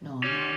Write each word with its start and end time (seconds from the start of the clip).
No, 0.00 0.20
no, 0.20 0.53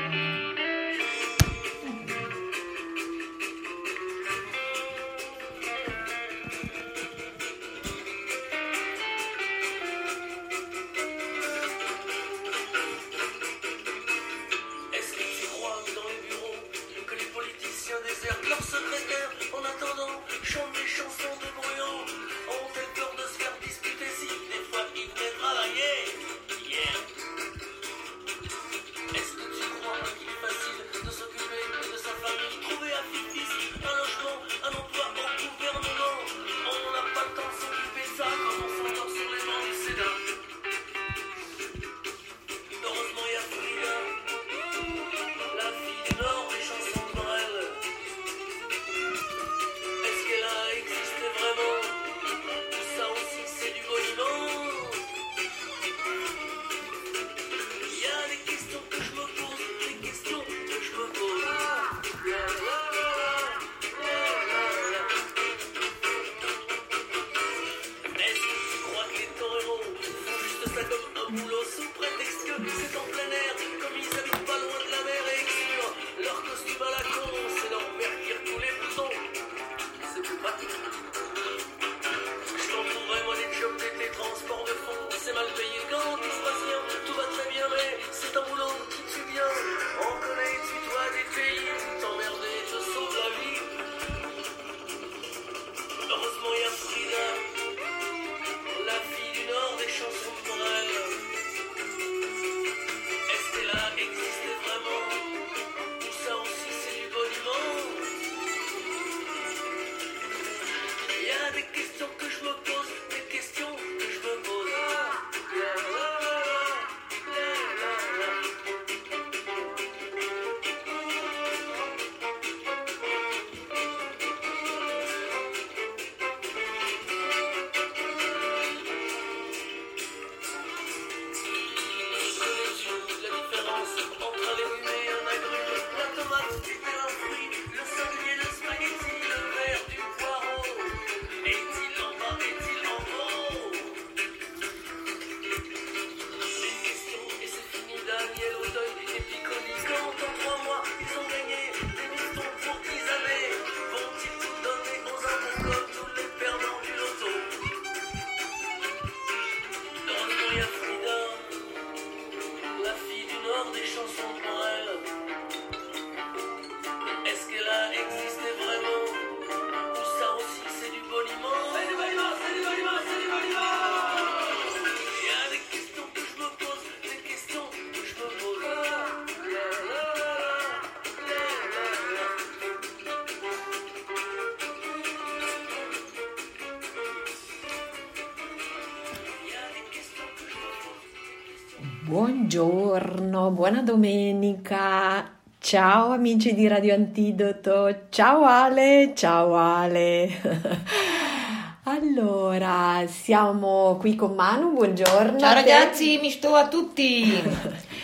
Buongiorno, 192.47 193.49
buona 193.49 193.81
domenica. 193.81 195.31
Ciao 195.59 196.13
amici 196.13 196.55
di 196.55 196.65
Radio 196.69 196.93
Antidoto. 196.93 198.03
Ciao 198.07 198.45
Ale, 198.45 199.11
ciao 199.15 199.53
Ale. 199.53 200.29
Allora, 201.83 203.05
siamo 203.07 203.95
qui 203.97 204.15
con 204.15 204.33
Manu, 204.33 204.73
buongiorno. 204.73 205.39
Ciao 205.39 205.53
ragazzi, 205.53 206.19
mi 206.21 206.29
sto 206.29 206.53
a 206.53 206.67
tutti. 206.67 207.41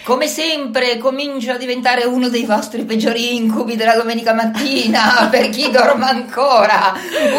Come 0.03 0.27
sempre 0.27 0.97
comincio 0.97 1.51
a 1.51 1.57
diventare 1.57 2.05
uno 2.05 2.29
dei 2.29 2.45
vostri 2.45 2.85
peggiori 2.85 3.35
incubi 3.35 3.75
della 3.75 3.95
domenica 3.95 4.33
mattina 4.33 5.27
per 5.31 5.49
chi 5.49 5.69
dorme 5.69 6.05
ancora. 6.05 6.93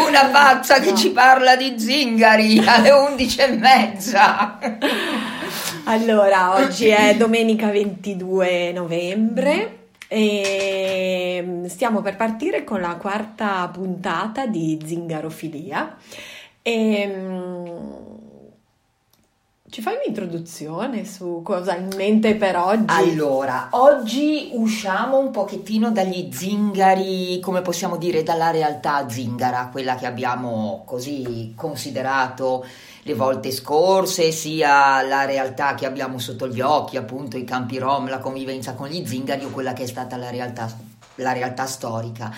Una 0.07 0.25
pazza 0.25 0.79
che 0.79 0.93
ci 0.93 1.09
parla 1.09 1.55
di 1.55 1.79
zingari 1.79 2.59
alle 2.63 2.91
undici 2.91 3.39
e 3.39 3.47
mezza. 3.47 4.59
Allora, 5.87 6.55
oggi 6.55 6.87
è 6.87 7.13
domenica 7.17 7.69
22 7.69 8.71
novembre 8.73 9.89
e 10.07 11.63
stiamo 11.67 12.01
per 12.01 12.15
partire 12.15 12.63
con 12.63 12.81
la 12.81 12.95
quarta 12.95 13.69
puntata 13.71 14.47
di 14.47 14.79
Zingarofilia. 14.83 15.95
E, 16.63 17.07
mm, 17.07 18.24
ci 19.75 19.81
fai 19.81 19.97
un'introduzione 20.01 21.03
su 21.03 21.41
cosa 21.43 21.73
hai 21.73 21.81
in 21.81 21.89
mente 21.97 22.35
per 22.35 22.55
oggi? 22.55 22.85
Allora, 22.87 23.67
oggi 23.71 24.51
usciamo 24.53 25.17
un 25.17 25.31
pochettino 25.31 25.91
dagli 25.91 26.29
zingari, 26.31 27.41
come 27.41 27.61
possiamo 27.61 27.97
dire, 27.97 28.23
dalla 28.23 28.51
realtà 28.51 29.05
zingara, 29.09 29.67
quella 29.73 29.95
che 29.95 30.05
abbiamo 30.05 30.83
così 30.85 31.51
considerato 31.57 32.65
le 33.03 33.13
volte 33.15 33.51
scorse, 33.51 34.31
sia 34.31 35.01
la 35.01 35.25
realtà 35.25 35.75
che 35.75 35.85
abbiamo 35.85 36.19
sotto 36.19 36.47
gli 36.47 36.61
occhi, 36.61 36.95
appunto 36.95 37.35
i 37.35 37.43
campi 37.43 37.77
rom, 37.77 38.07
la 38.07 38.19
convivenza 38.19 38.75
con 38.75 38.87
gli 38.87 39.05
zingari 39.05 39.43
o 39.43 39.49
quella 39.49 39.73
che 39.73 39.83
è 39.83 39.87
stata 39.87 40.15
la 40.15 40.29
realtà, 40.29 40.73
la 41.15 41.33
realtà 41.33 41.65
storica. 41.65 42.33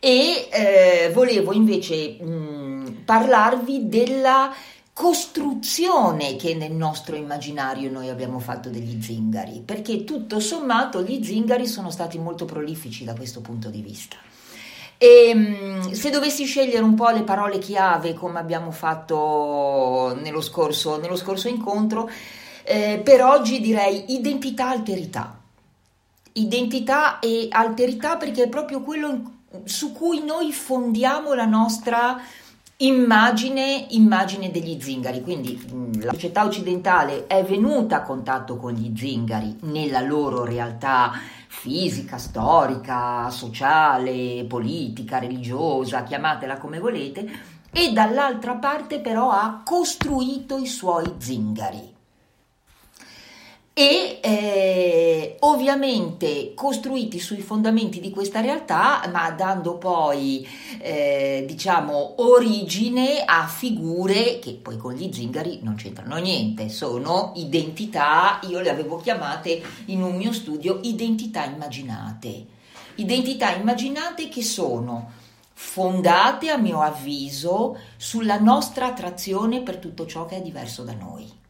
E 0.00 0.48
eh, 0.50 1.12
volevo 1.14 1.52
invece 1.52 2.20
mh, 2.20 3.02
parlarvi 3.04 3.88
della 3.88 4.52
costruzione 4.92 6.36
che 6.36 6.54
nel 6.54 6.72
nostro 6.72 7.16
immaginario 7.16 7.90
noi 7.90 8.10
abbiamo 8.10 8.38
fatto 8.38 8.68
degli 8.68 9.02
zingari, 9.02 9.62
perché 9.64 10.04
tutto 10.04 10.38
sommato 10.38 11.02
gli 11.02 11.24
zingari 11.24 11.66
sono 11.66 11.90
stati 11.90 12.18
molto 12.18 12.44
prolifici 12.44 13.04
da 13.04 13.14
questo 13.14 13.40
punto 13.40 13.70
di 13.70 13.80
vista. 13.80 14.16
E 14.98 15.34
mh, 15.34 15.92
se 15.92 16.10
dovessi 16.10 16.44
scegliere 16.44 16.84
un 16.84 16.94
po' 16.94 17.08
le 17.08 17.22
parole 17.22 17.58
chiave 17.58 18.14
come 18.14 18.38
abbiamo 18.38 18.70
fatto 18.70 20.16
nello 20.20 20.40
scorso, 20.40 21.00
nello 21.00 21.16
scorso 21.16 21.48
incontro, 21.48 22.08
eh, 22.62 23.00
per 23.02 23.22
oggi 23.22 23.60
direi 23.60 24.14
identità 24.14 24.68
alterità. 24.68 25.40
Identità 26.34 27.18
e 27.18 27.48
alterità 27.50 28.16
perché 28.16 28.44
è 28.44 28.48
proprio 28.48 28.80
quello 28.82 29.40
su 29.64 29.92
cui 29.92 30.24
noi 30.24 30.52
fondiamo 30.52 31.34
la 31.34 31.44
nostra 31.46 32.20
immagine, 32.82 33.86
immagine 33.90 34.50
degli 34.50 34.80
zingari. 34.80 35.22
Quindi 35.22 35.56
mh, 35.56 36.04
la 36.04 36.12
società 36.12 36.44
occidentale 36.44 37.26
è 37.26 37.44
venuta 37.44 37.96
a 37.96 38.02
contatto 38.02 38.56
con 38.56 38.72
gli 38.72 38.92
zingari 38.96 39.56
nella 39.62 40.00
loro 40.00 40.44
realtà 40.44 41.12
fisica, 41.48 42.18
storica, 42.18 43.30
sociale, 43.30 44.44
politica, 44.48 45.18
religiosa, 45.18 46.02
chiamatela 46.02 46.58
come 46.58 46.78
volete, 46.78 47.30
e 47.70 47.92
dall'altra 47.92 48.56
parte 48.56 49.00
però 49.00 49.30
ha 49.30 49.62
costruito 49.64 50.58
i 50.58 50.66
suoi 50.66 51.14
zingari 51.18 51.91
e 53.74 54.18
eh, 54.22 55.36
ovviamente 55.40 56.52
costruiti 56.54 57.18
sui 57.18 57.40
fondamenti 57.40 58.00
di 58.00 58.10
questa 58.10 58.42
realtà, 58.42 59.08
ma 59.10 59.30
dando 59.30 59.78
poi 59.78 60.46
eh, 60.78 61.44
diciamo 61.46 62.16
origine 62.18 63.24
a 63.24 63.46
figure 63.46 64.38
che 64.40 64.58
poi 64.60 64.76
con 64.76 64.92
gli 64.92 65.10
zingari 65.10 65.60
non 65.62 65.76
c'entrano 65.76 66.16
niente, 66.16 66.68
sono 66.68 67.32
identità, 67.36 68.40
io 68.42 68.60
le 68.60 68.68
avevo 68.68 68.98
chiamate 68.98 69.62
in 69.86 70.02
un 70.02 70.16
mio 70.16 70.32
studio 70.32 70.80
identità 70.82 71.44
immaginate, 71.44 72.44
identità 72.96 73.54
immaginate 73.54 74.28
che 74.28 74.42
sono 74.42 75.12
fondate 75.54 76.50
a 76.50 76.58
mio 76.58 76.82
avviso 76.82 77.78
sulla 77.96 78.38
nostra 78.38 78.86
attrazione 78.86 79.62
per 79.62 79.78
tutto 79.78 80.04
ciò 80.04 80.26
che 80.26 80.36
è 80.36 80.42
diverso 80.42 80.82
da 80.82 80.92
noi 80.92 81.40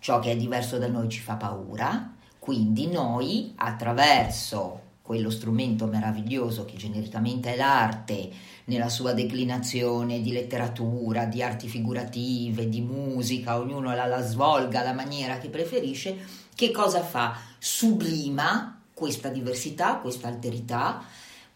ciò 0.00 0.18
che 0.18 0.32
è 0.32 0.36
diverso 0.36 0.78
da 0.78 0.88
noi 0.88 1.08
ci 1.08 1.20
fa 1.20 1.36
paura, 1.36 2.12
quindi 2.38 2.88
noi 2.88 3.52
attraverso 3.56 4.88
quello 5.02 5.30
strumento 5.30 5.86
meraviglioso 5.86 6.64
che 6.64 6.76
genericamente 6.76 7.52
è 7.52 7.56
l'arte, 7.56 8.30
nella 8.66 8.88
sua 8.88 9.12
declinazione 9.12 10.20
di 10.20 10.30
letteratura, 10.30 11.24
di 11.24 11.42
arti 11.42 11.66
figurative, 11.66 12.68
di 12.68 12.80
musica, 12.80 13.58
ognuno 13.58 13.92
la, 13.92 14.06
la 14.06 14.22
svolga 14.22 14.80
alla 14.80 14.92
maniera 14.92 15.38
che 15.38 15.48
preferisce, 15.48 16.16
che 16.54 16.70
cosa 16.70 17.02
fa? 17.02 17.36
Sublima 17.58 18.80
questa 18.94 19.30
diversità, 19.30 19.96
questa 19.96 20.28
alterità, 20.28 21.02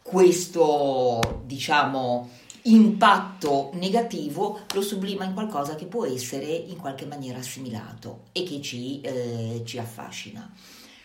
questo 0.02 1.42
diciamo 1.46 2.28
impatto 2.66 3.70
negativo 3.74 4.60
lo 4.72 4.80
sublima 4.80 5.24
in 5.24 5.34
qualcosa 5.34 5.74
che 5.74 5.86
può 5.86 6.06
essere 6.06 6.46
in 6.46 6.76
qualche 6.76 7.06
maniera 7.06 7.38
assimilato 7.38 8.24
e 8.32 8.42
che 8.42 8.60
ci, 8.60 9.00
eh, 9.00 9.62
ci 9.64 9.78
affascina. 9.78 10.50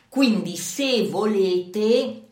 Quindi 0.07 0.55
se 0.55 1.07
volete 1.07 2.27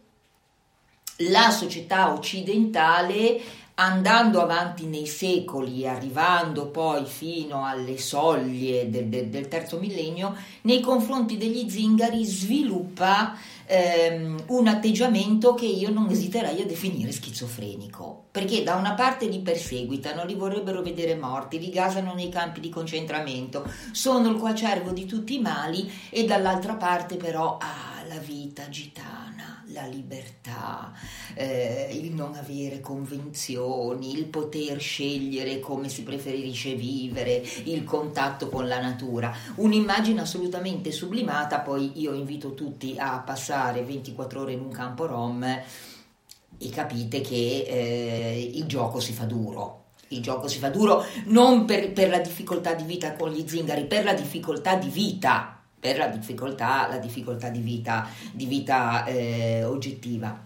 la 1.21 1.49
società 1.49 2.13
occidentale 2.13 3.65
andando 3.79 4.41
avanti 4.41 4.85
nei 4.85 5.05
secoli, 5.05 5.87
arrivando 5.87 6.67
poi 6.67 7.05
fino 7.05 7.65
alle 7.65 7.97
soglie 7.97 8.89
del, 8.89 9.05
del, 9.07 9.27
del 9.27 9.47
terzo 9.47 9.77
millennio, 9.77 10.35
nei 10.61 10.79
confronti 10.79 11.37
degli 11.37 11.69
zingari 11.69 12.25
sviluppa 12.25 13.37
ehm, 13.67 14.45
un 14.47 14.67
atteggiamento 14.67 15.53
che 15.53 15.65
io 15.65 15.91
non 15.91 16.09
esiterei 16.09 16.61
a 16.61 16.65
definire 16.65 17.11
schizofrenico, 17.11 18.25
perché 18.31 18.63
da 18.63 18.73
una 18.75 18.93
parte 18.93 19.27
li 19.27 19.39
perseguitano, 19.39 20.25
li 20.25 20.33
vorrebbero 20.33 20.81
vedere 20.81 21.15
morti, 21.15 21.59
li 21.59 21.69
gasano 21.69 22.15
nei 22.15 22.29
campi 22.29 22.59
di 22.59 22.69
concentramento, 22.69 23.63
sono 23.91 24.29
il 24.29 24.37
coacervo 24.37 24.91
di 24.91 25.05
tutti 25.05 25.35
i 25.35 25.39
mali 25.39 25.91
e 26.09 26.25
dall'altra 26.25 26.73
parte 26.75 27.15
però 27.15 27.57
ah, 27.61 27.96
la 28.07 28.17
vita 28.17 28.69
gitana 28.69 29.63
la 29.67 29.85
libertà, 29.85 30.93
eh, 31.33 31.89
il 31.91 32.13
non 32.13 32.35
avere 32.35 32.79
convenzioni, 32.79 34.17
il 34.17 34.25
poter 34.25 34.79
scegliere 34.79 35.59
come 35.59 35.89
si 35.89 36.03
preferisce 36.03 36.75
vivere, 36.75 37.43
il 37.63 37.83
contatto 37.83 38.49
con 38.49 38.67
la 38.67 38.79
natura. 38.79 39.35
Un'immagine 39.55 40.21
assolutamente 40.21 40.91
sublimata, 40.91 41.59
poi 41.59 41.99
io 41.99 42.13
invito 42.13 42.53
tutti 42.53 42.95
a 42.97 43.19
passare 43.19 43.83
24 43.83 44.41
ore 44.41 44.53
in 44.53 44.61
un 44.61 44.71
campo 44.71 45.05
rom 45.05 45.43
e 45.43 46.69
capite 46.69 47.21
che 47.21 47.65
eh, 47.67 48.51
il 48.53 48.65
gioco 48.65 48.99
si 48.99 49.13
fa 49.13 49.25
duro. 49.25 49.83
Il 50.09 50.21
gioco 50.21 50.47
si 50.47 50.57
fa 50.57 50.69
duro 50.69 51.03
non 51.25 51.65
per, 51.65 51.91
per 51.91 52.09
la 52.09 52.19
difficoltà 52.19 52.73
di 52.73 52.83
vita 52.83 53.13
con 53.13 53.29
gli 53.29 53.45
zingari, 53.45 53.85
per 53.85 54.05
la 54.05 54.13
difficoltà 54.13 54.75
di 54.75 54.87
vita 54.87 55.56
per 55.79 55.97
la 55.97 56.07
difficoltà, 56.07 56.87
la 56.87 56.97
difficoltà 56.97 57.49
di 57.49 57.59
vita, 57.59 58.07
di 58.31 58.45
vita 58.45 59.05
eh, 59.05 59.63
oggettiva. 59.63 60.45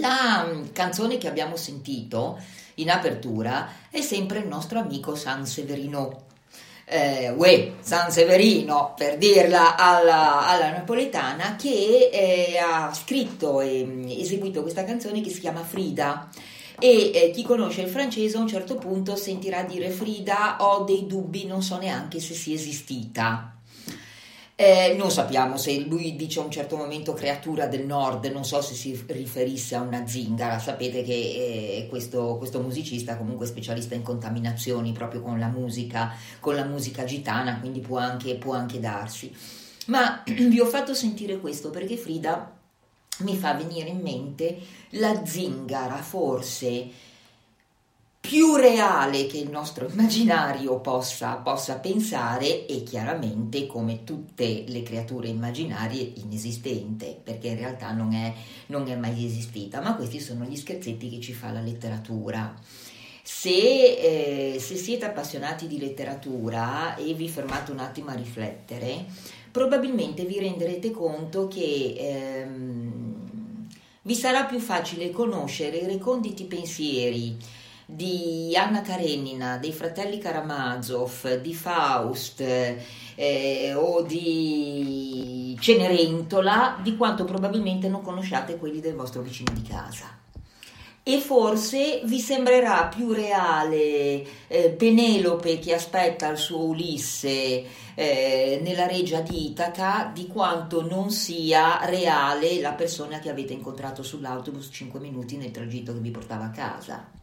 La 0.00 0.46
mm, 0.46 0.72
canzone 0.72 1.18
che 1.18 1.28
abbiamo 1.28 1.56
sentito 1.56 2.38
in 2.76 2.90
apertura 2.90 3.68
è 3.90 4.00
sempre 4.00 4.38
il 4.38 4.46
nostro 4.46 4.78
amico 4.78 5.14
San 5.14 5.46
Severino. 5.46 6.30
Eh, 6.84 7.30
uè, 7.30 7.72
San 7.80 8.10
Severino, 8.10 8.94
per 8.96 9.16
dirla 9.16 9.76
alla, 9.76 10.46
alla 10.46 10.70
napoletana, 10.70 11.56
che 11.56 12.10
eh, 12.12 12.58
ha 12.58 12.92
scritto 12.94 13.60
e 13.60 13.84
mm, 13.84 14.08
eseguito 14.08 14.62
questa 14.62 14.84
canzone 14.84 15.20
che 15.20 15.30
si 15.30 15.40
chiama 15.40 15.62
Frida. 15.62 16.28
E 16.78 17.12
eh, 17.14 17.30
chi 17.30 17.42
conosce 17.44 17.82
il 17.82 17.88
francese 17.88 18.36
a 18.36 18.40
un 18.40 18.48
certo 18.48 18.76
punto 18.76 19.14
sentirà 19.14 19.62
dire 19.62 19.90
Frida, 19.90 20.56
ho 20.60 20.84
dei 20.84 21.06
dubbi, 21.06 21.46
non 21.46 21.62
so 21.62 21.78
neanche 21.78 22.18
se 22.18 22.34
sia 22.34 22.54
esistita. 22.54 23.56
Eh, 24.54 24.94
non 24.98 25.10
sappiamo 25.10 25.56
se 25.56 25.80
lui 25.80 26.14
dice 26.14 26.38
a 26.38 26.44
un 26.44 26.50
certo 26.50 26.76
momento 26.76 27.14
creatura 27.14 27.66
del 27.66 27.86
nord, 27.86 28.26
non 28.26 28.44
so 28.44 28.60
se 28.60 28.74
si 28.74 29.02
riferisse 29.08 29.74
a 29.74 29.80
una 29.80 30.06
zingara, 30.06 30.58
sapete 30.58 31.02
che 31.02 31.12
eh, 31.12 31.86
questo, 31.88 32.36
questo, 32.36 32.60
musicista 32.60 33.16
comunque 33.16 33.46
è 33.46 33.48
specialista 33.48 33.94
in 33.94 34.02
contaminazioni 34.02 34.92
proprio 34.92 35.22
con 35.22 35.38
la 35.38 35.48
musica, 35.48 36.14
con 36.38 36.54
la 36.54 36.64
musica 36.64 37.04
gitana, 37.04 37.60
quindi 37.60 37.80
può 37.80 37.98
anche, 37.98 38.36
può 38.36 38.52
anche 38.52 38.78
darsi. 38.78 39.34
Ma 39.86 40.22
vi 40.26 40.60
ho 40.60 40.66
fatto 40.66 40.94
sentire 40.94 41.40
questo 41.40 41.70
perché 41.70 41.96
Frida 41.96 42.52
mi 43.18 43.36
fa 43.36 43.54
venire 43.54 43.88
in 43.88 44.00
mente 44.00 44.58
la 44.90 45.24
zingara 45.24 45.96
forse 45.96 47.10
più 48.22 48.54
reale 48.54 49.26
che 49.26 49.38
il 49.38 49.50
nostro 49.50 49.88
immaginario 49.88 50.78
possa, 50.78 51.34
possa, 51.34 51.80
pensare 51.80 52.66
e 52.66 52.84
chiaramente 52.84 53.66
come 53.66 54.04
tutte 54.04 54.62
le 54.68 54.84
creature 54.84 55.26
immaginarie 55.26 56.12
inesistente 56.18 57.20
perché 57.20 57.48
in 57.48 57.56
realtà 57.56 57.90
non 57.90 58.12
è, 58.12 58.32
non 58.66 58.88
è 58.88 58.94
mai 58.94 59.26
esistita. 59.26 59.80
Ma 59.80 59.96
questi 59.96 60.20
sono 60.20 60.44
gli 60.44 60.54
scherzetti 60.54 61.10
che 61.10 61.18
ci 61.18 61.32
fa 61.32 61.50
la 61.50 61.60
letteratura. 61.60 62.54
Se, 63.24 63.50
eh, 63.50 64.56
se 64.60 64.76
siete 64.76 65.04
appassionati 65.04 65.66
di 65.66 65.80
letteratura 65.80 66.94
e 66.94 67.14
vi 67.14 67.28
fermate 67.28 67.72
un 67.72 67.80
attimo 67.80 68.10
a 68.10 68.14
riflettere 68.14 69.04
probabilmente 69.50 70.24
vi 70.24 70.38
renderete 70.38 70.92
conto 70.92 71.48
che 71.48 71.94
ehm, 71.98 73.66
vi 74.02 74.14
sarà 74.14 74.44
più 74.44 74.58
facile 74.60 75.10
conoscere 75.10 75.78
i 75.78 75.86
reconditi 75.86 76.44
pensieri 76.44 77.36
di 77.94 78.56
Anna 78.56 78.80
Karenina, 78.80 79.58
dei 79.58 79.72
fratelli 79.72 80.18
Karamazov, 80.18 81.40
di 81.40 81.54
Faust 81.54 82.40
eh, 82.40 83.74
o 83.74 84.02
di 84.02 85.56
Cenerentola, 85.60 86.78
di 86.82 86.96
quanto 86.96 87.24
probabilmente 87.24 87.88
non 87.88 88.02
conosciate 88.02 88.56
quelli 88.56 88.80
del 88.80 88.94
vostro 88.94 89.20
vicino 89.20 89.52
di 89.52 89.62
casa. 89.62 90.18
E 91.04 91.18
forse 91.18 92.00
vi 92.04 92.20
sembrerà 92.20 92.86
più 92.86 93.12
reale 93.12 94.24
eh, 94.46 94.70
Penelope 94.70 95.58
che 95.58 95.74
aspetta 95.74 96.28
il 96.28 96.38
suo 96.38 96.60
Ulisse 96.60 97.64
eh, 97.94 98.60
nella 98.62 98.86
reggia 98.86 99.20
di 99.20 99.46
Itaca 99.46 100.10
di 100.14 100.28
quanto 100.28 100.86
non 100.86 101.10
sia 101.10 101.84
reale 101.86 102.60
la 102.60 102.72
persona 102.72 103.18
che 103.18 103.30
avete 103.30 103.52
incontrato 103.52 104.04
sull'autobus 104.04 104.68
5 104.70 105.00
minuti 105.00 105.36
nel 105.36 105.50
tragitto 105.50 105.92
che 105.92 105.98
vi 105.98 106.10
portava 106.12 106.44
a 106.44 106.50
casa. 106.50 107.21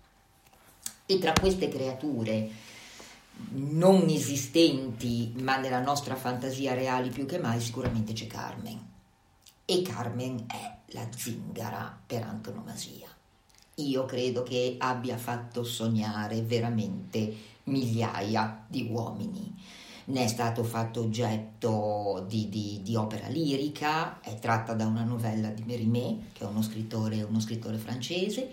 E 1.12 1.18
tra 1.18 1.34
queste 1.34 1.70
creature 1.70 2.48
non 3.54 4.08
esistenti, 4.10 5.34
ma 5.42 5.58
nella 5.58 5.82
nostra 5.82 6.16
fantasia 6.16 6.76
reali 6.76 7.10
più 7.10 7.26
che 7.26 7.40
mai, 7.40 7.60
sicuramente 7.60 8.14
c'è 8.14 8.28
Carmen. 8.28 8.80
E 9.66 9.82
Carmen 9.82 10.46
è 10.46 10.78
la 10.92 11.08
zingara 11.10 12.00
per 12.06 12.22
antonomasia. 12.22 13.08
Io 13.78 14.06
credo 14.06 14.44
che 14.44 14.76
abbia 14.78 15.18
fatto 15.18 15.64
sognare 15.64 16.44
veramente 16.44 17.36
migliaia 17.64 18.66
di 18.68 18.88
uomini. 18.92 19.52
Ne 20.06 20.26
è 20.26 20.28
stato 20.28 20.64
fatto 20.64 21.02
oggetto 21.02 22.24
di, 22.28 22.50
di, 22.50 22.82
di 22.84 22.96
opera 22.96 23.30
lirica, 23.30 24.20
è 24.22 24.38
tratta 24.38 24.74
da 24.76 24.86
una 24.86 25.06
novella 25.06 25.50
di 25.50 25.64
Mérimée, 25.64 26.28
che 26.34 26.44
è 26.44 26.48
uno 26.48 26.62
scrittore, 26.62 27.24
uno 27.24 27.40
scrittore 27.40 27.80
francese 27.80 28.52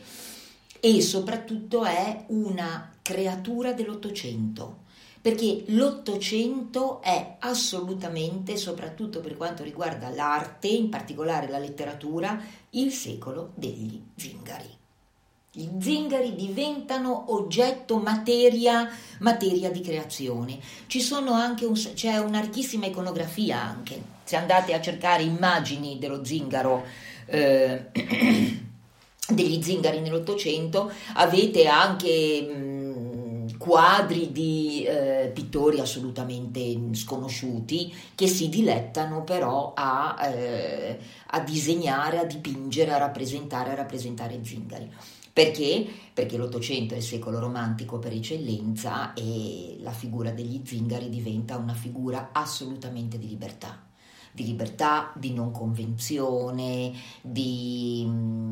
e 0.81 1.01
soprattutto 1.01 1.85
è 1.85 2.25
una 2.29 2.93
creatura 3.03 3.73
dell'Ottocento, 3.73 4.85
perché 5.21 5.65
l'Ottocento 5.69 7.01
è 7.03 7.37
assolutamente, 7.41 8.57
soprattutto 8.57 9.21
per 9.21 9.37
quanto 9.37 9.63
riguarda 9.63 10.09
l'arte, 10.09 10.69
in 10.69 10.89
particolare 10.89 11.49
la 11.49 11.59
letteratura, 11.59 12.41
il 12.71 12.93
secolo 12.93 13.53
degli 13.55 14.01
zingari. 14.15 14.77
Gli 15.53 15.69
zingari 15.81 16.35
diventano 16.35 17.33
oggetto, 17.33 17.97
materia, 17.97 18.91
materia 19.21 19.71
di 19.71 19.81
creazione. 19.81 20.59
Ci 20.87 21.01
sono 21.01 21.33
anche 21.33 21.65
un, 21.65 21.73
c'è 21.73 22.19
una 22.19 22.41
ricchissima 22.41 22.85
iconografia 22.85 23.63
anche. 23.63 24.03
Se 24.23 24.37
andate 24.37 24.75
a 24.75 24.83
cercare 24.83 25.23
immagini 25.23 25.99
dello 25.99 26.23
zingaro, 26.23 26.85
eh, 27.25 27.87
degli 29.29 29.63
zingari 29.63 30.01
nell'Ottocento, 30.01 30.91
avete 31.15 31.67
anche 31.67 32.75
quadri 33.59 34.33
di 34.33 34.85
eh, 34.85 35.31
pittori 35.33 35.81
assolutamente 35.81 36.61
sconosciuti 36.93 37.93
che 38.15 38.27
si 38.27 38.49
dilettano 38.49 39.25
però 39.25 39.73
a, 39.75 40.17
eh, 40.29 40.99
a 41.29 41.41
disegnare, 41.41 42.19
a 42.19 42.25
dipingere, 42.25 42.93
a 42.93 42.99
rappresentare, 42.99 43.71
a 43.71 43.75
rappresentare 43.75 44.39
zingari. 44.43 44.91
Perché? 45.33 45.87
Perché 46.15 46.37
l'Ottocento 46.37 46.95
è 46.95 46.97
il 46.97 47.03
secolo 47.03 47.39
romantico 47.39 47.99
per 47.99 48.13
eccellenza 48.13 49.13
e 49.13 49.77
la 49.81 49.93
figura 49.93 50.31
degli 50.31 50.63
zingari 50.65 51.11
diventa 51.11 51.57
una 51.57 51.75
figura 51.75 52.31
assolutamente 52.33 53.19
di 53.19 53.29
libertà. 53.29 53.86
Di 54.37 54.45
libertà, 54.45 55.13
di 55.15 55.33
non 55.33 55.51
convenzione, 55.51 56.93
di, 57.23 58.07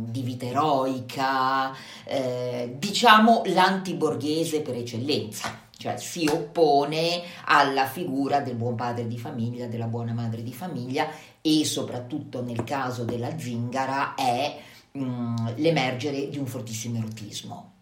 di 0.08 0.22
vita 0.22 0.46
eroica, 0.46 1.76
eh, 2.04 2.74
diciamo 2.78 3.42
l'antiborghese 3.46 4.62
per 4.62 4.76
eccellenza 4.76 5.60
cioè 5.76 5.98
si 5.98 6.26
oppone 6.26 7.20
alla 7.44 7.84
figura 7.84 8.40
del 8.40 8.54
buon 8.54 8.74
padre 8.74 9.06
di 9.06 9.18
famiglia, 9.18 9.66
della 9.66 9.88
buona 9.88 10.14
madre 10.14 10.42
di 10.42 10.52
famiglia 10.52 11.08
e 11.42 11.64
soprattutto 11.66 12.42
nel 12.42 12.64
caso 12.64 13.04
della 13.04 13.36
zingara 13.38 14.14
è 14.14 14.56
Mm, 14.96 15.48
l'emergere 15.56 16.28
di 16.28 16.38
un 16.38 16.46
fortissimo 16.46 16.98
erotismo 16.98 17.72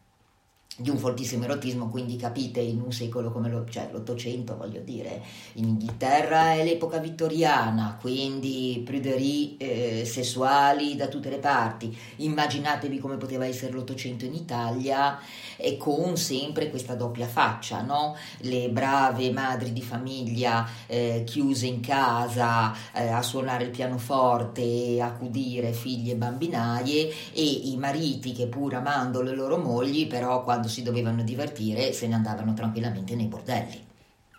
di 0.83 0.91
un 0.91 0.99
fortissimo 0.99 1.45
erotismo, 1.45 1.89
quindi 1.89 2.17
capite 2.17 2.59
in 2.61 2.81
un 2.81 2.91
secolo 2.91 3.31
come 3.31 3.49
lo, 3.49 3.65
cioè, 3.71 3.89
l'Ottocento, 3.93 4.57
voglio 4.57 4.81
dire, 4.81 5.23
in 5.55 5.69
Inghilterra 5.69 6.55
è 6.55 6.65
l'epoca 6.65 6.99
vittoriana, 6.99 7.97
quindi 8.01 8.83
pruderie 8.85 9.57
eh, 9.59 10.05
sessuali 10.05 10.97
da 10.97 11.07
tutte 11.07 11.31
le 11.31 11.39
parti. 11.39 11.97
Immaginatevi 12.17 12.99
come 12.99 13.17
poteva 13.17 13.47
essere 13.47 13.73
l'Ottocento 13.73 14.25
in 14.25 14.35
Italia 14.35 15.21
e 15.57 15.77
con 15.77 16.17
sempre 16.17 16.69
questa 16.69 16.97
doppia 16.97 17.29
faccia, 17.29 17.83
no? 17.83 18.17
Le 18.39 18.69
brave 18.69 19.31
madri 19.31 19.73
di 19.73 19.83
famiglia 19.83 20.69
eh, 20.87 21.23
chiuse 21.25 21.67
in 21.67 21.81
casa 21.81 22.75
eh, 22.93 23.07
a 23.07 23.23
suonare 23.23 23.65
il 23.65 23.71
pianoforte, 23.71 25.01
accudire 25.01 25.73
figli 25.73 26.11
e 26.11 26.17
bambinaie 26.17 27.09
e 27.33 27.45
i 27.45 27.77
mariti 27.77 28.33
che 28.33 28.49
pur 28.49 28.75
amando 28.75 29.23
le 29.23 29.35
loro 29.35 29.59
mogli, 29.59 30.09
però 30.09 30.43
quando 30.43 30.71
si 30.73 30.83
dovevano 30.83 31.23
divertire 31.23 31.93
se 31.93 32.07
ne 32.07 32.15
andavano 32.15 32.55
tranquillamente 32.55 33.15
nei 33.15 33.27
bordelli. 33.27 33.87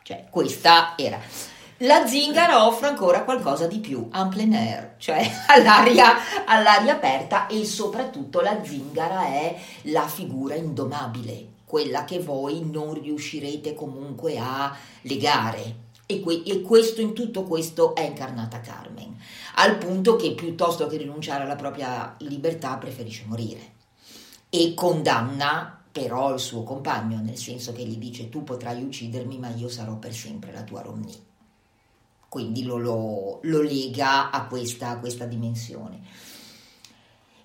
Cioè, 0.01 0.25
questa 0.29 0.95
era. 0.97 1.19
La 1.77 2.05
zingara 2.07 2.65
offre 2.65 2.87
ancora 2.87 3.23
qualcosa 3.23 3.67
di 3.67 3.79
più, 3.79 4.09
en 4.13 4.29
plein 4.29 4.53
air, 4.53 4.95
cioè 4.97 5.29
all'aria, 5.47 6.45
all'aria 6.45 6.93
aperta 6.93 7.47
e 7.47 7.65
soprattutto 7.65 8.41
la 8.41 8.63
zingara 8.63 9.25
è 9.25 9.55
la 9.83 10.07
figura 10.07 10.55
indomabile, 10.55 11.47
quella 11.65 12.05
che 12.05 12.19
voi 12.19 12.67
non 12.69 12.93
riuscirete 12.93 13.73
comunque 13.73 14.37
a 14.37 14.75
legare. 15.01 15.81
E, 16.05 16.19
que- 16.19 16.43
e, 16.45 16.61
questo 16.61 17.01
in 17.01 17.13
tutto 17.13 17.43
questo 17.43 17.95
è 17.95 18.01
incarnata 18.01 18.59
Carmen, 18.59 19.17
al 19.55 19.77
punto 19.77 20.15
che 20.15 20.33
piuttosto 20.33 20.87
che 20.87 20.97
rinunciare 20.97 21.43
alla 21.43 21.55
propria 21.55 22.15
libertà 22.19 22.77
preferisce 22.77 23.23
morire 23.25 23.71
e 24.49 24.73
condanna 24.73 25.82
però 25.93 26.33
il 26.33 26.39
suo 26.39 26.63
compagno, 26.63 27.21
nel 27.21 27.37
senso 27.37 27.71
che 27.71 27.83
gli 27.83 27.97
dice 27.97 28.27
tu 28.27 28.43
potrai 28.43 28.81
uccidermi 28.81 29.37
ma 29.37 29.49
io 29.49 29.69
sarò 29.69 29.95
per 29.97 30.11
sempre 30.11 30.51
la 30.51 30.63
tua 30.63 30.81
Romney. 30.81 31.13
Quindi 32.27 32.63
lo, 32.63 32.77
lo, 32.77 33.39
lo 33.43 33.61
lega 33.61 34.31
a 34.31 34.47
questa, 34.47 34.89
a 34.89 34.97
questa 34.97 35.25
dimensione. 35.25 36.01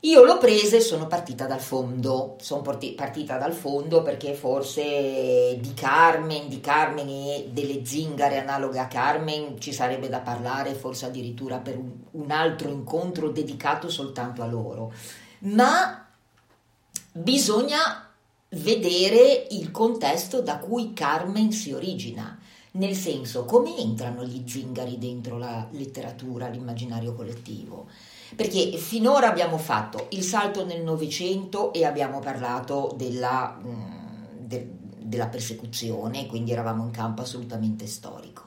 Io 0.03 0.25
l'ho 0.25 0.39
presa 0.39 0.77
e 0.77 0.81
sono 0.81 1.07
partita 1.07 1.45
dal 1.45 1.61
fondo, 1.61 2.37
sono 2.41 2.63
partita 2.63 3.37
dal 3.37 3.53
fondo 3.53 4.01
perché 4.01 4.33
forse 4.33 5.59
di 5.61 5.75
Carmen, 5.75 6.49
di 6.49 6.61
Carmen 6.61 7.07
e 7.07 7.51
delle 7.53 7.85
zingare 7.85 8.39
analoghe 8.39 8.79
a 8.79 8.87
Carmen 8.87 9.61
ci 9.61 9.75
sarebbe 9.75 10.09
da 10.09 10.21
parlare, 10.21 10.73
forse 10.73 11.05
addirittura 11.05 11.59
per 11.59 11.77
un, 11.77 11.93
un 12.13 12.31
altro 12.31 12.71
incontro 12.71 13.29
dedicato 13.29 13.91
soltanto 13.91 14.43
a 14.43 14.47
loro. 14.47 14.91
Ma 15.41 16.09
bisogna 17.13 18.08
vedere 18.51 19.47
il 19.51 19.71
contesto 19.71 20.41
da 20.41 20.59
cui 20.59 20.93
Carmen 20.93 21.53
si 21.53 21.73
origina, 21.73 22.39
nel 22.73 22.95
senso 22.95 23.45
come 23.45 23.77
entrano 23.77 24.25
gli 24.25 24.43
zingari 24.47 24.99
dentro 24.99 25.37
la 25.37 25.67
letteratura, 25.73 26.49
l'immaginario 26.49 27.15
collettivo. 27.15 27.89
Perché 28.35 28.77
finora 28.77 29.29
abbiamo 29.29 29.59
fatto 29.59 30.07
il 30.11 30.23
salto 30.23 30.65
nel 30.65 30.83
Novecento 30.83 31.73
e 31.73 31.85
abbiamo 31.85 32.21
parlato 32.21 32.95
della, 32.97 33.59
mm, 33.61 34.37
de, 34.39 34.71
della 34.99 35.29
persecuzione, 35.29 36.27
quindi 36.27 36.53
eravamo 36.53 36.85
in 36.85 36.91
campo 36.91 37.23
assolutamente 37.23 37.87
storico. 37.87 38.45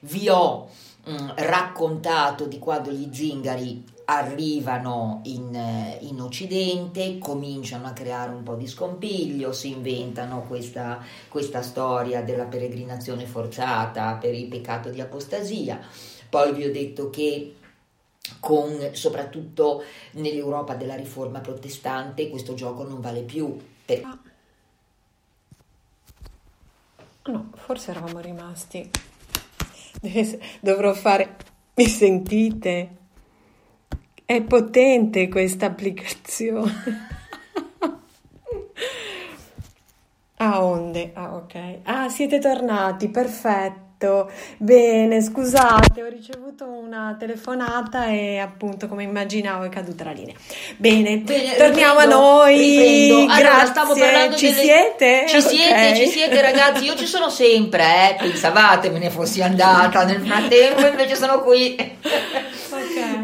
Vi 0.00 0.28
ho 0.28 0.68
mh, 1.04 1.12
mm, 1.12 1.28
raccontato 1.36 2.46
di 2.46 2.58
quando 2.58 2.90
gli 2.90 3.08
zingari 3.12 3.84
arrivano 4.10 5.20
in, 5.24 5.54
eh, 5.54 5.98
in, 6.00 6.20
Occidente, 6.20 7.18
cominciano 7.18 7.86
a 7.86 7.92
creare 7.92 8.32
un 8.32 8.42
po' 8.42 8.56
di 8.56 8.66
scompiglio, 8.66 9.52
si 9.52 9.70
inventano 9.70 10.42
questa, 10.42 11.00
questa 11.28 11.62
storia 11.62 12.22
della 12.22 12.44
peregrinazione 12.44 13.24
forzata 13.26 14.14
per 14.14 14.34
il 14.34 14.48
peccato 14.48 14.90
di 14.90 15.00
apostasia. 15.00 15.78
Poi 16.28 16.52
vi 16.52 16.64
ho 16.64 16.72
detto 16.72 17.08
che 17.10 17.54
con, 18.40 18.90
soprattutto 18.92 19.84
nell'Europa 20.12 20.74
della 20.74 20.96
riforma 20.96 21.38
protestante 21.38 22.28
questo 22.30 22.54
gioco 22.54 22.82
non 22.82 23.00
vale 23.00 23.22
più. 23.22 23.56
Per... 23.84 24.02
Ah. 24.04 24.18
No, 27.30 27.50
forse 27.54 27.92
eravamo 27.92 28.18
rimasti. 28.18 28.90
Dovrò 30.60 30.92
fare... 30.94 31.36
Mi 31.74 31.86
sentite? 31.86 32.98
È 34.30 34.42
potente 34.42 35.28
questa 35.28 35.66
applicazione. 35.66 37.08
ah, 40.38 40.64
onde. 40.64 41.10
Ah, 41.14 41.34
ok. 41.34 41.78
Ah, 41.82 42.08
siete 42.08 42.38
tornati, 42.38 43.08
perfetto. 43.08 44.30
Bene, 44.56 45.20
scusate, 45.20 46.00
ho 46.00 46.08
ricevuto 46.08 46.64
una 46.64 47.16
telefonata 47.18 48.06
e 48.06 48.38
appunto 48.38 48.86
come 48.86 49.02
immaginavo 49.02 49.64
è 49.64 49.68
caduta 49.68 50.04
la 50.04 50.12
linea. 50.12 50.36
Bene, 50.76 51.18
Bene 51.18 51.56
torniamo 51.56 51.98
riprendo, 51.98 52.14
a 52.14 52.20
noi. 52.20 53.10
Allora, 53.10 53.36
Grazie. 53.36 53.66
stavo 53.66 53.94
parlando 53.96 54.36
ci 54.36 54.48
delle... 54.48 54.62
siete? 54.62 55.24
Ci 55.26 55.36
okay. 55.38 55.56
siete, 55.56 55.96
ci 55.96 56.06
siete 56.06 56.40
ragazzi, 56.40 56.84
io 56.84 56.94
ci 56.94 57.06
sono 57.06 57.30
sempre, 57.30 58.12
eh. 58.12 58.14
Pensavate 58.14 58.90
me 58.90 59.00
ne 59.00 59.10
fossi 59.10 59.42
andata, 59.42 60.04
nel 60.04 60.24
frattempo 60.24 60.86
invece 60.86 61.16
sono 61.16 61.42
qui. 61.42 61.98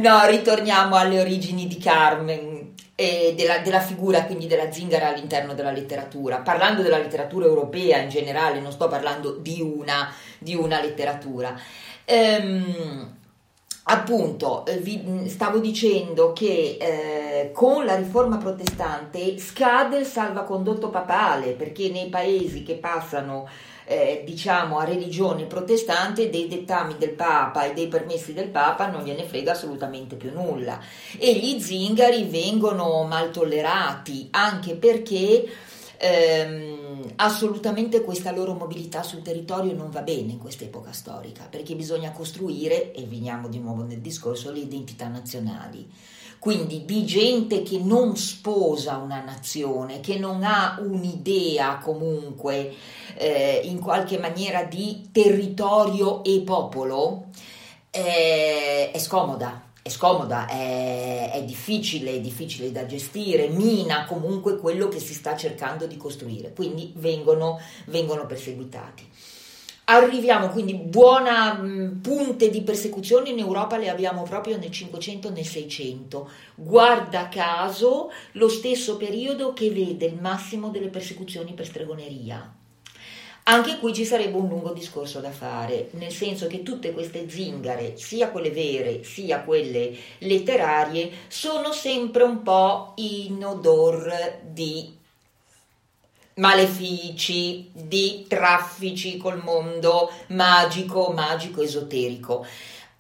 No, 0.07 0.25
ritorniamo 0.25 0.95
alle 0.95 1.19
origini 1.19 1.67
di 1.67 1.79
Carmen 1.79 2.75
eh, 2.95 3.35
della, 3.37 3.59
della, 3.59 3.81
figura 3.81 4.23
quindi 4.23 4.47
della 4.47 4.71
zingara 4.71 5.09
all'interno 5.09 5.53
della 5.53 5.73
letteratura. 5.73 6.43
Parlando 6.43 6.81
della 6.81 6.99
letteratura 6.99 7.47
europea 7.47 7.99
in 7.99 8.09
generale, 8.09 8.61
non 8.61 8.71
sto 8.71 8.87
parlando 8.87 9.33
di 9.33 9.61
una, 9.61 10.09
di 10.39 10.55
una 10.55 10.81
letteratura. 10.81 11.59
Ehm, 12.05 13.17
appunto, 13.83 14.65
eh, 14.67 14.77
vi 14.77 15.29
stavo 15.29 15.59
dicendo 15.59 16.33
che 16.33 16.77
eh, 16.81 17.51
con 17.53 17.85
la 17.85 17.97
riforma 17.97 18.37
protestante 18.37 19.37
scade 19.39 19.99
il 19.99 20.07
salvacondotto 20.07 20.89
papale 20.89 21.55
perché 21.55 21.89
nei 21.89 22.09
paesi 22.09 22.63
che 22.63 22.75
passano 22.75 23.49
eh, 23.87 24.23
diciamo 24.27 24.79
a 24.79 24.85
religione 24.85 25.45
protestante 25.45 26.29
dei 26.29 26.49
dettami 26.49 26.97
del 26.99 27.13
Papa 27.13 27.65
e 27.65 27.73
dei 27.73 27.87
permessi 27.87 28.33
del 28.33 28.49
Papa 28.49 28.89
non 28.89 29.05
gliene 29.05 29.25
frega 29.25 29.53
assolutamente 29.53 30.17
più 30.17 30.33
nulla. 30.33 30.81
E 31.17 31.35
gli 31.35 31.61
zingari 31.61 32.25
vengono 32.25 33.05
mal 33.05 33.31
tollerati 33.31 34.27
anche 34.33 34.75
perché 34.75 35.49
ehm, 35.99 37.13
assolutamente 37.17 38.03
questa 38.03 38.33
loro 38.33 38.55
mobilità 38.55 39.05
sul 39.05 39.23
territorio 39.23 39.73
non 39.73 39.91
va 39.91 40.03
bene 40.03 40.33
in 40.33 40.39
questa 40.39 40.65
epoca 40.65 40.93
storica 40.93 41.47
perché 41.49 41.75
bisogna 41.75 42.11
costruire 42.11 42.93
e 42.93 43.05
veniamo 43.05 43.49
di 43.49 43.61
nuovo 43.61 43.83
nel 43.83 44.01
discorso 44.01 44.51
le 44.51 44.59
identità 44.59 45.07
nazionali 45.07 45.89
quindi 46.39 46.85
di 46.85 47.05
gente 47.05 47.63
che 47.63 47.79
non 47.79 48.17
sposa 48.17 48.97
una 48.97 49.23
nazione, 49.23 50.01
che 50.01 50.19
non 50.19 50.43
ha 50.43 50.79
un'idea 50.81 51.79
comunque 51.79 52.75
eh, 53.17 53.61
in 53.65 53.81
qualche 53.81 54.19
maniera 54.19 54.65
di 54.65 55.09
territorio 55.13 56.23
e 56.25 56.43
popolo, 56.45 57.27
eh, 57.91 58.91
è 58.91 58.99
scomoda 58.99 59.67
è 59.87 59.89
scomoda, 59.89 60.49
è, 60.49 61.31
è 61.33 61.45
difficile, 61.45 62.15
è 62.15 62.21
difficile 62.21 62.73
da 62.73 62.87
gestire, 62.87 63.47
mina 63.47 64.05
comunque 64.05 64.57
quello 64.57 64.89
che 64.89 64.99
si 64.99 65.15
sta 65.15 65.37
cercando 65.37 65.87
di 65.87 65.97
costruire, 65.97 66.53
quindi 66.53 66.93
vengono, 66.97 67.61
vengono 67.85 68.27
perseguitati. 68.27 69.09
Arriviamo 69.89 70.49
quindi 70.49 70.75
buona 70.75 71.55
mh, 71.55 72.01
punte 72.03 72.51
di 72.51 72.63
persecuzione 72.63 73.29
in 73.29 73.39
Europa 73.39 73.77
le 73.77 73.89
abbiamo 73.89 74.25
proprio 74.25 74.59
nel 74.59 74.73
500 74.73 75.29
e 75.29 75.31
nel 75.31 75.47
600. 75.47 76.29
Guarda 76.57 77.29
caso 77.29 78.11
lo 78.33 78.49
stesso 78.49 78.97
periodo 78.97 79.53
che 79.53 79.71
vede 79.71 80.07
il 80.07 80.21
massimo 80.21 80.71
delle 80.71 80.89
persecuzioni 80.89 81.53
per 81.53 81.67
stregoneria. 81.67 82.53
Anche 83.45 83.79
qui 83.79 83.95
ci 83.95 84.05
sarebbe 84.05 84.37
un 84.37 84.49
lungo 84.49 84.73
discorso 84.73 85.21
da 85.21 85.31
fare, 85.31 85.91
nel 85.93 86.11
senso 86.11 86.49
che 86.49 86.65
tutte 86.65 86.91
queste 86.91 87.31
zingare, 87.31 87.97
sia 87.97 88.31
quelle 88.31 88.51
vere 88.51 89.05
sia 89.05 89.43
quelle 89.43 89.95
letterarie, 90.19 91.13
sono 91.29 91.71
sempre 91.71 92.25
un 92.25 92.43
po' 92.43 92.95
in 92.97 93.45
odor 93.45 94.41
di 94.43 94.96
malefici, 96.37 97.71
di 97.73 98.27
traffici 98.29 99.17
col 99.17 99.43
mondo 99.43 100.11
magico, 100.29 101.13
magico, 101.13 101.63
esoterico. 101.63 102.45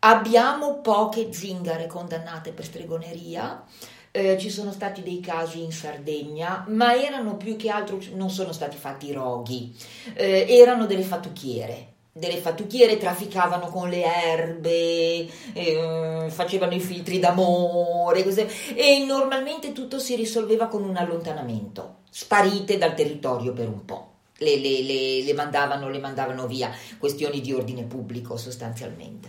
Abbiamo 0.00 0.80
poche 0.80 1.32
zingare 1.32 1.86
condannate 1.86 2.52
per 2.52 2.64
stregoneria. 2.64 3.64
Eh, 4.10 4.38
ci 4.38 4.48
sono 4.48 4.72
stati 4.72 5.02
dei 5.02 5.20
casi 5.20 5.62
in 5.62 5.72
Sardegna, 5.72 6.64
ma 6.68 6.94
erano 6.94 7.36
più 7.36 7.56
che 7.56 7.68
altro, 7.68 7.98
non 8.14 8.30
sono 8.30 8.52
stati 8.52 8.76
fatti 8.76 9.12
roghi, 9.12 9.76
eh, 10.14 10.46
erano 10.48 10.86
delle 10.86 11.02
fattucchiere 11.02 11.94
delle 12.16 12.38
fattucchiere 12.38 12.96
trafficavano 12.96 13.66
con 13.66 13.90
le 13.90 14.02
erbe, 14.02 15.28
eh, 15.52 16.26
facevano 16.28 16.72
i 16.72 16.80
filtri 16.80 17.18
d'amore 17.18 18.24
così, 18.24 18.46
e 18.74 19.04
normalmente 19.06 19.72
tutto 19.72 19.98
si 19.98 20.16
risolveva 20.16 20.66
con 20.66 20.82
un 20.82 20.96
allontanamento, 20.96 21.96
sparite 22.16 22.78
dal 22.78 22.94
territorio 22.94 23.52
per 23.52 23.68
un 23.68 23.84
po'. 23.84 24.12
Le, 24.38 24.56
le, 24.56 24.82
le, 24.82 25.22
le, 25.22 25.34
mandavano, 25.34 25.90
le 25.90 25.98
mandavano 25.98 26.46
via, 26.46 26.70
questioni 26.96 27.42
di 27.42 27.52
ordine 27.52 27.82
pubblico 27.82 28.38
sostanzialmente. 28.38 29.28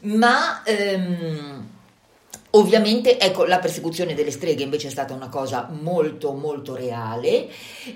Ma 0.00 0.64
ehm, 0.64 1.68
Ovviamente, 2.56 3.18
ecco, 3.18 3.44
la 3.46 3.58
persecuzione 3.58 4.14
delle 4.14 4.30
streghe 4.30 4.62
invece 4.62 4.86
è 4.86 4.90
stata 4.90 5.12
una 5.12 5.28
cosa 5.28 5.68
molto, 5.72 6.32
molto 6.34 6.76
reale 6.76 7.48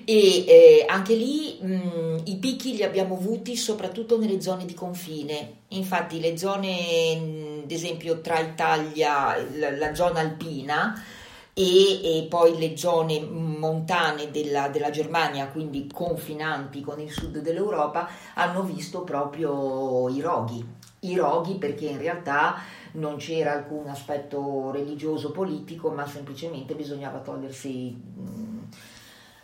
e 0.05 0.45
eh, 0.47 0.85
anche 0.89 1.15
lì 1.15 1.59
mh, 1.61 2.23
i 2.25 2.37
picchi 2.39 2.75
li 2.75 2.83
abbiamo 2.83 3.15
avuti 3.15 3.55
soprattutto 3.55 4.19
nelle 4.19 4.41
zone 4.41 4.65
di 4.65 4.75
confine. 4.75 5.59
Infatti 5.69 6.19
le 6.19 6.37
zone, 6.37 7.61
ad 7.63 7.71
esempio, 7.71 8.21
tra 8.21 8.41
Italia, 8.41 9.37
la, 9.55 9.71
la 9.77 9.95
zona 9.95 10.19
alpina, 10.19 11.05
e, 11.59 12.19
e, 12.19 12.27
poi 12.29 12.57
le 12.57 12.77
zone 12.77 13.19
montane 13.21 14.31
della, 14.31 14.69
della, 14.69 14.91
Germania, 14.91 15.49
quindi 15.49 15.91
confinanti 15.93 16.81
con 16.83 17.01
il 17.01 17.11
sud 17.11 17.41
dell'Europa, 17.41 18.09
hanno 18.35 18.63
visto 18.63 19.03
proprio 19.03 20.09
i 20.09 20.21
roghi. 20.21 20.65
I 21.01 21.17
roghi 21.17 21.55
perché 21.55 21.87
in 21.87 21.99
realtà 21.99 22.61
non 22.93 23.17
c'era 23.17 23.55
alcun 23.55 23.89
aspetto 23.89 24.71
religioso 24.71 25.33
politico, 25.33 25.91
ma 25.91 26.07
semplicemente 26.07 26.77
bisognava 26.77 27.19
togliersi 27.19 27.97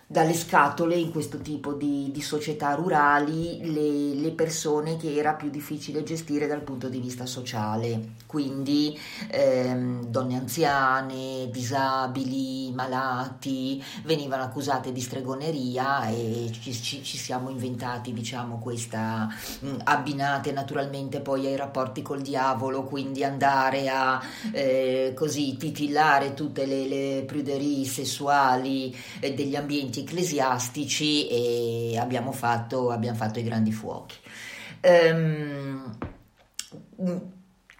dalle 0.07 0.35
scatole 0.35 0.97
in 0.97 1.11
questo 1.11 1.39
tipo 1.39 1.73
di, 1.73 2.11
di 2.13 2.21
società 2.21 2.75
rurali 2.75 3.73
le, 3.73 4.21
le, 4.21 4.31
persone 4.33 4.97
che 4.97 5.15
era 5.15 5.35
più 5.35 5.49
difficile 5.49 6.03
gestire 6.03 6.47
dal 6.47 6.63
punto 6.63 6.89
di 6.89 6.99
vista 6.99 7.25
sociale, 7.25 8.15
quindi 8.27 8.99
ehm, 9.31 10.07
donne 10.07 10.37
anziane, 10.37 11.49
disabili, 11.51 12.71
malati, 12.73 13.83
venivano 14.05 14.43
accusate 14.43 14.93
di 14.93 15.01
stregoneria 15.01 16.09
e 16.09 16.51
ci, 16.53 16.73
ci, 16.73 17.03
ci 17.03 17.17
siamo 17.17 17.49
inventati 17.49 18.13
diciamo 18.13 18.59
questa 18.59 19.29
mh, 19.61 19.69
abbinate 19.85 20.53
naturalmente 20.53 21.21
poi 21.21 21.47
ai 21.47 21.57
rapporti 21.57 22.03
col 22.03 22.21
diavolo, 22.21 22.85
quindi 22.85 23.25
andare 23.25 23.89
a 23.89 24.21
eh, 24.53 25.13
così 25.15 25.57
titillare 25.57 26.35
tutte 26.35 26.67
le, 26.67 26.87
le 26.87 27.25
pruderie 27.27 27.85
sessuali 27.85 28.95
eh, 29.21 29.33
degli 29.33 29.57
ambienti 29.57 29.94
movimenti 29.95 30.01
ecclesiastici 30.01 31.29
e 31.29 31.99
abbiamo 31.99 32.33
fatto, 32.33 32.91
abbiamo 32.91 33.17
fatto 33.17 33.39
i 33.39 33.45
grandi 33.45 33.73
fuochi. 33.73 34.17
Um, 34.83 35.97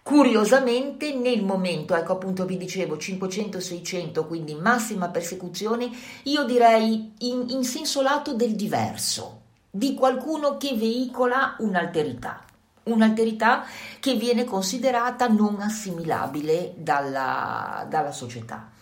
Curiosamente 0.05 1.15
nel 1.15 1.43
momento, 1.43 1.95
ecco 1.95 2.13
appunto 2.13 2.45
vi 2.45 2.57
dicevo 2.57 2.95
500-600, 2.95 4.27
quindi 4.27 4.53
massima 4.53 5.09
persecuzione, 5.09 5.89
io 6.25 6.43
direi 6.43 7.11
in, 7.21 7.45
in, 7.49 7.63
senso 7.63 8.03
lato 8.03 8.35
del 8.35 8.53
diverso, 8.53 9.41
di 9.71 9.95
qualcuno 9.95 10.57
che 10.57 10.75
veicola 10.75 11.55
un'alterità, 11.57 12.45
un'alterità 12.83 13.63
che 13.99 14.13
viene 14.13 14.43
considerata 14.43 15.27
non 15.27 15.59
assimilabile 15.59 16.75
dalla, 16.77 17.87
dalla 17.89 18.11
società. 18.11 18.73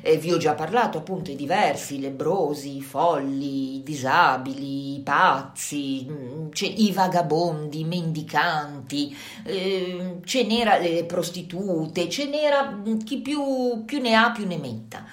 Eh, 0.00 0.16
vi 0.16 0.32
ho 0.32 0.36
già 0.36 0.54
parlato 0.54 0.98
appunto 0.98 1.30
i 1.30 1.36
diversi, 1.36 2.00
lebrosi, 2.00 2.76
i 2.76 2.82
folli, 2.82 3.76
i 3.76 3.82
disabili, 3.82 4.96
i 4.96 5.00
pazzi, 5.00 6.06
mm, 6.08 6.48
i 6.76 6.92
vagabondi, 6.92 7.80
i 7.80 7.84
mendicanti, 7.84 9.16
eh, 9.44 10.18
ce 10.24 10.44
n'era 10.44 10.78
le 10.78 11.04
prostitute, 11.04 12.08
ce 12.08 12.26
n'era 12.26 12.70
mm, 12.70 12.98
chi 12.98 13.18
più, 13.18 13.84
più 13.84 14.00
ne 14.00 14.14
ha 14.14 14.30
più 14.30 14.46
ne 14.46 14.58
metta. 14.58 15.04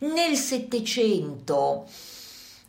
Nel 0.00 0.36
Settecento 0.36 1.86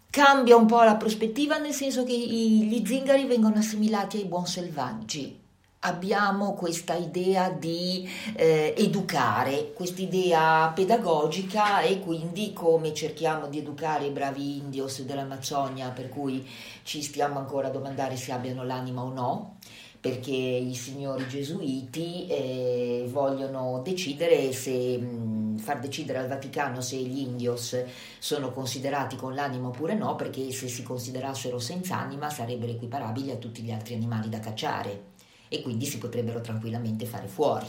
cambia 0.09 0.55
un 0.55 0.65
po' 0.65 0.81
la 0.83 0.95
prospettiva 0.95 1.57
nel 1.57 1.73
senso 1.73 2.03
che 2.03 2.17
gli 2.17 2.81
zingari 2.85 3.25
vengono 3.25 3.55
assimilati 3.55 4.17
ai 4.17 4.25
buon 4.25 4.47
selvaggi 4.47 5.45
abbiamo 5.87 6.53
questa 6.53 6.95
idea 6.95 7.49
di 7.49 8.07
eh, 8.35 8.73
educare, 8.77 9.71
questa 9.73 10.01
idea 10.01 10.71
pedagogica 10.75 11.81
e 11.81 12.01
quindi 12.01 12.51
come 12.53 12.93
cerchiamo 12.93 13.47
di 13.47 13.59
educare 13.59 14.05
i 14.05 14.11
bravi 14.11 14.57
indios 14.57 15.01
dell'Amazzonia, 15.01 15.89
per 15.89 16.09
cui 16.09 16.45
ci 16.83 17.01
stiamo 17.01 17.39
ancora 17.39 17.67
a 17.67 17.71
domandare 17.71 18.17
se 18.17 18.33
abbiano 18.33 18.63
l'anima 18.63 19.01
o 19.01 19.13
no, 19.13 19.55
perché 19.99 20.31
i 20.31 20.75
signori 20.75 21.25
gesuiti 21.27 22.27
eh, 22.27 23.07
vogliono 23.09 23.81
decidere 23.81 24.51
se 24.51 24.97
mh, 24.97 25.57
far 25.57 25.79
decidere 25.79 26.19
al 26.19 26.27
Vaticano 26.27 26.81
se 26.81 26.97
gli 26.97 27.19
indios 27.19 27.81
sono 28.19 28.51
considerati 28.51 29.15
con 29.15 29.33
l'anima 29.33 29.69
oppure 29.69 29.95
no, 29.95 30.15
perché 30.15 30.51
se 30.51 30.67
si 30.67 30.83
considerassero 30.83 31.59
senza 31.59 31.97
anima 31.97 32.29
sarebbero 32.29 32.73
equiparabili 32.73 33.31
a 33.31 33.37
tutti 33.37 33.61
gli 33.61 33.71
altri 33.71 33.93
animali 33.93 34.27
da 34.27 34.39
cacciare 34.39 35.15
e 35.49 35.61
quindi 35.61 35.85
si 35.85 35.97
potrebbero 35.97 36.41
tranquillamente 36.41 37.05
fare 37.05 37.27
fuori. 37.27 37.67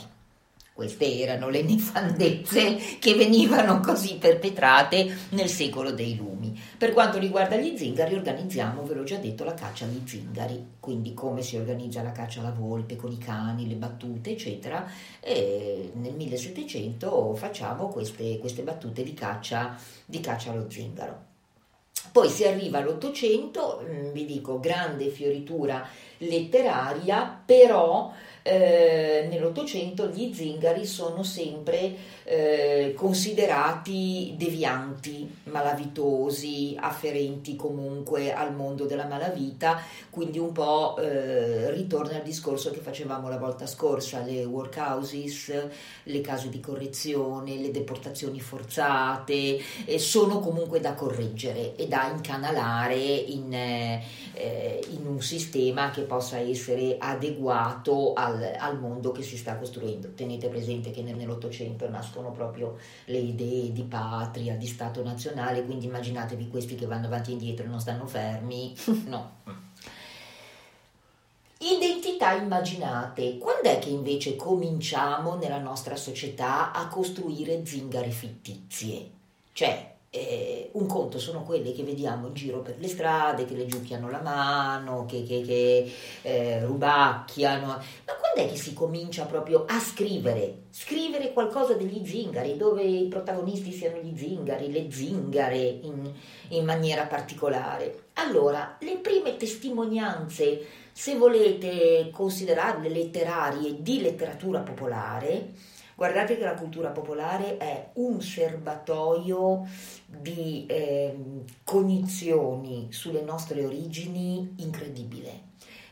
Queste 0.78 1.18
erano 1.18 1.48
le 1.48 1.62
nefandezze 1.62 2.76
che 3.00 3.14
venivano 3.14 3.80
così 3.80 4.14
perpetrate 4.14 5.12
nel 5.30 5.48
secolo 5.48 5.90
dei 5.90 6.14
lumi. 6.14 6.56
Per 6.78 6.92
quanto 6.92 7.18
riguarda 7.18 7.56
gli 7.56 7.76
zingari, 7.76 8.14
organizziamo, 8.14 8.84
ve 8.84 8.94
l'ho 8.94 9.02
già 9.02 9.16
detto, 9.16 9.42
la 9.42 9.54
caccia 9.54 9.86
agli 9.86 10.06
zingari, 10.06 10.74
quindi 10.78 11.14
come 11.14 11.42
si 11.42 11.56
organizza 11.56 12.00
la 12.02 12.12
caccia 12.12 12.38
alla 12.38 12.52
volpe 12.52 12.94
con 12.94 13.10
i 13.10 13.18
cani, 13.18 13.66
le 13.66 13.74
battute, 13.74 14.30
eccetera. 14.30 14.88
E 15.18 15.90
nel 15.94 16.14
1700 16.14 17.34
facciamo 17.34 17.88
queste, 17.88 18.38
queste 18.38 18.62
battute 18.62 19.02
di 19.02 19.14
caccia, 19.14 19.76
di 20.04 20.20
caccia 20.20 20.52
allo 20.52 20.70
zingaro. 20.70 21.26
Poi 22.12 22.28
si 22.28 22.44
arriva 22.44 22.78
all'Ottocento, 22.78 23.84
mm, 23.84 24.12
vi 24.12 24.24
dico, 24.24 24.60
grande 24.60 25.08
fioritura 25.08 25.86
letteraria, 26.18 27.40
però 27.44 28.12
eh, 28.48 29.26
nell'Ottocento 29.28 30.08
gli 30.08 30.32
zingari 30.32 30.86
sono 30.86 31.22
sempre 31.22 32.16
eh, 32.24 32.94
considerati 32.96 34.34
devianti, 34.38 35.40
malavitosi, 35.44 36.74
afferenti 36.78 37.56
comunque 37.56 38.32
al 38.32 38.54
mondo 38.54 38.86
della 38.86 39.04
malavita, 39.04 39.82
quindi 40.08 40.38
un 40.38 40.52
po' 40.52 40.96
eh, 40.98 41.70
ritorna 41.72 42.16
al 42.16 42.22
discorso 42.22 42.70
che 42.70 42.80
facevamo 42.80 43.28
la 43.28 43.38
volta 43.38 43.66
scorsa, 43.66 44.22
le 44.22 44.44
workhouses, 44.44 45.66
le 46.04 46.20
case 46.22 46.48
di 46.48 46.60
correzione, 46.60 47.56
le 47.56 47.70
deportazioni 47.70 48.40
forzate, 48.40 49.58
sono 49.96 50.40
comunque 50.40 50.80
da 50.80 50.94
correggere 50.94 51.76
e 51.76 51.86
da 51.86 52.10
incanalare 52.10 52.96
in, 52.96 53.52
eh, 53.52 54.84
in 54.90 55.06
un 55.06 55.20
sistema 55.20 55.90
che 55.90 56.02
possa 56.02 56.38
essere 56.38 56.96
adeguato 56.98 58.12
al, 58.14 58.37
al 58.42 58.78
mondo 58.78 59.12
che 59.12 59.22
si 59.22 59.36
sta 59.36 59.56
costruendo. 59.56 60.12
Tenete 60.14 60.48
presente 60.48 60.90
che 60.90 61.02
nell'Ottocento 61.02 61.88
nascono 61.88 62.30
proprio 62.32 62.76
le 63.06 63.18
idee 63.18 63.72
di 63.72 63.82
patria, 63.82 64.56
di 64.56 64.66
Stato 64.66 65.02
nazionale, 65.02 65.64
quindi 65.64 65.86
immaginatevi 65.86 66.48
questi 66.48 66.74
che 66.74 66.86
vanno 66.86 67.06
avanti 67.06 67.30
e 67.30 67.32
indietro 67.34 67.64
e 67.64 67.68
non 67.68 67.80
stanno 67.80 68.06
fermi, 68.06 68.74
no. 69.06 69.36
Identità 71.60 72.34
immaginate, 72.34 73.36
quando 73.36 73.68
è 73.68 73.78
che 73.80 73.88
invece 73.88 74.36
cominciamo 74.36 75.34
nella 75.34 75.58
nostra 75.58 75.96
società 75.96 76.72
a 76.72 76.86
costruire 76.86 77.66
zingare 77.66 78.10
fittizie? 78.10 79.10
Cioè, 79.52 79.96
eh, 80.10 80.70
un 80.72 80.86
conto 80.86 81.18
sono 81.18 81.42
quelle 81.42 81.72
che 81.72 81.82
vediamo 81.82 82.28
in 82.28 82.34
giro 82.34 82.60
per 82.60 82.76
le 82.78 82.88
strade, 82.88 83.44
che 83.44 83.54
le 83.54 83.66
giucchiano 83.66 84.10
la 84.10 84.20
mano, 84.20 85.04
che, 85.06 85.22
che, 85.22 85.42
che 85.42 85.92
eh, 86.22 86.64
rubacchiano, 86.64 87.66
ma 87.66 88.14
quando 88.18 88.40
è 88.40 88.48
che 88.48 88.56
si 88.56 88.72
comincia 88.72 89.24
proprio 89.24 89.64
a 89.68 89.78
scrivere? 89.78 90.62
Scrivere 90.70 91.32
qualcosa 91.32 91.74
degli 91.74 92.06
zingari, 92.06 92.56
dove 92.56 92.82
i 92.82 93.06
protagonisti 93.08 93.72
siano 93.72 93.98
gli 93.98 94.16
zingari, 94.16 94.72
le 94.72 94.90
zingare 94.90 95.58
in, 95.58 96.10
in 96.48 96.64
maniera 96.64 97.04
particolare. 97.04 98.04
Allora, 98.14 98.76
le 98.80 98.96
prime 98.96 99.36
testimonianze, 99.36 100.64
se 100.92 101.16
volete 101.16 102.10
considerarle 102.12 102.88
letterarie, 102.88 103.82
di 103.82 104.00
letteratura 104.00 104.60
popolare, 104.60 105.52
Guardate 105.98 106.38
che 106.38 106.44
la 106.44 106.54
cultura 106.54 106.90
popolare 106.90 107.56
è 107.56 107.88
un 107.94 108.22
serbatoio 108.22 109.66
di 110.06 110.64
eh, 110.68 111.42
cognizioni 111.64 112.86
sulle 112.92 113.22
nostre 113.22 113.64
origini 113.64 114.54
incredibile 114.58 115.46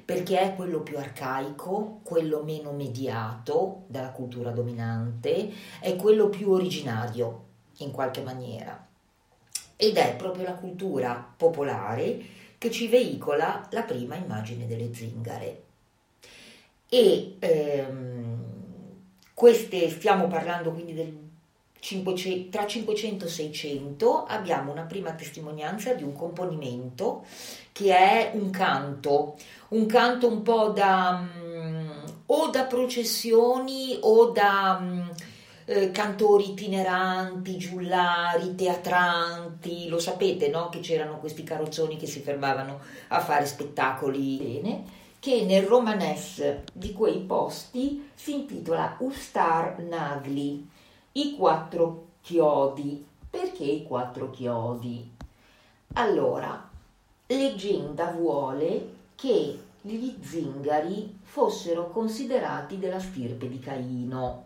perché 0.05 0.39
è 0.39 0.55
quello 0.55 0.83
più 0.83 0.97
arcaico, 0.97 1.99
quello 2.05 2.45
meno 2.45 2.71
mediato 2.71 3.83
dalla 3.89 4.11
cultura 4.11 4.53
dominante, 4.53 5.51
è 5.81 5.97
quello 5.97 6.29
più 6.29 6.53
originario 6.53 7.47
in 7.79 7.91
qualche 7.91 8.23
maniera. 8.23 8.87
Ed 9.75 9.97
è 9.97 10.15
proprio 10.15 10.45
la 10.45 10.55
cultura 10.55 11.35
popolare 11.37 12.21
che 12.59 12.71
ci 12.71 12.87
veicola 12.87 13.67
la 13.73 13.83
prima 13.83 14.15
immagine 14.15 14.69
delle 14.69 14.95
zingare. 14.95 15.63
E 16.89 17.35
ehm, 17.41 18.36
queste, 19.37 19.91
stiamo 19.91 20.29
parlando 20.29 20.73
quindi 20.73 20.95
del 20.95 21.15
500, 21.79 22.49
tra 22.49 22.67
500 22.67 23.27
e 23.27 23.29
600, 23.29 24.25
abbiamo 24.25 24.73
una 24.73 24.85
prima 24.85 25.13
testimonianza 25.13 25.93
di 25.93 26.03
un 26.03 26.15
componimento 26.15 27.27
che 27.71 27.95
è 27.95 28.31
un 28.33 28.49
canto, 28.49 29.37
un 29.69 29.85
canto 29.85 30.27
un 30.27 30.41
po' 30.41 30.69
da 30.69 31.23
um, 31.23 32.05
o 32.25 32.49
da 32.49 32.63
processioni 32.63 33.99
o 34.01 34.31
da 34.31 34.79
um, 34.81 35.13
eh, 35.67 35.91
cantori 35.91 36.53
itineranti, 36.53 37.59
giullari, 37.59 38.55
teatranti, 38.55 39.89
lo 39.89 39.99
sapete 39.99 40.49
no? 40.49 40.71
che 40.71 40.81
c'erano 40.81 41.19
questi 41.19 41.43
carrozzoni 41.43 41.99
che 41.99 42.07
si 42.07 42.21
fermavano 42.21 42.81
a 43.09 43.21
fare 43.21 43.45
spettacoli. 43.45 44.37
Bene 44.39 45.05
che 45.19 45.45
nel 45.45 45.65
romanes 45.65 46.63
di 46.73 46.93
quei 46.93 47.21
posti 47.21 48.11
si 48.15 48.35
intitola 48.35 48.97
Ustar 49.01 49.79
Nagli, 49.81 50.65
i 51.13 51.37
quattro 51.37 52.09
chiodi. 52.23 53.05
Perché 53.29 53.65
i 53.65 53.83
quattro 53.83 54.31
chiodi? 54.31 55.13
Allora, 55.95 56.71
leggenda 57.27 58.13
vuole 58.13 58.95
che 59.15 59.61
gli 59.81 60.17
zingari 60.21 61.19
fossero 61.23 61.91
considerati 61.91 62.79
della 62.79 62.99
stirpe 62.99 63.49
di 63.49 63.59
Caino. 63.59 64.45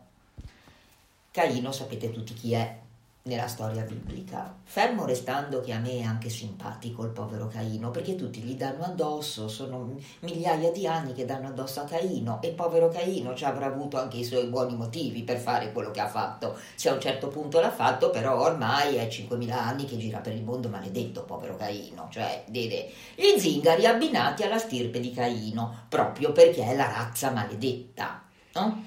Caino 1.31 1.73
sapete 1.73 2.11
tutti 2.11 2.35
chi 2.35 2.53
è, 2.55 2.80
nella 3.23 3.49
storia 3.49 3.83
biblica. 3.83 4.57
Fermo 4.65 5.05
restando 5.05 5.61
che 5.61 5.73
a 5.73 5.79
me 5.79 5.99
è 5.99 6.03
anche 6.03 6.31
simpatico 6.31 7.05
il 7.05 7.11
povero 7.11 7.49
Caino, 7.49 7.91
perché 7.91 8.15
tutti 8.15 8.41
gli 8.41 8.55
danno 8.55 8.85
addosso, 8.85 9.49
sono 9.49 9.95
migliaia 10.21 10.71
di 10.73 10.87
anni 10.87 11.13
che 11.13 11.27
danno 11.27 11.49
addosso 11.49 11.81
a 11.81 11.85
Caino 11.85 12.41
e 12.41 12.51
povero 12.51 12.89
Caino 12.89 13.35
ci 13.35 13.45
avrà 13.45 13.67
avuto 13.67 13.99
anche 13.99 14.17
i 14.17 14.25
suoi 14.25 14.47
buoni 14.47 14.75
motivi 14.75 15.23
per 15.23 15.39
fare 15.39 15.73
quello 15.73 15.91
che 15.91 16.01
ha 16.01 16.09
fatto. 16.09 16.57
Se 16.75 16.89
a 16.89 16.95
un 16.95 17.01
certo 17.01 17.29
punto 17.29 17.61
l'ha 17.61 17.71
fatto, 17.71 18.11
però 18.11 18.41
ormai 18.41 18.97
è 18.97 19.07
5.000 19.07 19.51
anni 19.51 19.85
che 19.85 19.99
gira 19.99 20.19
per 20.19 20.33
il 20.33 20.43
mondo 20.43 20.69
maledetto, 20.69 21.25
povero 21.25 21.57
Caino, 21.57 22.09
cioè 22.11 22.45
vede 22.49 22.91
gli 23.15 23.39
zingari 23.39 23.85
abbinati 23.87 24.45
alla 24.45 24.59
stirpe 24.59 24.99
di 24.99 25.13
Caino, 25.13 25.85
proprio 25.89 26.33
perché 26.33 26.65
è 26.65 26.75
la 26.75 26.87
razza 26.87 27.31
maledetta, 27.31 28.23
no? 28.55 28.83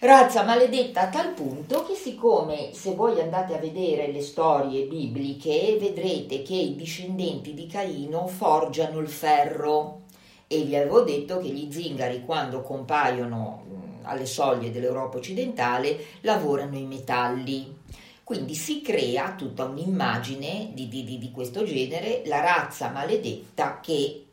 Razza 0.00 0.42
maledetta 0.42 1.02
a 1.02 1.08
tal 1.08 1.32
punto 1.32 1.84
che 1.84 1.94
siccome 1.94 2.74
se 2.74 2.94
voi 2.94 3.20
andate 3.20 3.54
a 3.54 3.58
vedere 3.58 4.12
le 4.12 4.20
storie 4.20 4.84
bibliche 4.84 5.76
vedrete 5.80 6.42
che 6.42 6.54
i 6.54 6.76
discendenti 6.76 7.54
di 7.54 7.66
Caino 7.66 8.26
forgiano 8.26 8.98
il 8.98 9.08
ferro 9.08 10.02
e 10.46 10.62
vi 10.62 10.76
avevo 10.76 11.02
detto 11.02 11.38
che 11.38 11.48
gli 11.48 11.72
zingari 11.72 12.24
quando 12.24 12.62
compaiono 12.62 13.64
alle 14.02 14.26
soglie 14.26 14.70
dell'Europa 14.70 15.18
occidentale 15.18 15.98
lavorano 16.20 16.76
i 16.76 16.84
metalli. 16.84 17.74
Quindi 18.22 18.54
si 18.54 18.80
crea 18.80 19.34
tutta 19.34 19.64
un'immagine 19.64 20.70
di, 20.72 20.88
di, 20.88 21.04
di 21.04 21.30
questo 21.30 21.64
genere, 21.64 22.22
la 22.26 22.40
razza 22.40 22.90
maledetta 22.90 23.80
che 23.80 24.24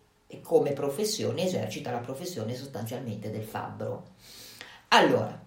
come 0.41 0.71
professione 0.71 1.43
esercita 1.43 1.91
la 1.91 1.99
professione 1.99 2.56
sostanzialmente 2.56 3.30
del 3.30 3.43
fabbro. 3.43 4.04
Allora, 4.89 5.42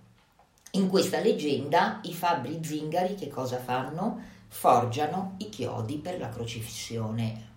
in 0.77 0.89
questa 0.91 1.21
leggenda 1.21 2.01
i 2.03 2.13
fabbri 2.13 2.61
zingari 2.63 3.15
che 3.15 3.29
cosa 3.29 3.59
fanno? 3.59 4.21
Forgiano 4.49 5.35
i 5.39 5.49
chiodi 5.49 5.97
per 5.97 6.19
la 6.19 6.29
crocifissione. 6.29 7.55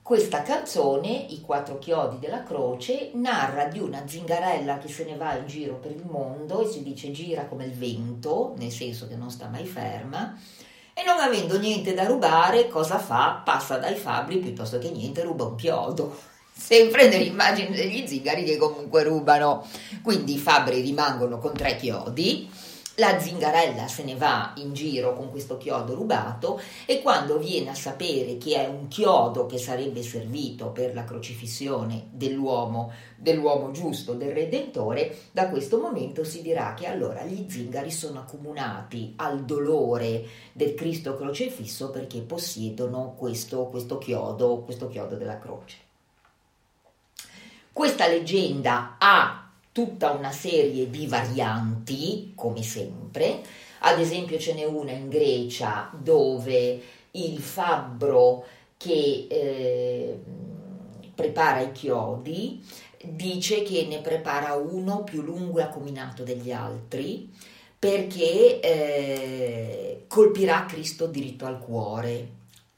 Questa 0.00 0.42
canzone, 0.42 1.08
I 1.08 1.40
quattro 1.40 1.78
chiodi 1.78 2.18
della 2.18 2.42
croce, 2.42 3.10
narra 3.14 3.66
di 3.66 3.80
una 3.80 4.06
zingarella 4.06 4.78
che 4.78 4.88
se 4.88 5.04
ne 5.04 5.16
va 5.16 5.34
in 5.34 5.46
giro 5.46 5.74
per 5.74 5.90
il 5.90 6.04
mondo 6.06 6.60
e 6.62 6.70
si 6.70 6.82
dice 6.82 7.10
gira 7.10 7.46
come 7.46 7.66
il 7.66 7.72
vento, 7.72 8.54
nel 8.56 8.70
senso 8.70 9.08
che 9.08 9.16
non 9.16 9.30
sta 9.30 9.48
mai 9.48 9.66
ferma, 9.66 10.38
e 10.94 11.02
non 11.04 11.18
avendo 11.18 11.58
niente 11.58 11.92
da 11.92 12.06
rubare, 12.06 12.68
cosa 12.68 12.98
fa? 12.98 13.42
Passa 13.44 13.78
dai 13.78 13.96
fabbri 13.96 14.38
piuttosto 14.38 14.78
che 14.78 14.90
niente, 14.90 15.22
ruba 15.22 15.44
un 15.44 15.56
chiodo 15.56 16.34
sempre 16.56 17.08
nell'immagine 17.08 17.76
degli 17.76 18.06
zingari 18.06 18.44
che 18.44 18.56
comunque 18.56 19.02
rubano. 19.02 19.66
Quindi 20.02 20.34
i 20.34 20.38
fabbri 20.38 20.80
rimangono 20.80 21.38
con 21.38 21.52
tre 21.52 21.76
chiodi, 21.76 22.48
la 22.98 23.20
zingarella 23.20 23.88
se 23.88 24.04
ne 24.04 24.14
va 24.14 24.54
in 24.56 24.72
giro 24.72 25.12
con 25.12 25.30
questo 25.30 25.58
chiodo 25.58 25.94
rubato 25.94 26.58
e 26.86 27.02
quando 27.02 27.36
viene 27.36 27.68
a 27.68 27.74
sapere 27.74 28.38
che 28.38 28.56
è 28.56 28.66
un 28.66 28.88
chiodo 28.88 29.44
che 29.44 29.58
sarebbe 29.58 30.02
servito 30.02 30.70
per 30.70 30.94
la 30.94 31.04
crocifissione 31.04 32.06
dell'uomo, 32.10 32.90
dell'uomo 33.16 33.70
giusto, 33.70 34.14
del 34.14 34.32
Redentore, 34.32 35.14
da 35.30 35.50
questo 35.50 35.78
momento 35.78 36.24
si 36.24 36.40
dirà 36.40 36.72
che 36.72 36.86
allora 36.86 37.22
gli 37.24 37.44
zingari 37.46 37.90
sono 37.90 38.20
accomunati 38.20 39.12
al 39.16 39.44
dolore 39.44 40.24
del 40.54 40.72
Cristo 40.72 41.16
crocefisso 41.16 41.90
perché 41.90 42.20
possiedono 42.22 43.14
questo, 43.14 43.66
questo 43.66 43.98
chiodo, 43.98 44.62
questo 44.62 44.88
chiodo 44.88 45.16
della 45.16 45.38
croce. 45.38 45.85
Questa 47.76 48.06
leggenda 48.06 48.96
ha 48.98 49.50
tutta 49.70 50.12
una 50.12 50.32
serie 50.32 50.88
di 50.88 51.06
varianti, 51.06 52.32
come 52.34 52.62
sempre. 52.62 53.42
Ad 53.80 54.00
esempio 54.00 54.38
ce 54.38 54.54
n'è 54.54 54.64
una 54.64 54.92
in 54.92 55.10
Grecia 55.10 55.90
dove 55.92 56.80
il 57.10 57.38
fabbro 57.38 58.46
che 58.78 59.26
eh, 59.28 60.18
prepara 61.14 61.60
i 61.60 61.72
chiodi 61.72 62.64
dice 63.04 63.60
che 63.60 63.84
ne 63.86 64.00
prepara 64.00 64.54
uno 64.54 65.04
più 65.04 65.20
lungo 65.20 65.58
e 65.58 65.64
accominato 65.64 66.22
degli 66.22 66.52
altri 66.52 67.30
perché 67.78 68.58
eh, 68.60 70.04
colpirà 70.08 70.64
Cristo 70.64 71.06
diritto 71.08 71.44
al 71.44 71.58
cuore 71.58 72.28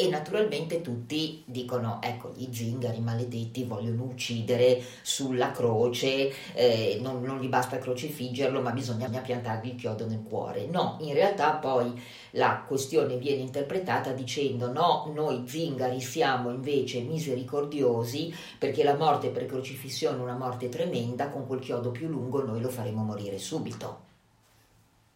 e 0.01 0.09
naturalmente 0.09 0.81
tutti 0.81 1.43
dicono 1.45 1.99
ecco 2.01 2.33
gli 2.37 2.47
zingari 2.55 3.01
maledetti 3.01 3.65
vogliono 3.65 4.05
uccidere 4.05 4.81
sulla 5.03 5.51
croce 5.51 6.33
eh, 6.55 7.01
non, 7.03 7.21
non, 7.21 7.41
gli 7.41 7.49
basta 7.49 7.79
crocifiggerlo 7.79 8.61
ma 8.61 8.71
bisogna 8.71 9.09
piantargli 9.09 9.71
il 9.71 9.75
chiodo 9.75 10.07
nel 10.07 10.23
cuore. 10.23 10.67
No 10.67 10.99
in 11.01 11.15
realtà 11.15 11.55
poi 11.55 12.01
la 12.33 12.63
questione 12.65 13.17
viene 13.17 13.43
interpretata 13.43 14.13
dicendo 14.13 14.71
no 14.71 15.11
noi 15.13 15.43
zingari 15.49 16.01
siamo 16.01 16.51
invece 16.51 17.01
misericordiosi 17.01 18.33
perché 18.57 18.85
la 18.85 18.95
morte 18.95 19.31
per 19.31 19.47
crocifissione 19.47 20.19
è 20.19 20.23
una 20.23 20.37
morte 20.37 20.69
tremenda 20.69 21.29
con 21.29 21.45
quel 21.45 21.59
chiodo 21.59 21.91
più 21.91 22.07
lungo 22.07 22.45
noi 22.45 22.61
lo 22.61 22.69
faremo 22.69 23.03
morire 23.03 23.39
subito. 23.39 24.07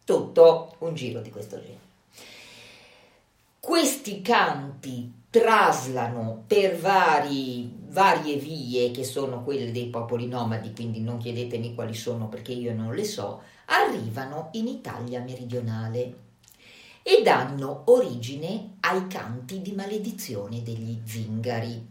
Tutto 0.03 0.75
un 0.79 0.93
giro 0.93 1.21
di 1.21 1.29
questo 1.29 1.55
genere 1.55 1.82
questi 3.65 4.21
canti 4.21 5.09
traslano 5.29 6.43
per 6.45 6.77
vari, 6.77 7.73
varie 7.87 8.35
vie, 8.35 8.91
che 8.91 9.05
sono 9.05 9.41
quelle 9.41 9.71
dei 9.71 9.87
popoli 9.87 10.27
nomadi, 10.27 10.73
quindi 10.73 10.99
non 10.99 11.17
chiedetemi 11.17 11.73
quali 11.73 11.93
sono 11.93 12.27
perché 12.27 12.51
io 12.51 12.75
non 12.75 12.93
le 12.93 13.05
so, 13.05 13.41
arrivano 13.67 14.49
in 14.51 14.67
Italia 14.67 15.21
meridionale 15.21 16.15
e 17.03 17.21
danno 17.23 17.83
origine 17.85 18.75
ai 18.81 19.07
canti 19.07 19.61
di 19.61 19.71
maledizione 19.71 20.61
degli 20.61 20.99
zingari. 21.05 21.87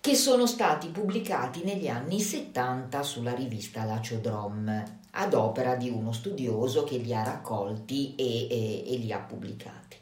che 0.00 0.14
sono 0.14 0.46
stati 0.46 0.88
pubblicati 0.88 1.64
negli 1.64 1.86
anni 1.86 2.18
70 2.18 3.02
sulla 3.02 3.34
rivista 3.34 3.84
Laciodrom, 3.84 4.84
ad 5.10 5.34
opera 5.34 5.76
di 5.76 5.90
uno 5.90 6.12
studioso 6.12 6.84
che 6.84 6.96
li 6.96 7.14
ha 7.14 7.22
raccolti 7.22 8.14
e, 8.14 8.46
e, 8.50 8.84
e 8.86 8.96
li 8.96 9.12
ha 9.12 9.18
pubblicati. 9.18 9.99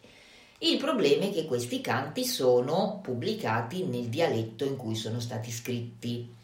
Il 0.60 0.76
problema 0.78 1.26
è 1.26 1.32
che 1.32 1.44
questi 1.44 1.80
canti 1.80 2.24
sono 2.24 2.98
pubblicati 3.00 3.84
nel 3.84 4.08
dialetto 4.08 4.64
in 4.64 4.76
cui 4.76 4.96
sono 4.96 5.20
stati 5.20 5.52
scritti. 5.52 6.34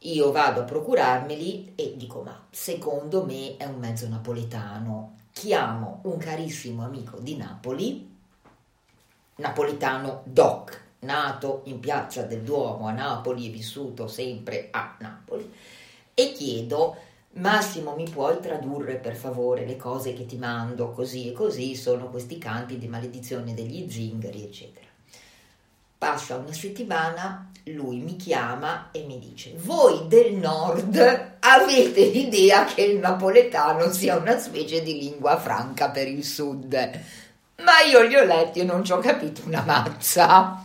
Io 0.00 0.32
vado 0.32 0.60
a 0.60 0.64
procurarmeli 0.64 1.74
e 1.76 1.94
dico: 1.96 2.22
Ma 2.22 2.46
secondo 2.50 3.24
me 3.24 3.56
è 3.56 3.64
un 3.64 3.78
mezzo 3.78 4.08
napoletano. 4.08 5.18
Chiamo 5.32 6.00
un 6.04 6.16
carissimo 6.16 6.84
amico 6.84 7.18
di 7.20 7.36
Napoli, 7.36 8.16
napoletano 9.36 10.22
Doc, 10.24 10.82
nato 11.00 11.60
in 11.66 11.78
piazza 11.78 12.22
del 12.22 12.42
Duomo 12.42 12.88
a 12.88 12.92
Napoli 12.92 13.46
e 13.46 13.50
vissuto 13.50 14.08
sempre 14.08 14.68
a 14.72 14.96
Napoli, 14.98 15.52
e 16.14 16.32
chiedo 16.32 16.96
Massimo, 17.36 17.94
mi 17.94 18.08
puoi 18.08 18.40
tradurre 18.40 18.94
per 18.94 19.14
favore 19.14 19.66
le 19.66 19.76
cose 19.76 20.14
che 20.14 20.24
ti 20.24 20.38
mando 20.38 20.90
così 20.92 21.28
e 21.28 21.32
così? 21.32 21.74
Sono 21.74 22.08
questi 22.08 22.38
canti 22.38 22.78
di 22.78 22.88
maledizione 22.88 23.52
degli 23.52 23.90
zingari, 23.90 24.42
eccetera. 24.42 24.86
Passa 25.98 26.36
una 26.36 26.54
settimana, 26.54 27.50
lui 27.64 27.98
mi 27.98 28.16
chiama 28.16 28.88
e 28.90 29.04
mi 29.04 29.18
dice: 29.18 29.52
Voi 29.56 30.08
del 30.08 30.32
nord 30.32 30.96
avete 31.40 32.06
l'idea 32.06 32.64
che 32.64 32.82
il 32.82 32.98
napoletano 33.00 33.92
sia 33.92 34.16
una 34.16 34.38
specie 34.38 34.82
di 34.82 34.98
lingua 34.98 35.38
franca 35.38 35.90
per 35.90 36.08
il 36.08 36.24
sud. 36.24 36.72
Ma 37.56 37.80
io 37.86 38.02
li 38.02 38.16
ho 38.16 38.24
letti 38.24 38.60
e 38.60 38.64
non 38.64 38.82
ci 38.82 38.92
ho 38.92 38.98
capito 38.98 39.42
una 39.44 39.60
mazza. 39.60 40.64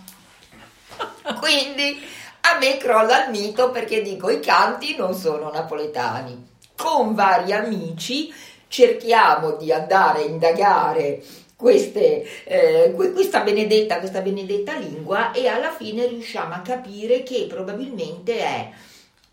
Quindi 1.37 2.01
a 2.41 2.57
me 2.57 2.77
crolla 2.77 3.25
il 3.25 3.31
mito 3.31 3.71
perché 3.71 4.01
dico 4.01 4.29
i 4.29 4.39
canti 4.39 4.95
non 4.95 5.13
sono 5.13 5.51
napoletani. 5.51 6.50
Con 6.81 7.13
vari 7.13 7.53
amici 7.53 8.33
cerchiamo 8.67 9.51
di 9.51 9.71
andare 9.71 10.23
a 10.23 10.25
indagare 10.25 11.21
queste, 11.55 12.25
eh, 12.43 12.91
questa, 12.95 13.41
benedetta, 13.41 13.99
questa 13.99 14.21
benedetta 14.21 14.73
lingua 14.77 15.31
e 15.31 15.45
alla 15.47 15.71
fine 15.71 16.07
riusciamo 16.07 16.55
a 16.55 16.61
capire 16.61 17.21
che 17.21 17.45
probabilmente 17.47 18.39
è 18.39 18.71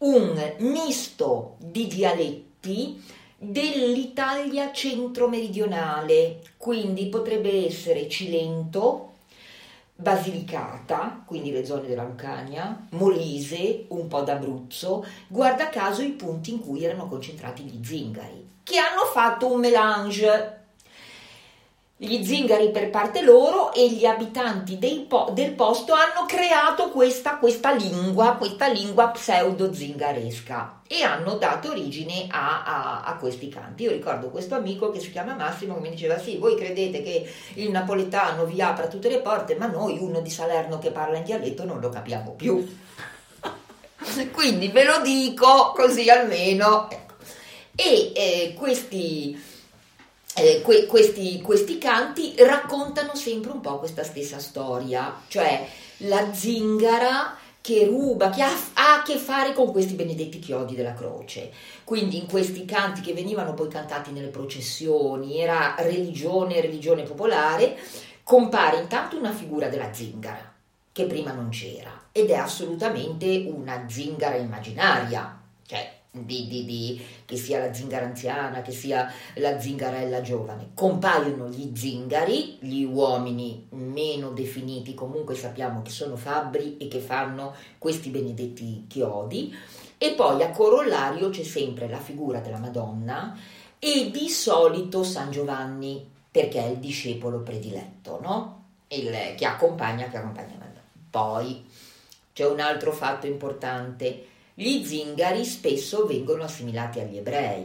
un 0.00 0.56
misto 0.58 1.56
di 1.56 1.86
dialetti 1.86 3.02
dell'Italia 3.38 4.70
centro-meridionale, 4.70 6.40
quindi 6.58 7.06
potrebbe 7.06 7.64
essere 7.64 8.10
Cilento, 8.10 9.07
Basilicata, 10.00 11.24
quindi 11.26 11.50
le 11.50 11.64
zone 11.64 11.88
della 11.88 12.04
Lucania, 12.04 12.86
Molise, 12.90 13.86
un 13.88 14.06
po' 14.06 14.20
d'Abruzzo, 14.20 15.04
guarda 15.26 15.70
caso 15.70 16.02
i 16.02 16.10
punti 16.10 16.52
in 16.52 16.60
cui 16.60 16.84
erano 16.84 17.08
concentrati 17.08 17.64
gli 17.64 17.84
zingari, 17.84 18.48
che 18.62 18.78
hanno 18.78 19.04
fatto 19.12 19.50
un 19.50 19.58
melange 19.58 20.57
gli 22.00 22.24
zingari 22.24 22.70
per 22.70 22.90
parte 22.90 23.22
loro 23.22 23.72
e 23.72 23.90
gli 23.90 24.06
abitanti 24.06 24.78
po- 25.08 25.30
del 25.32 25.50
posto 25.50 25.94
hanno 25.94 26.26
creato 26.28 26.90
questa, 26.90 27.38
questa, 27.38 27.72
lingua, 27.72 28.36
questa 28.36 28.68
lingua 28.68 29.08
pseudo-zingaresca 29.08 30.82
e 30.86 31.02
hanno 31.02 31.34
dato 31.34 31.70
origine 31.70 32.28
a, 32.30 32.62
a, 32.62 33.02
a, 33.02 33.16
questi 33.16 33.48
canti. 33.48 33.82
Io 33.82 33.90
ricordo 33.90 34.30
questo 34.30 34.54
amico 34.54 34.92
che 34.92 35.00
si 35.00 35.10
chiama 35.10 35.34
Massimo 35.34 35.74
che 35.74 35.80
mi 35.80 35.90
diceva 35.90 36.16
sì, 36.18 36.36
voi 36.36 36.54
credete 36.54 37.02
che 37.02 37.28
il 37.54 37.70
napoletano 37.72 38.44
vi 38.44 38.62
apra 38.62 38.86
tutte 38.86 39.08
le 39.08 39.18
porte, 39.18 39.56
ma 39.56 39.66
noi 39.66 39.98
uno 39.98 40.20
di 40.20 40.30
Salerno 40.30 40.78
che 40.78 40.92
parla 40.92 41.16
in 41.16 41.24
dialetto 41.24 41.64
non 41.64 41.80
lo 41.80 41.88
capiamo 41.88 42.30
più. 42.34 42.64
Quindi 44.30 44.68
ve 44.68 44.84
lo 44.84 45.00
dico 45.00 45.72
così 45.74 46.08
almeno. 46.08 46.88
Ecco. 46.88 47.14
E 47.74 48.12
eh, 48.14 48.54
questi 48.56 49.47
eh, 50.38 50.62
que- 50.62 50.86
questi, 50.86 51.40
questi 51.40 51.78
canti 51.78 52.34
raccontano 52.38 53.14
sempre 53.14 53.50
un 53.50 53.60
po' 53.60 53.78
questa 53.78 54.04
stessa 54.04 54.38
storia, 54.38 55.22
cioè 55.28 55.66
la 55.98 56.32
zingara 56.32 57.36
che 57.60 57.84
ruba, 57.84 58.30
che 58.30 58.42
ha, 58.42 58.50
ha, 58.74 58.94
a 58.94 59.02
che 59.02 59.16
fare 59.16 59.52
con 59.52 59.70
questi 59.72 59.94
benedetti 59.94 60.38
chiodi 60.38 60.74
della 60.74 60.94
croce. 60.94 61.52
Quindi 61.84 62.18
in 62.18 62.26
questi 62.26 62.64
canti 62.64 63.00
che 63.00 63.12
venivano 63.12 63.54
poi 63.54 63.68
cantati 63.68 64.10
nelle 64.10 64.28
processioni, 64.28 65.38
era 65.38 65.74
religione, 65.78 66.60
religione 66.60 67.02
popolare, 67.02 67.76
compare 68.22 68.78
intanto 68.78 69.18
una 69.18 69.32
figura 69.32 69.68
della 69.68 69.92
zingara, 69.92 70.54
che 70.92 71.04
prima 71.04 71.32
non 71.32 71.50
c'era, 71.50 72.06
ed 72.12 72.30
è 72.30 72.36
assolutamente 72.36 73.44
una 73.48 73.84
zingara 73.88 74.36
immaginaria, 74.36 75.40
cioè 75.66 75.97
di, 76.10 76.46
di, 76.48 76.64
di, 76.64 77.04
che 77.24 77.36
sia 77.36 77.58
la 77.58 77.72
zingara 77.72 78.06
anziana, 78.06 78.62
che 78.62 78.72
sia 78.72 79.12
la 79.34 79.60
zingarella 79.60 80.20
giovane. 80.20 80.70
Compaiono 80.74 81.48
gli 81.48 81.70
zingari, 81.76 82.58
gli 82.60 82.82
uomini 82.82 83.66
meno 83.70 84.30
definiti, 84.30 84.94
comunque 84.94 85.34
sappiamo 85.34 85.82
che 85.82 85.90
sono 85.90 86.16
fabbri 86.16 86.76
e 86.78 86.88
che 86.88 87.00
fanno 87.00 87.54
questi 87.78 88.08
benedetti 88.08 88.86
chiodi, 88.88 89.54
e 89.98 90.12
poi 90.12 90.42
a 90.42 90.50
corollario 90.50 91.28
c'è 91.28 91.42
sempre 91.42 91.88
la 91.88 91.98
figura 91.98 92.38
della 92.38 92.58
Madonna 92.58 93.36
e 93.78 94.10
di 94.10 94.28
solito 94.28 95.02
San 95.02 95.30
Giovanni, 95.30 96.08
perché 96.30 96.62
è 96.62 96.68
il 96.68 96.78
discepolo 96.78 97.40
prediletto, 97.40 98.18
no? 98.20 98.64
Il, 98.88 99.10
che 99.36 99.44
accompagna, 99.44 100.08
che 100.08 100.16
accompagna 100.16 100.54
Madonna. 100.58 100.82
Poi 101.10 101.64
c'è 102.32 102.46
un 102.46 102.60
altro 102.60 102.92
fatto 102.92 103.26
importante 103.26 104.26
gli 104.60 104.84
zingari 104.84 105.44
spesso 105.44 106.04
vengono 106.04 106.42
assimilati 106.42 106.98
agli 106.98 107.18
ebrei, 107.18 107.64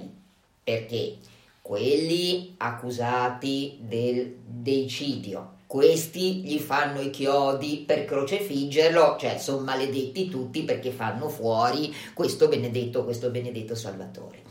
perché 0.64 1.16
quelli 1.60 2.54
accusati 2.58 3.78
del 3.80 4.36
deicidio, 4.46 5.54
questi 5.66 6.44
gli 6.44 6.60
fanno 6.60 7.02
i 7.02 7.10
chiodi 7.10 7.84
per 7.84 8.06
crocefiggerlo, 8.06 9.18
cioè 9.20 9.40
sono 9.40 9.64
maledetti 9.64 10.30
tutti 10.30 10.62
perché 10.62 10.92
fanno 10.92 11.30
fuori 11.30 11.92
questo 12.14 12.48
benedetto, 12.48 13.04
questo 13.04 13.32
benedetto 13.32 13.74
Salvatore. 13.74 14.44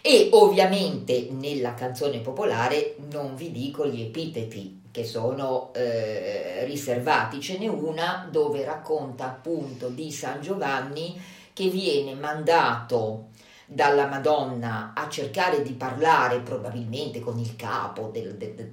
E 0.00 0.30
ovviamente 0.32 1.28
nella 1.32 1.74
canzone 1.74 2.20
popolare 2.20 2.96
non 3.10 3.36
vi 3.36 3.50
dico 3.50 3.86
gli 3.86 4.00
epiteti 4.00 4.80
che 4.90 5.04
sono 5.04 5.70
eh, 5.74 6.64
riservati, 6.64 7.42
ce 7.42 7.58
n'è 7.58 7.66
una 7.66 8.26
dove 8.30 8.64
racconta 8.64 9.26
appunto 9.26 9.88
di 9.88 10.10
San 10.10 10.40
Giovanni 10.40 11.42
che 11.54 11.68
viene 11.68 12.14
mandato 12.14 13.28
dalla 13.66 14.06
Madonna 14.06 14.92
a 14.94 15.08
cercare 15.08 15.62
di 15.62 15.72
parlare 15.72 16.40
probabilmente 16.40 17.20
con 17.20 17.38
il 17.38 17.56
capo 17.56 18.10
del, 18.12 18.34
de, 18.36 18.54
de, 18.54 18.70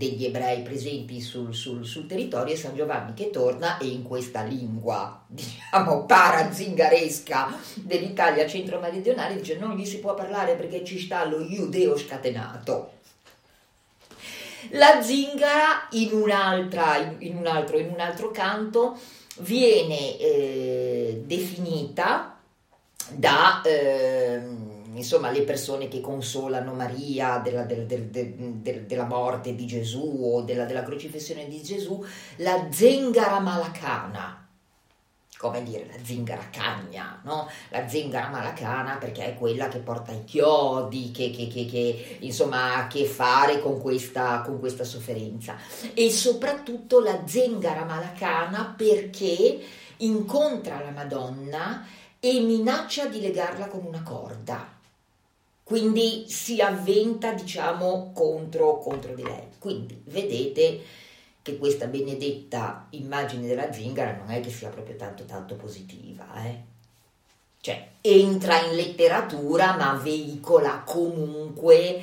degli 0.00 0.24
ebrei 0.24 0.62
presenti 0.62 1.20
sul, 1.20 1.54
sul, 1.54 1.86
sul, 1.86 2.06
territorio 2.06 2.52
e 2.52 2.56
San 2.56 2.74
Giovanni 2.74 3.14
che 3.14 3.30
torna 3.30 3.78
e 3.78 3.86
in 3.86 4.02
questa 4.02 4.42
lingua 4.42 5.24
diciamo 5.28 6.04
parazingaresca 6.04 7.56
dell'Italia 7.76 8.46
centro-meridionale 8.46 9.36
dice 9.36 9.56
non 9.56 9.76
gli 9.76 9.86
si 9.86 9.98
può 10.00 10.14
parlare 10.14 10.54
perché 10.56 10.84
ci 10.84 10.98
sta 10.98 11.24
lo 11.24 11.46
giudeo 11.46 11.96
scatenato 11.96 12.98
la 14.70 15.02
zingara 15.02 15.88
in, 15.90 16.12
un'altra, 16.12 17.16
in, 17.18 17.36
un, 17.36 17.46
altro, 17.46 17.78
in 17.78 17.90
un 17.90 18.00
altro 18.00 18.30
canto 18.30 18.96
viene 19.38 20.18
eh, 20.18 21.22
definita 21.24 22.36
da 23.12 23.62
eh, 23.62 24.40
insomma, 24.94 25.30
le 25.30 25.42
persone 25.42 25.88
che 25.88 26.00
consolano 26.00 26.72
Maria 26.74 27.38
della, 27.38 27.62
del, 27.62 27.86
del, 27.86 28.06
del, 28.06 28.86
della 28.86 29.06
morte 29.06 29.54
di 29.54 29.66
Gesù 29.66 30.20
o 30.22 30.42
della, 30.42 30.64
della 30.64 30.82
crocifissione 30.82 31.48
di 31.48 31.62
Gesù, 31.62 32.04
la 32.36 32.68
zengara 32.70 33.40
malacana 33.40 34.39
come 35.40 35.62
dire, 35.62 35.86
la 35.86 35.96
zingara 36.04 36.50
cagna, 36.50 37.18
no? 37.24 37.48
La 37.70 37.88
zingara 37.88 38.28
malacana 38.28 38.96
perché 38.98 39.24
è 39.24 39.34
quella 39.34 39.68
che 39.68 39.78
porta 39.78 40.12
i 40.12 40.24
chiodi, 40.24 41.10
che, 41.12 41.30
che, 41.30 41.48
che, 41.48 41.64
che 41.64 42.18
insomma 42.20 42.74
ha 42.74 42.78
a 42.80 42.86
che 42.88 43.06
fare 43.06 43.58
con 43.58 43.80
questa, 43.80 44.42
con 44.44 44.60
questa 44.60 44.84
sofferenza. 44.84 45.56
E 45.94 46.10
soprattutto 46.10 47.00
la 47.00 47.26
zingara 47.26 47.84
malacana 47.84 48.74
perché 48.76 49.58
incontra 49.96 50.78
la 50.78 50.90
Madonna 50.90 51.86
e 52.20 52.40
minaccia 52.40 53.06
di 53.06 53.22
legarla 53.22 53.68
con 53.68 53.86
una 53.86 54.02
corda. 54.02 54.76
Quindi 55.62 56.26
si 56.28 56.60
avventa, 56.60 57.32
diciamo, 57.32 58.12
contro, 58.12 58.76
contro 58.76 59.14
di 59.14 59.22
lei. 59.22 59.48
Quindi 59.58 60.02
vedete 60.04 60.82
che 61.50 61.58
questa 61.58 61.86
benedetta 61.86 62.86
immagine 62.90 63.46
della 63.46 63.72
zingara 63.72 64.16
non 64.16 64.30
è 64.30 64.40
che 64.40 64.50
sia 64.50 64.68
proprio 64.68 64.96
tanto 64.96 65.24
tanto 65.24 65.56
positiva, 65.56 66.26
eh? 66.44 66.68
Cioè, 67.60 67.88
entra 68.00 68.60
in 68.62 68.76
letteratura 68.76 69.76
ma 69.76 69.94
veicola 70.02 70.82
comunque 70.84 72.02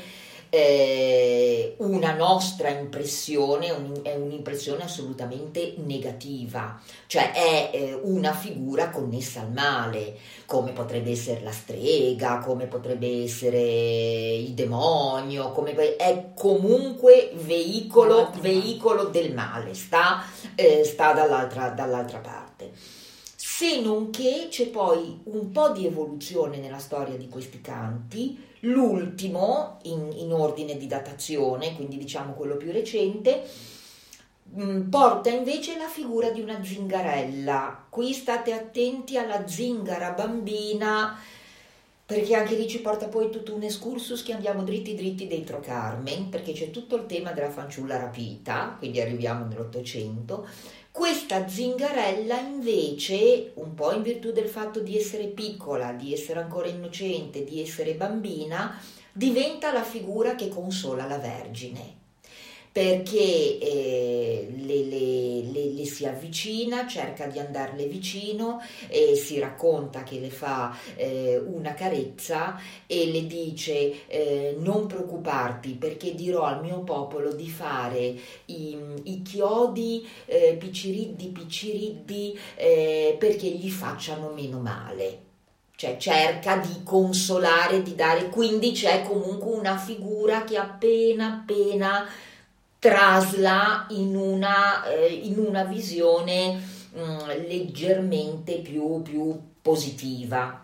eh, 0.49 1.75
una 1.77 2.13
nostra 2.13 2.69
impressione 2.69 3.69
un, 3.71 3.99
è 4.03 4.15
un'impressione 4.15 4.83
assolutamente 4.83 5.75
negativa, 5.77 6.79
cioè 7.07 7.31
è 7.31 7.69
eh, 7.73 7.99
una 8.03 8.33
figura 8.33 8.89
connessa 8.89 9.41
al 9.41 9.51
male, 9.51 10.17
come 10.45 10.71
potrebbe 10.71 11.12
essere 11.12 11.41
la 11.41 11.51
strega, 11.51 12.39
come 12.39 12.67
potrebbe 12.67 13.23
essere 13.23 14.36
il 14.36 14.53
demonio, 14.53 15.51
come, 15.51 15.95
è 15.95 16.29
comunque 16.36 17.31
veicolo, 17.33 18.31
veicolo 18.39 19.05
del 19.05 19.33
male, 19.33 19.73
sta, 19.73 20.23
eh, 20.55 20.83
sta 20.83 21.13
dall'altra, 21.13 21.69
dall'altra 21.69 22.19
parte. 22.19 22.71
Se 23.36 23.81
non 23.81 24.12
che 24.12 24.47
c'è 24.49 24.67
poi 24.67 25.21
un 25.25 25.51
po' 25.51 25.69
di 25.69 25.86
evoluzione 25.86 26.57
nella 26.57 26.77
storia 26.77 27.17
di 27.17 27.27
questi 27.27 27.60
canti, 27.60 28.46
l'ultimo 28.67 29.80
in, 29.84 30.12
in 30.15 30.32
ordine 30.32 30.77
di 30.77 30.88
datazione, 30.88 31.75
quindi 31.75 31.97
diciamo 31.97 32.34
quello 32.34 32.58
più 32.58 32.71
recente, 32.71 33.43
mm, 34.56 34.89
porta 34.89 35.30
invece 35.30 35.77
la 35.77 35.88
figura 35.88 36.30
di 36.30 36.41
una 36.41 36.63
zingarella. 36.63 37.86
Qui 37.89 38.13
state 38.13 38.53
attenti 38.53 39.17
alla 39.17 39.47
zingara 39.47 40.12
bambina, 40.12 41.19
perché 42.06 42.36
anche 42.36 42.56
lì 42.56 42.67
ci 42.67 42.80
porta 42.80 43.08
poi 43.08 43.30
tutto 43.30 43.53
un 43.53 43.63
excursus 43.63 44.23
che 44.23 44.34
andiamo 44.34 44.63
dritti 44.63 44.95
dritti 44.95 45.27
dentro 45.27 45.60
Carmen, 45.60 46.30
perché 46.30 46.53
c'è 46.53 46.71
tutto 46.71 46.95
il 46.95 47.06
tema 47.06 47.32
della 47.32 47.49
fanciulla 47.49 47.97
rapita, 47.97 48.75
quindi 48.77 49.01
arriviamo 49.01 49.45
nell'Ottocento, 49.45 50.47
questa 50.97 51.47
zingarella 51.47 52.39
invece, 52.39 53.51
un 53.57 53.75
po' 53.75 53.93
in 53.93 54.01
virtù 54.01 54.31
del 54.31 54.47
fatto 54.47 54.79
di 54.79 54.97
essere 54.97 55.27
piccola, 55.27 55.93
di 55.93 56.12
essere 56.12 56.39
ancora 56.39 56.67
innocente, 56.67 57.43
di 57.43 57.62
essere 57.62 57.93
bambina, 57.93 58.81
diventa 59.13 59.71
la 59.71 59.83
figura 59.83 60.33
che 60.33 60.49
consola 60.49 61.05
la 61.05 61.19
Vergine 61.19 62.07
perché 62.77 63.57
eh, 63.57 64.53
le, 64.55 64.83
le, 64.83 65.41
le, 65.51 65.71
le, 65.73 65.85
si 65.85 66.05
avvicina, 66.05 66.85
cerca 66.85 67.25
di 67.25 67.39
andarle 67.39 67.87
vicino 67.87 68.61
e 68.87 69.15
si 69.15 69.39
racconta 69.39 70.03
che 70.03 70.19
le 70.19 70.29
fa 70.29 70.77
eh, 70.95 71.41
una 71.43 71.73
carezza 71.73 72.55
e 72.85 73.09
le 73.09 73.25
dice 73.25 74.05
eh, 74.05 74.57
non 74.59 74.85
preoccuparti 74.85 75.71
perché 75.71 76.13
dirò 76.13 76.43
al 76.43 76.61
mio 76.61 76.81
popolo 76.81 77.33
di 77.33 77.49
fare 77.49 78.15
i, 78.45 78.77
i 79.05 79.23
chiodi 79.23 80.07
eh, 80.25 80.55
picciriddi 80.59 81.29
picciriddi 81.29 82.39
eh, 82.57 83.15
perché 83.17 83.47
gli 83.47 83.71
facciano 83.71 84.29
meno 84.29 84.59
male 84.59 85.25
cioè 85.77 85.95
cerca 85.97 86.57
di 86.57 86.81
consolare, 86.83 87.83
di 87.83 87.93
dare, 87.93 88.29
quindi 88.29 88.71
c'è 88.71 89.03
comunque 89.03 89.51
una 89.51 89.77
figura 89.77 90.43
che 90.43 90.57
appena 90.57 91.33
appena 91.33 92.03
trasla 92.88 93.88
in 93.89 94.15
una, 94.15 94.86
eh, 94.86 95.08
in 95.08 95.38
una 95.39 95.65
visione 95.65 96.54
mh, 96.54 97.02
mm, 97.02 97.28
leggermente 97.45 98.60
più, 98.60 99.02
più 99.02 99.38
positiva. 99.62 100.63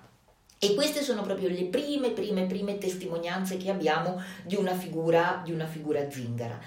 E 0.58 0.74
queste 0.74 1.02
sono 1.02 1.22
proprio 1.24 1.50
le 1.50 1.66
prime, 1.66 2.12
prime, 2.12 2.46
prime 2.46 2.78
testimonianze 2.78 3.58
che 3.58 3.70
abbiamo 3.70 4.22
di 4.46 4.56
una 4.56 4.74
figura, 4.74 5.42
di 5.44 5.52
una 5.52 5.66
figura 5.66 6.10
zingara. 6.10 6.58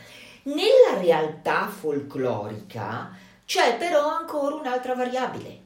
Nella 0.43 1.01
realtà 1.01 1.69
folclorica 1.69 3.17
c'è 3.47 3.79
però 3.79 4.11
ancora 4.11 4.57
un'altra 4.57 4.95
variabile, 4.95 5.61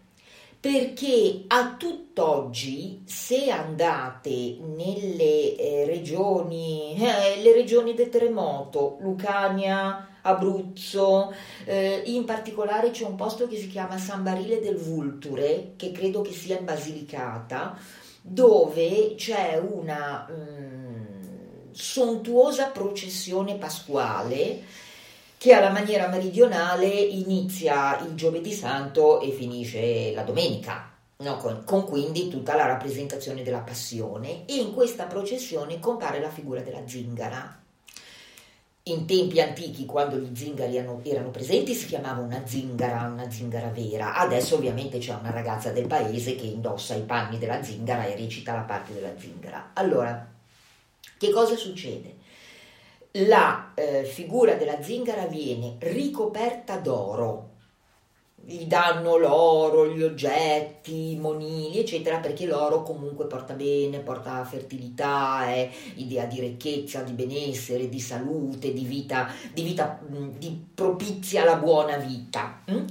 perché 0.61 1.45
a 1.47 1.75
tutt'oggi 1.79 3.03
se 3.07 3.51
andate 3.51 4.59
nelle 4.61 5.57
eh, 5.57 5.85
regioni, 5.87 6.97
eh, 7.01 7.41
le 7.43 7.53
regioni 7.55 7.95
del 7.95 8.11
terremoto, 8.11 8.99
Lucania, 9.01 10.19
Abruzzo, 10.21 11.33
eh, 11.65 12.03
in 12.05 12.27
particolare 12.27 12.91
c'è 12.91 13.07
un 13.07 13.15
posto 13.15 13.49
che 13.49 13.57
si 13.57 13.69
chiama 13.69 13.97
San 13.97 14.23
Barile 14.23 14.61
del 14.61 14.77
Vulture, 14.77 15.73
che 15.77 15.93
credo 15.93 16.21
che 16.21 16.33
sia 16.33 16.59
in 16.59 16.67
Basilicata, 16.67 17.79
dove 18.21 19.15
c'è 19.17 19.59
una 19.59 20.29
mm, 20.31 21.71
sontuosa 21.73 22.67
processione 22.67 23.57
pasquale 23.57 24.63
che 25.41 25.55
alla 25.55 25.71
maniera 25.71 26.07
meridionale 26.07 26.87
inizia 26.87 27.99
il 28.01 28.15
giovedì 28.15 28.53
santo 28.53 29.23
e 29.23 29.31
finisce 29.31 30.13
la 30.13 30.21
domenica. 30.21 30.93
No, 31.17 31.39
con, 31.39 31.63
con, 31.65 31.87
quindi 31.87 32.29
tutta 32.29 32.55
la 32.55 32.67
rappresentazione 32.67 33.43
della 33.43 33.61
passione 33.61 34.45
e 34.45 34.57
in 34.57 34.75
questa 34.75 35.07
processione 35.07 35.79
compare 35.79 36.21
la 36.21 36.29
figura 36.29 36.61
della 36.61 36.87
zingara. 36.87 37.59
In 38.83 39.07
tempi 39.07 39.41
antichi, 39.41 39.87
quando 39.87 40.19
gli 40.19 40.37
zingari 40.37 40.77
erano, 40.77 41.01
erano 41.05 41.31
presenti, 41.31 41.73
si 41.73 41.87
chiamava 41.87 42.21
una 42.21 42.47
zingara, 42.47 43.09
una 43.09 43.31
zingara 43.31 43.69
vera. 43.69 44.17
Adesso 44.17 44.57
ovviamente 44.57 44.99
c'è 44.99 45.15
una 45.15 45.31
ragazza 45.31 45.71
del 45.71 45.87
paese 45.87 46.35
che 46.35 46.45
indossa 46.45 46.95
i 46.95 47.03
panni 47.03 47.39
della 47.39 47.63
zingara 47.63 48.05
e 48.05 48.15
recita 48.15 48.53
la 48.53 48.61
parte 48.61 48.93
della 48.93 49.19
zingara. 49.19 49.71
Allora, 49.73 50.31
che 51.17 51.31
cosa 51.31 51.57
succede? 51.57 52.20
La 53.13 53.73
eh, 53.75 54.05
figura 54.05 54.55
della 54.55 54.83
zingara 54.83 55.27
viene 55.27 55.77
ricoperta 55.81 56.77
d'oro, 56.77 57.49
gli 58.43 58.65
danno 58.65 59.17
l'oro, 59.17 59.93
gli 59.93 60.03
oggetti, 60.03 61.13
i 61.13 61.17
monili, 61.17 61.79
eccetera, 61.79 62.19
perché 62.19 62.47
l'oro 62.47 62.83
comunque 62.83 63.27
porta 63.27 63.55
bene, 63.55 63.99
porta 63.99 64.45
fertilità, 64.45 65.47
è 65.47 65.69
idea 65.97 66.25
di 66.25 66.41
ricchezza, 66.41 67.03
di 67.03 67.13
benessere, 67.13 67.89
di 67.89 68.01
salute, 68.01 68.73
di 68.73 68.85
vita, 68.85 69.31
di, 69.53 69.63
vita, 69.63 70.01
di 70.39 70.67
propizia 70.75 71.43
alla 71.43 71.57
buona 71.57 71.97
vita. 71.97 72.63
Hm? 72.67 72.85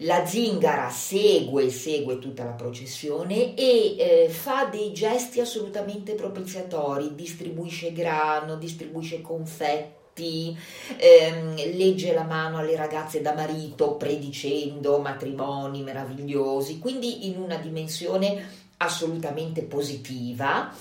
La 0.00 0.26
zingara 0.26 0.90
segue, 0.90 1.70
segue 1.70 2.18
tutta 2.18 2.44
la 2.44 2.50
processione 2.50 3.54
e 3.54 3.96
eh, 3.98 4.28
fa 4.28 4.66
dei 4.66 4.92
gesti 4.92 5.40
assolutamente 5.40 6.14
propiziatori, 6.14 7.14
distribuisce 7.14 7.92
grano, 7.92 8.56
distribuisce 8.56 9.22
confetti, 9.22 10.54
ehm, 10.98 11.54
legge 11.74 12.12
la 12.12 12.24
mano 12.24 12.58
alle 12.58 12.76
ragazze 12.76 13.22
da 13.22 13.32
marito 13.32 13.94
predicendo 13.94 14.98
matrimoni 14.98 15.82
meravigliosi, 15.82 16.78
quindi 16.78 17.28
in 17.28 17.38
una 17.38 17.56
dimensione 17.56 18.64
assolutamente 18.76 19.62
positiva, 19.62 20.74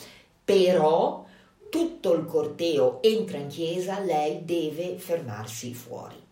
però 0.43 1.25
tutto 1.69 2.13
il 2.13 2.25
corteo 2.25 3.01
entra 3.01 3.38
in 3.38 3.47
chiesa, 3.47 3.99
lei 3.99 4.43
deve 4.43 4.97
fermarsi 4.97 5.73
fuori. 5.73 6.24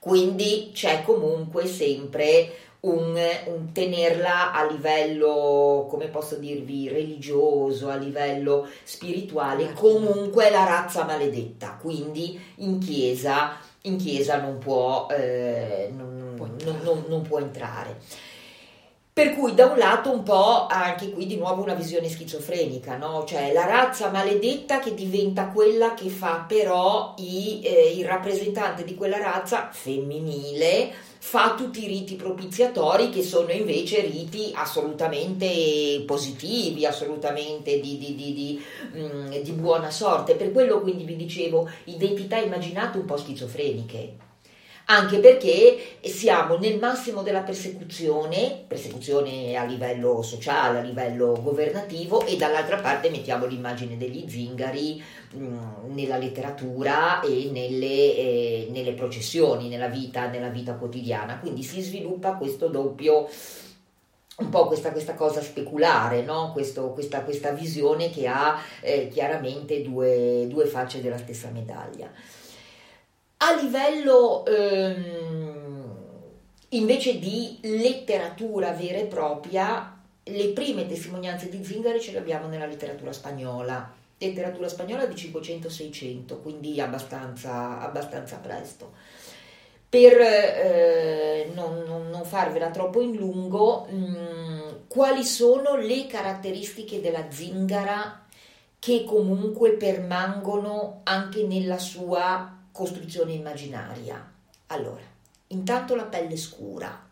Quindi 0.00 0.70
c'è 0.72 1.02
comunque 1.04 1.66
sempre 1.66 2.52
un, 2.80 3.14
un, 3.46 3.72
tenerla 3.72 4.52
a 4.52 4.64
livello, 4.64 5.86
come 5.90 6.06
posso 6.06 6.36
dirvi, 6.36 6.88
religioso, 6.88 7.90
a 7.90 7.96
livello 7.96 8.66
spirituale, 8.82 9.74
comunque 9.74 10.48
la 10.50 10.64
razza 10.64 11.04
maledetta. 11.04 11.76
Quindi 11.78 12.40
in 12.56 12.78
chiesa, 12.78 13.58
in 13.82 13.98
chiesa 13.98 14.40
non, 14.40 14.58
può, 14.58 15.06
eh, 15.10 15.92
non, 15.94 16.36
non, 16.64 17.04
non 17.06 17.22
può 17.22 17.38
entrare. 17.38 17.98
Per 19.20 19.34
cui 19.34 19.52
da 19.52 19.66
un 19.66 19.76
lato 19.76 20.10
un 20.10 20.22
po' 20.22 20.66
anche 20.66 21.10
qui 21.10 21.26
di 21.26 21.36
nuovo 21.36 21.60
una 21.60 21.74
visione 21.74 22.08
schizofrenica, 22.08 22.96
no? 22.96 23.26
cioè 23.26 23.52
la 23.52 23.66
razza 23.66 24.08
maledetta 24.08 24.78
che 24.78 24.94
diventa 24.94 25.48
quella 25.48 25.92
che 25.92 26.08
fa 26.08 26.46
però 26.48 27.12
i, 27.18 27.60
eh, 27.62 27.98
il 27.98 28.06
rappresentante 28.06 28.82
di 28.82 28.94
quella 28.94 29.18
razza 29.18 29.68
femminile, 29.72 30.90
fa 31.18 31.54
tutti 31.54 31.84
i 31.84 31.86
riti 31.86 32.14
propiziatori 32.14 33.10
che 33.10 33.22
sono 33.22 33.50
invece 33.50 34.00
riti 34.00 34.52
assolutamente 34.54 36.02
positivi, 36.06 36.86
assolutamente 36.86 37.78
di, 37.78 37.98
di, 37.98 38.14
di, 38.14 38.64
mm, 38.96 39.34
di 39.34 39.52
buona 39.52 39.90
sorte. 39.90 40.34
Per 40.34 40.50
quello 40.50 40.80
quindi 40.80 41.04
vi 41.04 41.16
dicevo 41.16 41.68
identità 41.84 42.38
immaginate 42.38 42.96
un 42.96 43.04
po' 43.04 43.18
schizofreniche 43.18 44.19
anche 44.90 45.18
perché 45.20 45.78
siamo 46.00 46.56
nel 46.56 46.80
massimo 46.80 47.22
della 47.22 47.42
persecuzione, 47.42 48.64
persecuzione 48.66 49.54
a 49.54 49.64
livello 49.64 50.20
sociale, 50.22 50.80
a 50.80 50.82
livello 50.82 51.40
governativo 51.40 52.26
e 52.26 52.36
dall'altra 52.36 52.78
parte 52.78 53.08
mettiamo 53.08 53.46
l'immagine 53.46 53.96
degli 53.96 54.28
zingari 54.28 55.00
mh, 55.32 55.44
mm, 55.44 55.94
nella 55.94 56.16
letteratura 56.16 57.20
e 57.20 57.50
nelle, 57.52 57.86
eh, 57.86 58.68
nelle 58.72 58.92
processioni, 58.92 59.68
nella 59.68 59.86
vita, 59.86 60.26
nella 60.26 60.48
vita 60.48 60.74
quotidiana. 60.74 61.38
Quindi 61.38 61.62
si 61.62 61.80
sviluppa 61.80 62.32
questo 62.32 62.66
doppio 62.66 63.28
un 64.38 64.48
po' 64.48 64.66
questa, 64.66 64.90
questa 64.90 65.14
cosa 65.14 65.40
speculare, 65.40 66.22
no? 66.22 66.50
Questo, 66.52 66.88
questa, 66.90 67.20
questa, 67.20 67.52
visione 67.52 68.10
che 68.10 68.26
ha 68.26 68.58
eh, 68.80 69.08
chiaramente 69.08 69.82
due, 69.82 70.46
due 70.48 70.64
facce 70.66 71.00
della 71.00 71.18
stessa 71.18 71.48
medaglia. 71.50 72.10
A 73.42 73.54
livello 73.54 74.44
ehm, 74.44 75.84
invece 76.70 77.18
di 77.18 77.58
letteratura 77.62 78.72
vera 78.72 78.98
e 78.98 79.06
propria, 79.06 79.98
le 80.24 80.48
prime 80.48 80.86
testimonianze 80.86 81.48
di 81.48 81.64
Zingari 81.64 82.02
ce 82.02 82.12
le 82.12 82.18
abbiamo 82.18 82.48
nella 82.48 82.66
letteratura 82.66 83.12
spagnola. 83.12 83.94
letteratura 84.18 84.68
spagnola 84.68 85.06
di 85.06 85.14
500-600, 85.14 86.42
quindi 86.42 86.78
abbastanza, 86.82 87.80
abbastanza 87.80 88.36
presto. 88.36 88.92
Per 89.88 90.20
eh, 90.20 91.50
non, 91.54 91.82
non, 91.86 92.10
non, 92.10 92.24
farvela 92.24 92.68
troppo 92.68 93.00
in 93.00 93.16
lungo, 93.16 93.86
mh, 93.88 93.96
mm, 93.96 94.68
quali 94.86 95.24
sono 95.24 95.76
le 95.76 96.06
caratteristiche 96.06 97.00
della 97.00 97.30
zingara 97.30 98.26
che 98.78 99.04
comunque 99.04 99.72
permangono 99.72 101.00
anche 101.04 101.44
nella 101.44 101.78
sua 101.78 102.58
costruzione 102.72 103.32
immaginaria? 103.32 104.32
Allora, 104.66 105.02
intanto 105.48 105.94
la 105.94 106.04
pelle 106.04 106.36
scura, 106.36 107.08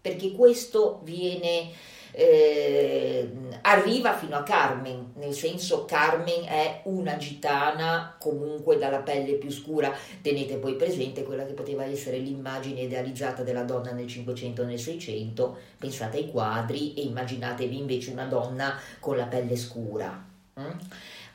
perché 0.00 0.32
questo 0.32 1.00
viene 1.04 1.70
eh, 2.12 3.30
arriva 3.62 4.16
fino 4.16 4.36
a 4.36 4.42
Carmen, 4.42 5.12
nel 5.16 5.34
senso 5.34 5.84
Carmen 5.84 6.44
è 6.44 6.82
una 6.84 7.16
gitana 7.16 8.16
comunque 8.18 8.78
dalla 8.78 8.98
pelle 8.98 9.34
più 9.34 9.50
scura, 9.50 9.92
tenete 10.20 10.56
poi 10.56 10.74
presente 10.74 11.22
quella 11.22 11.44
che 11.44 11.52
poteva 11.52 11.84
essere 11.84 12.18
l'immagine 12.18 12.82
idealizzata 12.82 13.42
della 13.42 13.62
donna 13.62 13.92
nel 13.92 14.08
500 14.08 14.62
e 14.62 14.64
nel 14.64 14.78
600, 14.78 15.56
pensate 15.78 16.18
ai 16.18 16.30
quadri 16.30 16.94
e 16.94 17.02
immaginatevi 17.02 17.78
invece 17.78 18.10
una 18.10 18.24
donna 18.24 18.78
con 18.98 19.16
la 19.16 19.26
pelle 19.26 19.56
scura. 19.56 20.26
Mm? 20.58 20.78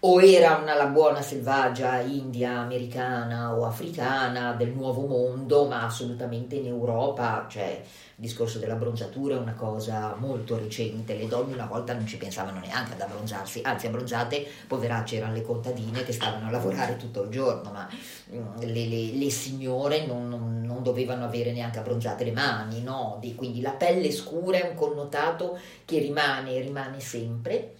O 0.07 0.21
era 0.21 0.57
una 0.57 0.75
la 0.75 0.85
buona 0.85 1.23
selvaggia 1.23 1.99
india, 1.99 2.59
americana 2.59 3.55
o 3.55 3.65
africana 3.65 4.53
del 4.53 4.69
nuovo 4.69 5.07
mondo, 5.07 5.65
ma 5.65 5.83
assolutamente 5.83 6.53
in 6.53 6.67
Europa, 6.67 7.47
cioè 7.49 7.81
il 7.81 8.21
discorso 8.21 8.59
della 8.59 8.75
bronzatura 8.75 9.33
è 9.33 9.39
una 9.39 9.55
cosa 9.55 10.13
molto 10.19 10.59
recente, 10.59 11.15
le 11.15 11.27
donne 11.27 11.55
una 11.55 11.65
volta 11.65 11.95
non 11.95 12.05
ci 12.05 12.17
pensavano 12.17 12.59
neanche 12.59 12.93
ad 12.93 13.01
abbronzarsi, 13.01 13.61
anzi 13.63 13.87
abbronzate, 13.87 14.45
poveracce, 14.67 15.15
erano 15.15 15.33
le 15.33 15.41
contadine 15.41 16.03
che 16.03 16.13
stavano 16.13 16.49
a 16.49 16.51
lavorare 16.51 16.97
tutto 16.97 17.23
il 17.23 17.31
giorno, 17.31 17.71
ma 17.71 17.89
mm, 18.31 18.59
le, 18.59 18.85
le, 18.85 19.11
le 19.11 19.29
signore 19.31 20.05
non, 20.05 20.29
non, 20.29 20.61
non, 20.61 20.83
dovevano 20.83 21.25
avere 21.25 21.51
neanche 21.51 21.79
abbronzate 21.79 22.25
le 22.25 22.31
mani, 22.31 22.83
no? 22.83 23.19
quindi 23.35 23.59
la 23.59 23.71
pelle 23.71 24.11
scura 24.11 24.59
è 24.59 24.69
un 24.69 24.75
connotato 24.75 25.57
che 25.83 25.97
rimane, 25.97 26.59
rimane 26.59 26.99
sempre 26.99 27.73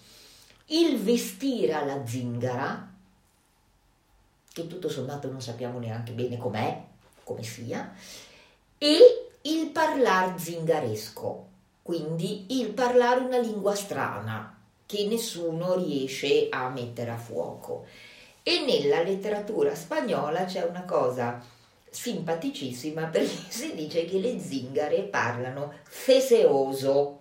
il 0.68 1.00
vestire 1.00 1.74
alla 1.74 2.06
zingara, 2.06 2.92
che 4.52 4.68
tutto 4.68 4.90
sommato 4.90 5.30
non 5.30 5.42
sappiamo 5.42 5.80
neanche 5.80 6.14
bene 6.14 6.38
com'è, 6.38 6.82
come 7.24 7.44
sia, 7.44 7.94
e 8.78 8.98
il 9.42 9.68
parlare 9.68 10.40
zingaresco, 10.40 11.48
quindi 11.82 12.60
il 12.60 12.70
parlare 12.70 13.24
una 13.24 13.38
lingua 13.38 13.76
strana 13.76 14.58
che 14.86 15.06
nessuno 15.06 15.76
riesce 15.76 16.48
a 16.50 16.70
mettere 16.70 17.12
a 17.12 17.18
fuoco. 17.18 17.86
E 18.42 18.64
nella 18.66 19.04
letteratura 19.04 19.76
spagnola 19.76 20.46
c'è 20.46 20.64
una 20.64 20.84
cosa 20.84 21.44
simpaticissima 21.90 23.06
perché 23.10 23.50
si 23.50 23.74
dice 23.76 24.06
che 24.06 24.20
le 24.20 24.40
zingare 24.40 25.02
parlano 25.04 25.74
feseoso, 25.84 27.20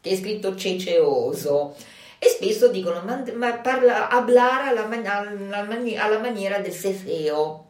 che 0.00 0.10
è 0.10 0.16
scritto 0.16 0.54
ceceoso 0.56 1.74
e 2.18 2.28
spesso 2.28 2.68
dicono 2.68 3.02
ma, 3.02 3.22
ma 3.34 3.52
parla 3.54 4.08
hablar 4.08 4.68
alla, 4.68 4.88
alla, 4.88 6.02
alla 6.02 6.18
maniera 6.18 6.58
del 6.58 6.72
Sefeo, 6.72 7.68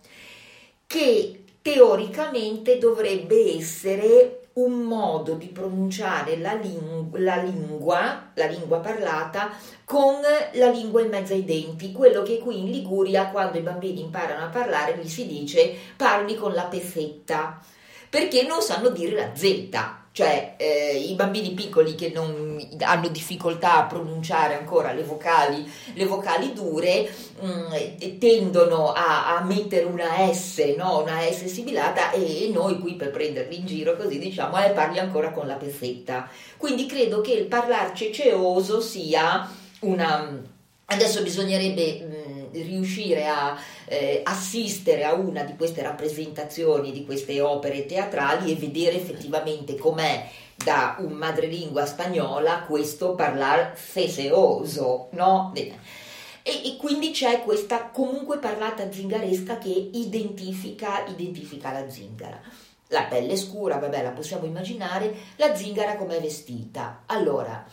che 0.86 1.44
teoricamente 1.61 2.78
dovrebbe 2.78 3.57
essere 3.57 4.40
un 4.57 4.82
modo 4.82 5.34
di 5.34 5.49
pronunciare 5.49 6.38
la, 6.38 6.55
ling- 6.55 7.14
la, 7.16 7.36
lingua, 7.36 8.30
la 8.34 8.47
lingua 8.47 8.78
parlata, 8.78 9.51
con 9.84 10.14
la 10.53 10.70
lingua 10.70 11.03
in 11.03 11.09
mezzo 11.09 11.34
ai 11.34 11.44
denti. 11.44 11.92
Quello 11.92 12.22
che 12.22 12.38
qui 12.38 12.61
in 12.61 12.70
Liguria, 12.70 13.28
quando 13.28 13.59
i 13.59 13.62
bambini 13.62 14.01
imparano 14.01 14.47
a 14.47 14.49
parlare, 14.49 14.97
gli 14.97 15.09
si 15.09 15.26
dice 15.26 15.74
parli 15.97 16.36
con 16.36 16.55
la 16.55 16.64
peffetta, 16.64 17.61
perché 18.09 18.47
non 18.47 18.62
sanno 18.62 18.88
dire 18.88 19.14
la 19.14 19.34
zetta 19.34 20.06
cioè 20.17 20.55
eh, 20.57 20.97
i 20.97 21.12
bambini 21.12 21.51
piccoli 21.51 21.95
che 21.95 22.09
non 22.09 22.59
hanno 22.81 23.09
difficoltà 23.09 23.77
a 23.77 23.85
pronunciare 23.85 24.57
ancora 24.57 24.95
le 24.95 25.03
vocali, 25.03 25.71
le 25.93 26.07
vocali 26.07 26.55
dure 26.55 27.07
mh, 27.39 27.47
mm, 27.47 28.19
tendono 28.19 28.93
a, 28.93 29.37
a, 29.37 29.45
mettere 29.45 29.85
una 29.85 30.33
S, 30.33 30.73
no? 30.75 31.03
una 31.03 31.21
S 31.21 31.45
sibilata 31.45 32.12
e 32.12 32.49
noi 32.51 32.79
qui 32.79 32.95
per 32.95 33.11
prenderli 33.11 33.59
in 33.59 33.67
giro 33.67 33.95
così 33.95 34.19
diciamo 34.19 34.57
eh, 34.64 34.71
parli 34.71 35.01
ancora 35.01 35.33
con 35.33 35.47
la 35.47 35.57
perfetta. 35.57 36.31
Quindi 36.57 36.87
credo 36.87 37.21
che 37.21 37.33
il 37.33 37.45
parlare 37.45 37.95
ceceoso 37.95 38.81
sia 38.81 39.47
una... 39.81 40.55
Adesso 40.87 41.21
bisognerebbe 41.21 42.49
mh, 42.53 42.62
riuscire 42.62 43.27
a 43.27 43.55
eh, 43.87 44.20
assistere 44.24 45.05
a 45.05 45.14
una 45.14 45.43
di 45.43 45.57
queste 45.57 45.82
rappresentazioni, 45.82 46.93
di 46.93 47.05
queste 47.05 47.41
opere 47.41 47.87
teatrali 47.87 48.53
e 48.53 48.57
vedere 48.57 48.97
effettivamente 48.97 49.76
com'è 49.76 50.28
da 50.55 50.97
un 50.99 51.12
madrelingua 51.12 51.87
spagnola 51.87 52.62
questo 52.62 53.14
parlare 53.14 53.72
feseoso, 53.74 55.09
no? 55.12 55.53
E, 55.55 55.74
e, 56.43 56.76
quindi 56.76 57.11
c'è 57.11 57.43
questa 57.43 57.91
comunque 57.91 58.39
parlata 58.39 58.91
zingaresca 58.91 59.59
che 59.59 59.91
identifica, 59.93 61.05
identifica 61.07 61.72
la 61.72 61.91
zingara. 61.91 62.41
La 62.91 63.03
pelle 63.03 63.37
scura, 63.37 63.78
vabbè, 63.78 64.01
la 64.03 64.11
possiamo 64.11 64.47
immaginare, 64.47 65.12
la 65.37 65.55
zingara 65.57 65.97
com'è 65.97 66.20
vestita. 66.20 67.03
Allora, 67.07 67.66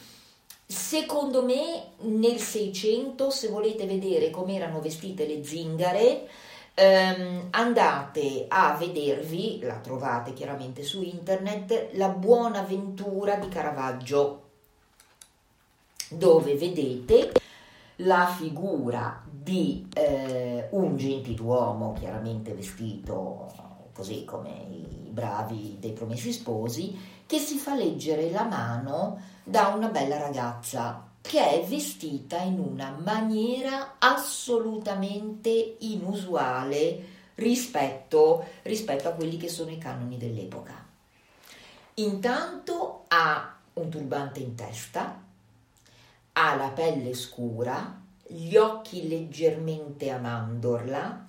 Secondo 0.66 1.43
me 1.43 1.91
nel 1.99 2.39
600, 2.39 3.30
se 3.30 3.49
volete 3.49 3.86
vedere 3.86 4.30
come 4.30 4.55
erano 4.55 4.80
vestite 4.80 5.26
le 5.26 5.43
zingare, 5.43 6.28
ehm, 6.74 7.47
andate 7.51 8.45
a 8.47 8.76
vedervi, 8.76 9.59
la 9.61 9.78
trovate 9.78 10.34
chiaramente 10.34 10.84
su 10.84 11.01
internet, 11.01 11.89
La 11.93 12.09
buona 12.09 12.61
ventura 12.61 13.36
di 13.36 13.49
Caravaggio, 13.49 14.41
dove 16.09 16.55
vedete 16.55 17.32
la 17.97 18.28
figura 18.28 19.22
di 19.30 19.88
eh, 19.93 20.68
un 20.72 20.97
gentiluomo 20.97 21.93
chiaramente 21.93 22.53
vestito 22.53 23.51
così 23.93 24.26
come 24.26 24.49
i 24.72 25.09
bravi 25.11 25.78
dei 25.80 25.91
promessi 25.91 26.34
sposi, 26.34 26.97
che 27.34 27.40
si 27.40 27.58
fa 27.58 27.74
leggere 27.74 28.30
la 28.30 28.44
mano 28.44 29.20
da 29.44 29.70
una 29.70 29.88
bella 29.88 30.20
ragazza 30.20 31.10
che 31.20 31.62
è 31.62 31.66
vestita 31.66 32.38
in 32.42 32.60
una 32.60 32.96
maniera 33.04 33.96
assolutamente 33.98 35.78
inusuale 35.80 37.32
rispetto, 37.34 38.46
rispetto 38.62 39.08
a 39.08 39.14
quelli 39.14 39.38
che 39.38 39.50
sono 39.50 39.72
i 39.72 39.80
canoni 39.80 40.20
dell'epoca. 40.20 40.76
Intanto 41.96 43.06
ha 43.08 43.56
un 43.74 43.90
turbante 43.90 44.40
in 44.40 44.54
testa, 44.54 45.20
ha 46.34 46.56
la 46.56 46.70
pelle 46.70 47.16
scura, 47.16 48.00
gli 48.28 48.56
occhi 48.58 49.08
leggermente 49.08 50.12
a 50.12 50.20
mandorla 50.20 51.26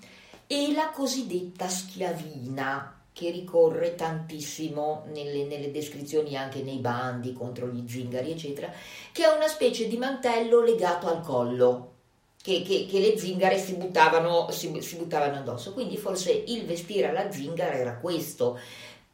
e 0.46 0.70
la 0.74 0.90
cosiddetta 0.90 1.66
schiavina 1.66 2.93
che 3.14 3.30
ricorre 3.30 3.94
tantissimo 3.94 5.04
nelle, 5.12 5.44
nelle, 5.44 5.70
descrizioni 5.70 6.36
anche 6.36 6.62
nei 6.62 6.78
bandi 6.78 7.32
contro 7.32 7.68
gli 7.68 7.88
zingari, 7.88 8.32
eccetera, 8.32 8.70
che 9.12 9.22
è 9.22 9.28
una 9.28 9.46
specie 9.46 9.86
di 9.86 9.96
mantello 9.96 10.60
legato 10.60 11.06
al 11.06 11.20
collo. 11.22 11.92
Che, 12.44 12.60
che, 12.60 12.84
che 12.84 12.98
le 12.98 13.16
zingare 13.16 13.56
si 13.56 13.72
buttavano, 13.76 14.50
si, 14.50 14.78
si 14.82 14.96
buttavano 14.96 15.36
addosso. 15.36 15.72
Quindi 15.72 15.96
forse 15.96 16.30
il 16.30 16.66
vestire 16.66 17.08
alla 17.08 17.30
zingara 17.30 17.72
era 17.72 17.96
questo, 17.96 18.58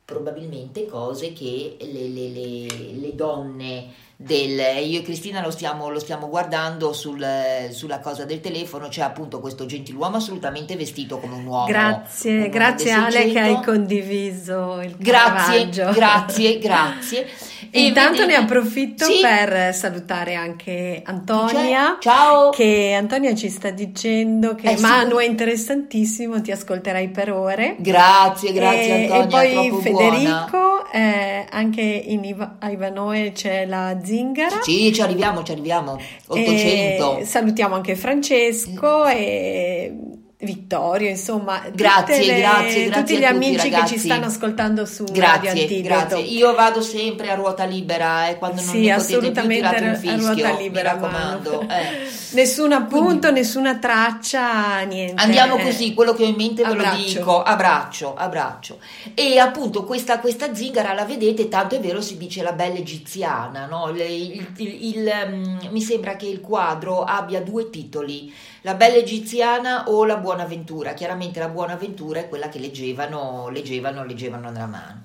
probabilmente 0.05 0.87
cose 0.87 1.33
che 1.33 1.77
le, 1.79 2.09
le, 2.09 2.29
le, 2.29 2.67
le 2.95 3.15
donne 3.15 3.95
del, 4.23 4.85
io 4.87 4.99
e 4.99 5.03
Cristina 5.03 5.41
lo 5.41 5.51
stiamo, 5.51 5.89
lo 5.89 5.99
stiamo 5.99 6.29
guardando 6.29 6.93
sul, 6.93 7.27
sulla 7.71 8.01
cosa 8.01 8.27
del 8.27 8.41
telefono, 8.41 8.89
c'è 8.89 9.01
appunto 9.01 9.41
questo 9.41 9.65
gentiluomo 9.65 10.19
assolutamente 10.19 10.77
vestito 10.77 11.19
come 11.19 11.37
un 11.37 11.47
uomo. 11.47 11.65
Grazie, 11.65 12.43
un 12.43 12.51
grazie 12.51 12.93
Ale 12.93 13.31
che 13.31 13.39
hai 13.39 13.63
condiviso 13.63 14.83
il 14.83 14.95
Grazie, 14.99 15.71
grazie, 15.71 16.59
grazie. 16.59 17.29
E 17.73 17.87
Intanto 17.87 18.23
vedete... 18.23 18.39
ne 18.39 18.45
approfitto 18.45 19.05
sì. 19.05 19.21
per 19.21 19.73
salutare 19.73 20.35
anche 20.35 21.03
Antonia. 21.05 21.99
Ciao. 22.01 22.51
Che 22.51 22.97
Antonia 22.99 23.33
ci 23.37 23.49
sta 23.49 23.71
dicendo 23.71 24.57
che 24.57 24.71
eh, 24.71 24.81
Manu 24.81 25.19
sì. 25.19 25.25
è 25.25 25.29
interessantissimo, 25.29 26.41
ti 26.41 26.51
ascolterai 26.51 27.11
per 27.11 27.31
ore. 27.31 27.77
Grazie, 27.79 28.53
grazie 28.53 29.07
e, 29.07 29.13
Antonia. 29.13 29.63
E 29.63 29.69
poi 29.69 29.83
Federico, 29.83 30.91
eh, 30.91 31.47
anche 31.49 31.83
in 31.83 32.25
Iva- 32.25 32.57
Ivanoe 32.61 33.31
c'è 33.31 33.65
la 33.67 33.95
zingara. 34.11 34.61
Sì, 34.63 34.93
ci 34.93 35.01
arriviamo, 35.01 35.43
ci 35.45 35.53
arriviamo. 35.53 35.99
800. 36.27 37.19
E 37.19 37.25
salutiamo 37.25 37.77
anche 37.77 37.95
Francesco 37.95 39.07
e 39.07 39.95
Vittorio, 40.43 41.09
insomma, 41.09 41.61
Grazie, 41.71 42.25
le- 42.25 42.39
grazie, 42.39 42.85
grazie 42.87 42.91
tutti 42.91 43.19
gli 43.19 43.25
a 43.25 43.33
tutti, 43.33 43.45
amici 43.47 43.69
che 43.69 43.87
ci 43.87 43.99
stanno 43.99 44.25
ascoltando 44.25 44.87
su 44.87 45.05
Radio 45.05 45.21
Grazie, 45.21 45.51
Antidoto. 45.51 45.83
grazie. 45.95 46.19
Io 46.21 46.55
vado 46.55 46.81
sempre 46.81 47.31
a 47.31 47.35
ruota 47.35 47.65
libera 47.65 48.29
e 48.29 48.39
quando 48.39 48.63
non 48.63 48.71
Sì, 48.71 48.77
mi 48.79 48.85
più 48.85 48.93
assolutamente 48.95 49.55
tirate 49.67 49.85
un 49.85 49.91
a 49.91 49.95
fischio, 49.97 50.17
ruota 50.33 50.57
libera, 50.59 50.95
mi 50.95 51.01
raccomando. 51.01 51.61
Eh. 51.63 52.09
Nessun 52.33 52.73
appunto, 52.73 53.19
Quindi- 53.29 53.41
nessuna 53.41 53.77
traccia, 53.79 54.81
niente. 54.85 55.23
Andiamo 55.23 55.57
Eh, 55.59 55.63
così, 55.63 55.93
quello 55.93 56.15
che 56.15 56.23
ho 56.23 56.27
in 56.27 56.37
mente 56.37 56.63
ve 56.63 56.69
lo 56.75 56.83
abbraccio. 56.85 57.03
dico, 57.19 57.43
abbraccio, 57.43 58.15
abbraccio. 58.17 58.79
E 59.13 59.39
appunto 59.39 59.85
questa, 59.85 60.21
questa 60.21 60.55
zingara 60.55 60.95
la 60.95 61.05
vedete, 61.05 61.49
tanto 61.49 61.75
è 61.77 61.81
vero 61.81 62.01
si 62.01 62.17
dice 62.17 62.43
la 62.43 62.53
bella 62.53 62.77
egiziana, 62.79 63.67
no? 63.67 63.91
Il- 63.91 64.01
il- 64.01 64.47
il- 64.57 64.97
il, 64.97 65.07
ehm, 65.09 65.69
mi 65.71 65.83
sembra 65.83 66.17
che 66.17 66.27
il 66.27 66.41
quadro 66.41 67.03
abbia 67.05 67.43
due 67.43 67.69
titoli, 67.69 68.33
la 68.63 68.75
bella 68.75 68.97
egiziana 68.97 69.89
o 69.89 70.05
la 70.05 70.17
buona 70.17 70.45
ventura. 70.45 70.95
Chiaramente 70.95 71.39
la 71.39 71.49
buona 71.49 71.77
ventura 71.77 72.21
è 72.21 72.29
quella 72.29 72.49
che 72.49 72.59
leggevano, 72.59 73.49
leggevano, 73.49 74.05
leggevano 74.05 74.51
nella 74.51 74.67
mano. 74.67 75.03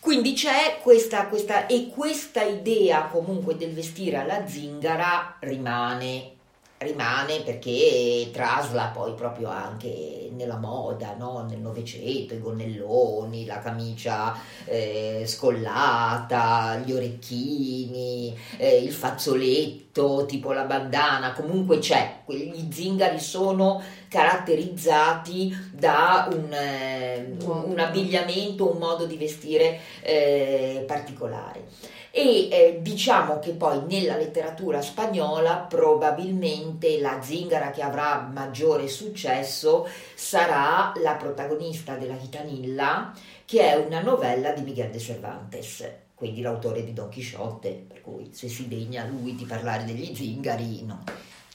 Quindi 0.00 0.32
c'è 0.32 0.78
questa, 0.82 1.26
questa, 1.26 1.66
e 1.66 1.88
questa 1.88 2.42
idea 2.42 3.04
comunque 3.04 3.56
del 3.56 3.74
vestire 3.74 4.16
alla 4.16 4.46
zingara 4.46 5.36
rimane, 5.40 6.32
rimane 6.78 7.42
perché 7.42 8.30
trasla 8.32 8.86
poi 8.94 9.12
proprio 9.12 9.48
anche 9.50 10.30
nella 10.32 10.56
moda, 10.56 11.14
no? 11.18 11.44
nel 11.46 11.58
Novecento, 11.58 12.32
i 12.32 12.40
gonnelloni, 12.40 13.44
la 13.44 13.58
camicia 13.58 14.34
eh, 14.64 15.24
scollata, 15.26 16.76
gli 16.82 16.92
orecchini, 16.92 18.34
eh, 18.56 18.82
il 18.82 18.92
fazzoletto, 18.92 19.89
tipo 19.92 20.52
la 20.52 20.64
bandana, 20.64 21.32
comunque 21.32 21.78
c'è, 21.78 22.22
gli 22.26 22.68
zingari 22.72 23.18
sono 23.18 23.82
caratterizzati 24.08 25.70
da 25.72 26.28
un, 26.32 26.52
eh, 26.52 27.36
un- 27.42 27.64
un 27.66 27.78
abbigliamento, 27.78 28.70
un 28.70 28.78
modo 28.78 29.04
di 29.06 29.16
vestire 29.16 29.80
eh, 30.02 30.84
particolare. 30.86 31.64
E 32.12 32.48
eh, 32.50 32.78
diciamo 32.82 33.38
che 33.38 33.50
poi 33.52 33.82
nella 33.88 34.16
letteratura 34.16 34.80
spagnola 34.82 35.58
probabilmente 35.58 37.00
la 37.00 37.20
zingara 37.22 37.70
che 37.70 37.82
avrà 37.82 38.28
maggiore 38.32 38.88
successo 38.88 39.86
sarà 40.14 40.92
la 41.00 41.14
protagonista 41.14 41.94
della 41.94 42.18
Gitanilla, 42.18 43.12
che 43.44 43.60
è 43.62 43.76
una 43.76 44.00
novella 44.00 44.50
di 44.50 44.62
Miguel 44.62 44.90
de 44.90 44.98
Cervantes, 44.98 45.88
quindi 46.14 46.40
l'autore 46.40 46.84
di 46.84 46.92
Don 46.92 47.08
Chisciotte, 47.08 47.86
cui 48.00 48.30
se 48.32 48.48
si 48.48 48.68
degna 48.68 49.04
lui 49.04 49.34
di 49.34 49.44
parlare 49.44 49.84
degli 49.84 50.14
zingari, 50.14 50.84
no. 50.84 51.04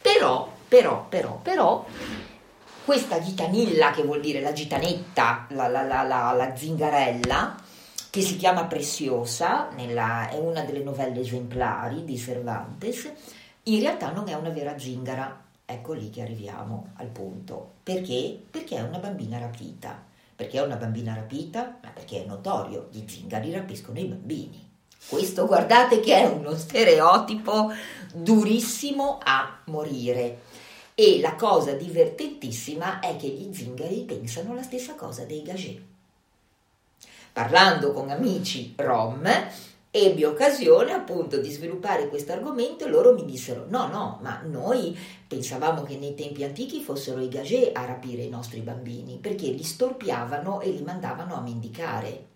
Però, 0.01 0.51
però, 0.67 1.05
però, 1.09 1.39
però, 1.41 1.85
questa 2.83 3.19
gitanilla, 3.19 3.91
che 3.91 4.03
vuol 4.03 4.21
dire 4.21 4.41
la 4.41 4.53
gitanetta, 4.53 5.47
la, 5.49 5.67
la, 5.67 5.81
la, 5.81 6.03
la, 6.03 6.31
la 6.33 6.55
zingarella, 6.55 7.55
che 8.11 8.21
si 8.21 8.37
chiama 8.37 8.65
Preciosa, 8.65 9.69
nella- 9.75 10.29
è 10.29 10.37
una 10.37 10.61
delle 10.61 10.83
novelle 10.83 11.19
esemplari 11.19 12.05
di 12.05 12.17
Cervantes, 12.17 13.11
in 13.63 13.79
realtà 13.79 14.11
non 14.11 14.29
è 14.29 14.33
una 14.35 14.51
vera 14.51 14.77
zingara. 14.77 15.43
Ecco 15.65 15.93
lì 15.93 16.11
che 16.11 16.21
arriviamo 16.21 16.91
al 16.97 17.07
punto. 17.07 17.73
Perché? 17.81 18.39
Perché 18.51 18.77
è 18.77 18.81
una 18.81 18.99
bambina 18.99 19.39
rapita. 19.39 20.01
Perché 20.35 20.59
è 20.59 20.63
una 20.63 20.75
bambina 20.75 21.15
rapita? 21.15 21.79
Ma 21.81 21.89
perché 21.89 22.23
è 22.23 22.27
notorio, 22.27 22.87
gli 22.91 23.03
zingari 23.07 23.51
rapiscono 23.51 23.99
i 23.99 24.05
bambini. 24.05 24.64
Questo 25.07 25.45
guardate 25.45 25.99
che 25.99 26.15
è 26.15 26.25
uno 26.25 26.55
stereotipo 26.57 27.71
durissimo 28.13 29.19
a 29.23 29.59
morire. 29.65 30.41
E 30.95 31.19
la 31.19 31.35
cosa 31.35 31.73
divertentissima 31.73 32.99
è 32.99 33.15
che 33.17 33.27
gli 33.27 33.53
zingari 33.53 34.01
pensano 34.01 34.55
la 34.55 34.63
stessa 34.63 34.95
cosa 34.95 35.23
dei 35.23 35.43
gagé. 35.43 35.81
Parlando 37.33 37.91
con 37.91 38.09
amici 38.09 38.73
rom, 38.77 39.29
ebbi 39.91 40.23
occasione 40.23 40.93
appunto 40.93 41.37
di 41.37 41.51
sviluppare 41.51 42.07
questo 42.07 42.31
argomento 42.31 42.85
e 42.85 42.89
loro 42.89 43.13
mi 43.13 43.25
dissero 43.25 43.65
no, 43.67 43.87
no, 43.87 44.19
ma 44.21 44.41
noi 44.45 44.97
pensavamo 45.27 45.83
che 45.83 45.97
nei 45.97 46.15
tempi 46.15 46.43
antichi 46.43 46.81
fossero 46.81 47.21
i 47.21 47.27
gagé 47.27 47.71
a 47.73 47.85
rapire 47.85 48.23
i 48.23 48.29
nostri 48.29 48.61
bambini 48.61 49.17
perché 49.17 49.47
li 49.47 49.63
storpiavano 49.63 50.61
e 50.61 50.69
li 50.69 50.81
mandavano 50.81 51.35
a 51.35 51.41
mendicare. 51.41 52.34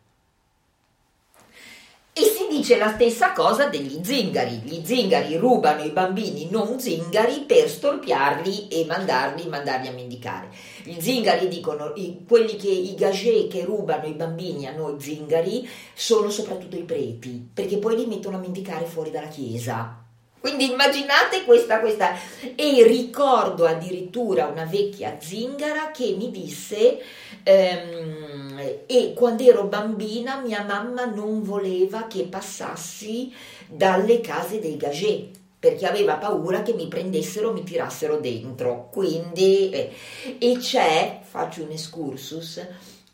E 2.19 2.23
si 2.23 2.47
dice 2.49 2.75
la 2.75 2.89
stessa 2.89 3.31
cosa 3.31 3.67
degli 3.67 4.01
zingari. 4.03 4.59
Gli 4.65 4.81
zingari 4.83 5.37
rubano 5.37 5.85
i 5.85 5.91
bambini 5.91 6.49
non 6.51 6.77
zingari 6.77 7.45
per 7.47 7.69
storpiarli 7.69 8.67
e 8.67 8.83
mandarli, 8.83 9.47
mandarli 9.47 9.87
a 9.87 9.93
mendicare. 9.93 10.49
Gli 10.83 10.99
zingari 10.99 11.47
dicono, 11.47 11.93
i, 11.95 12.25
quelli 12.27 12.57
che, 12.57 12.67
i 12.67 12.93
gagé 12.95 13.47
che 13.47 13.63
rubano 13.63 14.05
i 14.05 14.15
bambini 14.15 14.67
a 14.67 14.75
noi 14.75 14.99
zingari 14.99 15.65
sono 15.93 16.29
soprattutto 16.29 16.75
i 16.75 16.83
preti, 16.83 17.51
perché 17.53 17.77
poi 17.77 17.95
li 17.95 18.05
mettono 18.05 18.35
a 18.35 18.41
mendicare 18.41 18.83
fuori 18.83 19.11
dalla 19.11 19.29
chiesa. 19.29 20.03
Quindi 20.39 20.71
immaginate 20.71 21.43
questa, 21.43 21.79
questa. 21.79 22.17
E 22.55 22.83
ricordo 22.83 23.65
addirittura 23.65 24.47
una 24.47 24.63
vecchia 24.65 25.17
zingara 25.19 25.91
che 25.91 26.15
mi 26.17 26.31
disse, 26.31 26.99
ehm, 27.43 28.83
e 28.85 29.13
quando 29.15 29.43
ero 29.43 29.65
bambina 29.65 30.41
mia 30.41 30.63
mamma 30.63 31.05
non 31.05 31.43
voleva 31.43 32.07
che 32.07 32.23
passassi 32.23 33.31
dalle 33.67 34.19
case 34.21 34.59
dei 34.59 34.77
gagé 34.77 35.29
perché 35.59 35.85
aveva 35.85 36.15
paura 36.15 36.61
che 36.61 36.73
mi 36.73 36.87
prendessero, 36.87 37.51
mi 37.51 37.63
tirassero 37.63 38.17
dentro. 38.19 38.87
Quindi, 38.91 39.69
eh, 39.69 39.91
e 40.39 40.57
c'è, 40.57 41.19
faccio 41.21 41.63
un 41.63 41.71
excursus, 41.71 42.65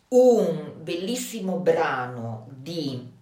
un 0.09 0.73
bellissimo 0.79 1.57
brano 1.57 2.45
di 2.49 3.13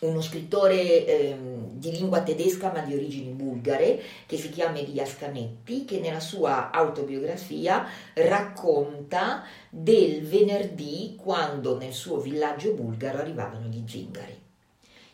uno 0.00 0.20
scrittore 0.20 1.06
ehm, 1.06 1.51
di 1.82 1.90
lingua 1.90 2.22
tedesca 2.22 2.70
ma 2.70 2.78
di 2.82 2.94
origini 2.94 3.32
bulgare 3.32 4.00
che 4.26 4.36
si 4.36 4.50
chiama 4.50 4.78
Elias 4.78 5.16
Canetti 5.16 5.84
che 5.84 5.98
nella 5.98 6.20
sua 6.20 6.70
autobiografia 6.70 7.84
racconta 8.14 9.42
del 9.68 10.22
venerdì 10.22 11.16
quando 11.20 11.76
nel 11.76 11.92
suo 11.92 12.20
villaggio 12.20 12.74
bulgaro 12.74 13.18
arrivavano 13.18 13.66
gli 13.66 13.82
zingari 13.84 14.41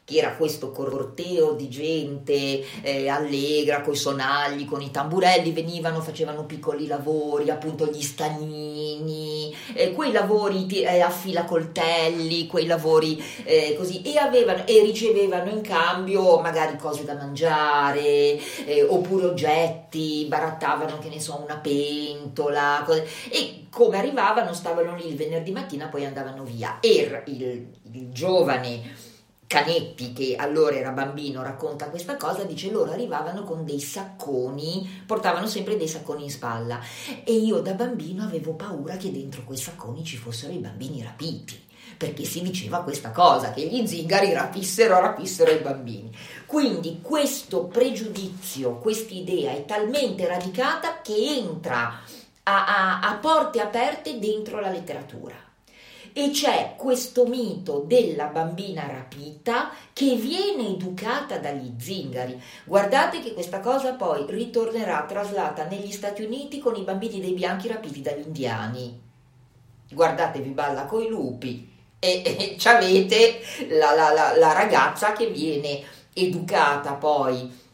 che 0.08 0.16
era 0.16 0.36
questo 0.36 0.70
corteo 0.70 1.52
di 1.52 1.68
gente 1.68 2.64
eh, 2.80 3.08
allegra, 3.08 3.82
coi 3.82 3.94
sonagli, 3.94 4.64
con 4.64 4.80
i 4.80 4.90
tamburelli, 4.90 5.52
venivano, 5.52 6.00
facevano 6.00 6.46
piccoli 6.46 6.86
lavori, 6.86 7.50
appunto 7.50 7.84
gli 7.84 8.00
stagnini, 8.00 9.54
eh, 9.74 9.92
quei 9.92 10.10
lavori 10.10 10.66
eh, 10.66 11.00
a 11.00 11.10
filacoltelli, 11.10 12.46
quei 12.46 12.64
lavori 12.64 13.22
eh, 13.44 13.74
così, 13.76 14.00
e, 14.00 14.16
avevano, 14.16 14.64
e 14.64 14.80
ricevevano 14.80 15.50
in 15.50 15.60
cambio 15.60 16.40
magari 16.40 16.78
cose 16.78 17.04
da 17.04 17.12
mangiare, 17.12 18.38
eh, 18.64 18.86
oppure 18.88 19.26
oggetti, 19.26 20.24
barattavano, 20.26 20.98
che 21.00 21.10
ne 21.10 21.20
so, 21.20 21.38
una 21.44 21.58
pentola, 21.58 22.82
cose- 22.86 23.06
e 23.28 23.66
come 23.70 23.98
arrivavano 23.98 24.54
stavano 24.54 24.96
lì 24.96 25.06
il 25.06 25.16
venerdì 25.16 25.50
mattina, 25.50 25.88
poi 25.88 26.06
andavano 26.06 26.44
via. 26.44 26.78
E 26.80 27.22
il, 27.26 27.66
il 27.92 28.08
giovane 28.10 29.07
Canetti, 29.48 30.12
che 30.12 30.36
allora 30.36 30.76
era 30.76 30.90
bambino, 30.90 31.42
racconta 31.42 31.88
questa 31.88 32.18
cosa, 32.18 32.44
dice 32.44 32.70
loro 32.70 32.92
arrivavano 32.92 33.44
con 33.44 33.64
dei 33.64 33.80
sacconi, 33.80 35.04
portavano 35.06 35.46
sempre 35.46 35.78
dei 35.78 35.88
sacconi 35.88 36.24
in 36.24 36.30
spalla 36.30 36.78
e 37.24 37.32
io 37.32 37.60
da 37.60 37.72
bambino 37.72 38.24
avevo 38.24 38.52
paura 38.52 38.98
che 38.98 39.10
dentro 39.10 39.44
quei 39.44 39.56
sacconi 39.56 40.04
ci 40.04 40.18
fossero 40.18 40.52
i 40.52 40.58
bambini 40.58 41.02
rapiti, 41.02 41.58
perché 41.96 42.24
si 42.24 42.42
diceva 42.42 42.82
questa 42.82 43.10
cosa, 43.10 43.52
che 43.52 43.66
gli 43.66 43.86
zingari 43.86 44.34
rapissero, 44.34 45.00
rapissero 45.00 45.50
i 45.50 45.62
bambini. 45.62 46.14
Quindi 46.44 46.98
questo 47.00 47.64
pregiudizio, 47.64 48.76
quest'idea 48.76 49.52
è 49.52 49.64
talmente 49.64 50.26
radicata 50.26 51.00
che 51.00 51.14
entra 51.16 51.98
a, 52.42 53.00
a- 53.00 53.00
a 53.00 53.14
porte 53.14 53.60
aperte 53.60 54.18
dentro 54.18 54.60
la 54.60 54.68
letteratura. 54.68 55.47
E 56.12 56.30
c'è 56.30 56.74
questo 56.76 57.26
mito 57.26 57.84
della 57.86 58.26
bambina 58.26 58.86
rapita 58.86 59.70
che 59.92 60.14
viene 60.16 60.68
educata 60.68 61.38
dagli 61.38 61.72
zingari. 61.78 62.40
Guardate 62.64 63.20
che 63.20 63.32
questa 63.34 63.60
cosa 63.60 63.92
poi 63.94 64.24
ritornerà 64.28 65.04
traslata 65.06 65.64
negli 65.66 65.90
Stati 65.92 66.22
Uniti 66.22 66.58
con 66.58 66.74
i 66.76 66.82
bambini 66.82 67.20
dei 67.20 67.32
bianchi 67.32 67.68
rapiti 67.68 68.00
dagli 68.02 68.26
indiani. 68.26 69.00
Guardatevi 69.90 70.50
balla 70.50 70.84
coi 70.86 71.08
lupi 71.08 71.68
e, 71.98 72.22
e 72.24 72.56
avete 72.68 73.40
la, 73.70 73.94
la- 73.94 74.12
la- 74.12 74.36
la 74.36 74.52
ragazza 74.52 75.12
che 75.12 75.28
viene 75.28 75.82
educata 76.12 76.92
poi 76.94 77.66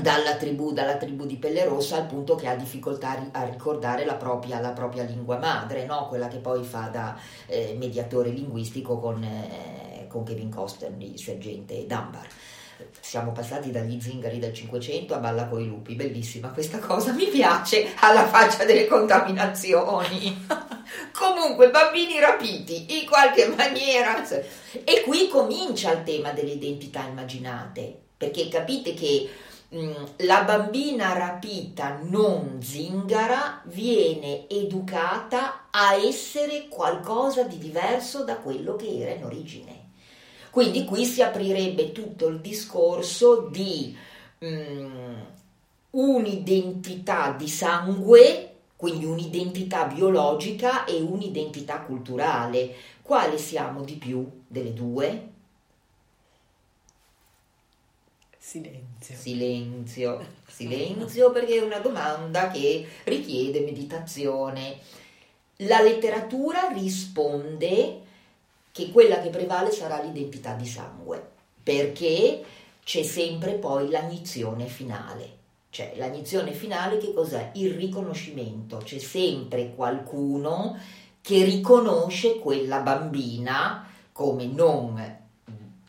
dalla 0.00 0.34
tribù, 0.34 0.72
dalla 0.72 0.96
tribù 0.96 1.26
di 1.26 1.36
Pelle 1.36 1.64
Rossa 1.64 1.96
al 1.96 2.06
punto 2.06 2.34
che 2.34 2.48
ha 2.48 2.56
difficoltà 2.56 3.10
a 3.10 3.14
ri- 3.14 3.28
a 3.32 3.44
ricordare 3.44 4.04
la 4.04 4.16
propria, 4.16 4.60
la 4.60 4.72
propria 4.72 5.04
lingua 5.04 5.38
madre, 5.38 5.86
no? 5.86 6.08
quella 6.08 6.26
che 6.26 6.38
poi 6.38 6.64
fa 6.64 6.88
da 6.88 7.16
eh, 7.46 7.74
mediatore 7.78 8.30
linguistico 8.30 8.98
con, 8.98 9.22
eh, 9.22 10.06
con 10.08 10.24
Kevin 10.24 10.50
Costner, 10.50 10.92
il 10.98 11.18
sergente 11.18 11.86
Dunbar. 11.86 12.26
Siamo 13.00 13.32
passati 13.32 13.70
dagli 13.70 13.98
zingari 14.00 14.38
del 14.38 14.52
500 14.52 15.14
a 15.14 15.18
Balla 15.18 15.46
coi 15.46 15.66
lupi, 15.66 15.94
bellissima 15.94 16.50
questa 16.50 16.78
cosa, 16.78 17.12
mi 17.12 17.26
piace 17.26 17.94
alla 18.00 18.26
faccia 18.26 18.64
delle 18.64 18.86
contaminazioni. 18.86 20.46
Comunque, 21.16 21.70
bambini 21.70 22.20
rapiti 22.20 22.98
in 23.00 23.06
qualche 23.06 23.46
maniera. 23.46 24.22
E 24.28 25.02
qui 25.06 25.28
comincia 25.28 25.92
il 25.92 26.02
tema 26.02 26.32
delle 26.32 26.52
identità 26.52 27.06
immaginate, 27.06 27.98
perché 28.16 28.48
capite 28.48 28.92
che 28.92 29.30
la 29.68 30.44
bambina 30.44 31.12
rapita 31.12 31.98
non 32.02 32.62
zingara 32.62 33.62
viene 33.64 34.48
educata 34.48 35.68
a 35.70 35.94
essere 35.94 36.68
qualcosa 36.68 37.42
di 37.42 37.58
diverso 37.58 38.24
da 38.24 38.36
quello 38.36 38.76
che 38.76 39.00
era 39.00 39.12
in 39.12 39.24
origine. 39.24 39.84
Quindi 40.50 40.84
qui 40.84 41.04
si 41.04 41.22
aprirebbe 41.22 41.92
tutto 41.92 42.28
il 42.28 42.40
discorso 42.40 43.48
di 43.50 43.96
mh, 44.38 45.14
un'identità 45.90 47.32
di 47.32 47.48
sangue 47.48 48.50
quindi 48.76 49.06
un'identità 49.06 49.86
biologica 49.86 50.84
e 50.84 51.00
un'identità 51.00 51.80
culturale. 51.80 52.74
Quale 53.00 53.38
siamo 53.38 53.82
di 53.82 53.94
più 53.94 54.42
delle 54.46 54.74
due? 54.74 55.28
Silenzio. 58.46 59.16
Silenzio, 59.16 60.26
silenzio 60.46 61.32
perché 61.32 61.56
è 61.56 61.64
una 61.64 61.80
domanda 61.80 62.48
che 62.48 62.86
richiede 63.02 63.58
meditazione. 63.58 64.78
La 65.60 65.82
letteratura 65.82 66.68
risponde 66.68 68.02
che 68.70 68.92
quella 68.92 69.20
che 69.20 69.30
prevale 69.30 69.72
sarà 69.72 70.00
l'identità 70.00 70.52
di 70.52 70.64
sangue, 70.64 71.28
perché 71.60 72.44
c'è 72.84 73.02
sempre 73.02 73.54
poi 73.54 73.90
l'agnizione 73.90 74.66
finale. 74.66 75.28
Cioè, 75.70 75.94
l'agnizione 75.96 76.52
finale 76.52 76.98
che 76.98 77.12
cos'è? 77.12 77.50
Il 77.54 77.74
riconoscimento. 77.74 78.76
C'è 78.76 78.98
sempre 78.98 79.74
qualcuno 79.74 80.78
che 81.20 81.42
riconosce 81.42 82.38
quella 82.38 82.78
bambina 82.78 83.90
come 84.12 84.46
non 84.46 85.15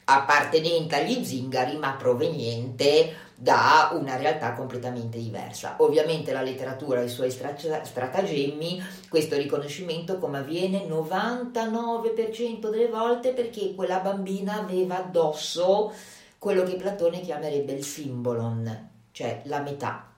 appartenente 0.09 0.95
agli 0.95 1.23
zingari, 1.23 1.75
ma 1.77 1.91
proveniente 1.93 3.25
da 3.35 3.89
una 3.91 4.15
realtà 4.15 4.53
completamente 4.53 5.17
diversa. 5.17 5.75
Ovviamente 5.79 6.31
la 6.31 6.41
letteratura 6.41 7.01
ha 7.01 7.03
i 7.03 7.09
suoi 7.09 7.29
stratagemmi, 7.29 8.81
questo 9.09 9.35
riconoscimento 9.35 10.17
come 10.17 10.37
avviene 10.39 10.87
99% 10.87 12.69
delle 12.69 12.87
volte 12.87 13.33
perché 13.33 13.75
quella 13.75 13.99
bambina 13.99 14.59
aveva 14.59 14.97
addosso 14.97 15.91
quello 16.39 16.63
che 16.63 16.75
Platone 16.75 17.19
chiamerebbe 17.19 17.73
il 17.73 17.83
simbolon, 17.83 18.89
cioè 19.11 19.41
la 19.45 19.59
metà 19.59 20.09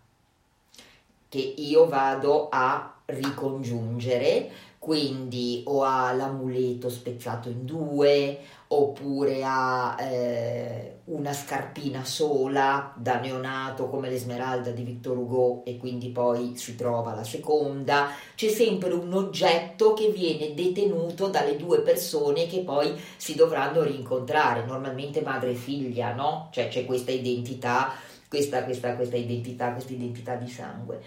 che 1.27 1.39
io 1.39 1.87
vado 1.87 2.47
a 2.49 2.99
ricongiungere, 3.12 4.49
quindi 4.80 5.64
o 5.66 5.84
ha 5.84 6.12
l'amuleto 6.14 6.89
spezzato 6.89 7.49
in 7.49 7.66
due, 7.66 8.39
oppure 8.68 9.41
ha 9.43 9.97
eh, 9.99 10.99
una 11.05 11.34
scarpina 11.34 12.05
sola 12.05 12.93
da 12.95 13.20
neonato 13.20 13.89
come 13.89 14.10
l'esmeralda 14.10 14.70
di 14.72 14.84
Victor 14.84 15.18
Hugo 15.18 15.64
e 15.66 15.78
quindi 15.78 16.10
poi 16.10 16.55
si 16.55 16.76
trova 16.76 17.14
la 17.14 17.24
seconda, 17.24 18.10
c'è 18.36 18.47
sempre 18.47 18.93
un 18.93 19.12
oggetto 19.14 19.93
che 19.93 20.10
viene 20.10 20.53
detenuto 20.53 21.28
dalle 21.28 21.57
due 21.57 21.82
persone 21.82 22.47
che 22.47 22.60
poi 22.60 22.93
si 23.18 23.36
dovranno 23.36 23.84
rincontrare, 23.84 24.66
normalmente 24.66 25.22
madre 25.22 25.51
e 25.51 25.55
figlia, 25.55 26.14
no? 26.14 26.49
Cioè 26.51 26.68
c'è 26.68 26.86
questa 26.86 27.12
identità 27.12 27.93
questa, 28.30 28.64
questa, 28.64 28.95
questa 28.95 29.18
identità, 29.18 29.72
questa 29.72 29.91
identità 29.91 30.36
di 30.36 30.47
sangue. 30.47 31.01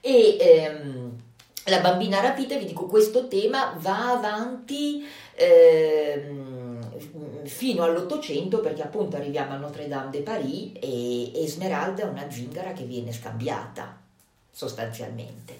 E 0.00 0.36
ehm, 0.38 1.16
la 1.66 1.80
bambina 1.80 2.20
rapita, 2.20 2.56
vi 2.56 2.66
dico, 2.66 2.86
questo 2.86 3.28
tema 3.28 3.74
va 3.78 4.12
avanti 4.12 5.04
ehm, 5.34 7.44
fino 7.44 7.82
all'Ottocento 7.82 8.60
perché 8.60 8.82
appunto 8.82 9.16
arriviamo 9.16 9.54
a 9.54 9.58
Notre 9.58 9.88
Dame 9.88 10.10
de 10.10 10.20
Paris 10.20 10.72
e 10.80 11.42
Esmeralda 11.42 12.02
è 12.02 12.06
una 12.06 12.30
zingara 12.30 12.72
che 12.72 12.84
viene 12.84 13.12
scambiata 13.12 13.98
sostanzialmente 14.50 15.58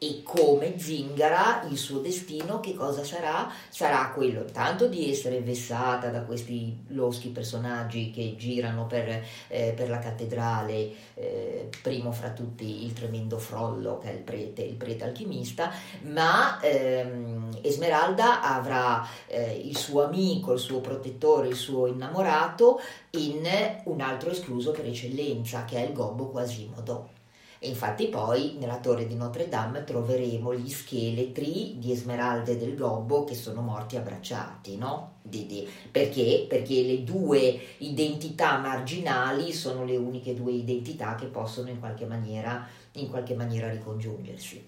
e 0.00 0.22
come 0.22 0.78
zingara 0.78 1.64
il 1.68 1.76
suo 1.76 1.98
destino 1.98 2.60
che 2.60 2.74
cosa 2.74 3.02
sarà? 3.02 3.50
Sarà 3.68 4.12
quello 4.14 4.42
intanto 4.42 4.86
di 4.86 5.10
essere 5.10 5.40
vessata 5.40 6.08
da 6.10 6.22
questi 6.22 6.84
loschi 6.88 7.30
personaggi 7.30 8.12
che 8.12 8.36
girano 8.36 8.86
per, 8.86 9.24
eh, 9.48 9.72
per 9.74 9.88
la 9.88 9.98
cattedrale, 9.98 10.92
eh, 11.14 11.68
primo 11.82 12.12
fra 12.12 12.30
tutti 12.30 12.84
il 12.84 12.92
tremendo 12.92 13.38
Frollo 13.38 13.98
che 13.98 14.10
è 14.10 14.12
il 14.12 14.20
prete, 14.20 14.62
il 14.62 14.76
prete 14.76 15.02
alchimista, 15.02 15.72
ma 16.02 16.60
ehm, 16.60 17.58
Esmeralda 17.60 18.40
avrà 18.42 19.04
eh, 19.26 19.60
il 19.64 19.76
suo 19.76 20.04
amico, 20.04 20.52
il 20.52 20.60
suo 20.60 20.80
protettore, 20.80 21.48
il 21.48 21.56
suo 21.56 21.88
innamorato 21.88 22.80
in 23.10 23.42
un 23.84 24.00
altro 24.00 24.30
escluso 24.30 24.70
per 24.70 24.86
eccellenza 24.86 25.64
che 25.64 25.78
è 25.78 25.86
il 25.86 25.92
gobbo 25.92 26.28
Quasimodo 26.28 27.16
e 27.60 27.68
infatti 27.68 28.06
poi 28.06 28.56
nella 28.58 28.78
torre 28.78 29.06
di 29.06 29.16
Notre 29.16 29.48
Dame 29.48 29.82
troveremo 29.82 30.54
gli 30.54 30.70
scheletri 30.70 31.78
di 31.78 31.92
Esmeralda 31.92 32.52
e 32.52 32.56
del 32.56 32.76
Gobbo 32.76 33.24
che 33.24 33.34
sono 33.34 33.62
morti 33.62 33.96
abbracciati, 33.96 34.76
no? 34.76 35.16
Di, 35.22 35.68
perché? 35.90 36.46
Perché 36.48 36.82
le 36.82 37.02
due 37.02 37.58
identità 37.78 38.58
marginali 38.58 39.52
sono 39.52 39.84
le 39.84 39.96
uniche 39.96 40.34
due 40.34 40.52
identità 40.52 41.16
che 41.16 41.26
possono 41.26 41.68
in 41.68 41.80
qualche 41.80 42.06
maniera, 42.06 42.66
in 42.92 43.10
qualche 43.10 43.34
maniera 43.34 43.68
ricongiungersi. 43.68 44.66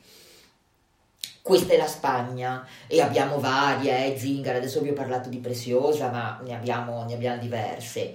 Questa 1.42 1.72
è 1.72 1.76
la 1.78 1.86
Spagna 1.86 2.66
e 2.86 3.00
abbiamo 3.00 3.40
varie, 3.40 4.14
eh, 4.14 4.18
Zingara, 4.18 4.58
adesso 4.58 4.80
vi 4.82 4.90
ho 4.90 4.94
parlato 4.94 5.28
di 5.30 5.38
Preziosa, 5.38 6.10
ma 6.10 6.38
ne 6.44 6.54
abbiamo, 6.54 7.04
ne 7.04 7.14
abbiamo 7.14 7.40
diverse. 7.40 8.14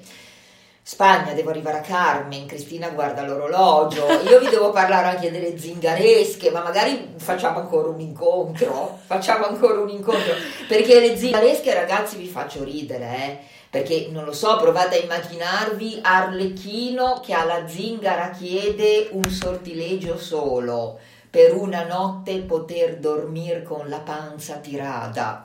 Spagna, 0.87 1.33
devo 1.33 1.49
arrivare 1.49 1.79
a 1.79 1.81
Carmen, 1.81 2.45
Cristina 2.45 2.89
guarda 2.89 3.23
l'orologio, 3.23 4.05
io 4.29 4.37
vi 4.37 4.49
devo 4.49 4.69
parlare 4.69 5.15
anche 5.15 5.31
delle 5.31 5.57
zingaresche, 5.57 6.51
ma 6.51 6.61
magari 6.61 7.15
facciamo 7.17 7.57
ancora 7.57 7.87
un 7.87 7.99
incontro, 7.99 8.99
facciamo 9.03 9.47
ancora 9.47 9.79
un 9.79 9.89
incontro, 9.89 10.35
perché 10.67 10.99
le 10.99 11.17
zingaresche 11.17 11.73
ragazzi 11.73 12.17
vi 12.17 12.27
faccio 12.27 12.63
ridere, 12.63 13.15
eh? 13.15 13.39
perché 13.67 14.09
non 14.11 14.25
lo 14.25 14.31
so, 14.31 14.57
provate 14.57 14.99
a 14.99 15.03
immaginarvi 15.03 16.01
Arlecchino 16.03 17.19
che 17.19 17.33
alla 17.33 17.67
zingara 17.67 18.29
chiede 18.29 19.07
un 19.13 19.23
sortilegio 19.23 20.19
solo, 20.19 20.99
per 21.27 21.55
una 21.55 21.83
notte 21.83 22.41
poter 22.41 22.97
dormire 22.97 23.63
con 23.63 23.89
la 23.89 24.01
panza 24.01 24.57
tirata 24.57 25.44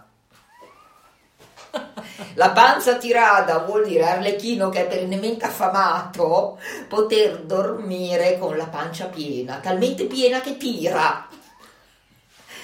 la 2.34 2.50
panza 2.50 2.96
tirata 2.96 3.58
vuol 3.58 3.86
dire 3.86 4.08
Arlecchino 4.08 4.68
che 4.68 4.80
è 4.80 4.86
perennemente 4.86 5.44
affamato, 5.44 6.58
poter 6.88 7.40
dormire 7.40 8.38
con 8.38 8.56
la 8.56 8.66
pancia 8.66 9.06
piena, 9.06 9.58
talmente 9.62 10.04
piena 10.04 10.40
che 10.40 10.56
tira. 10.56 11.28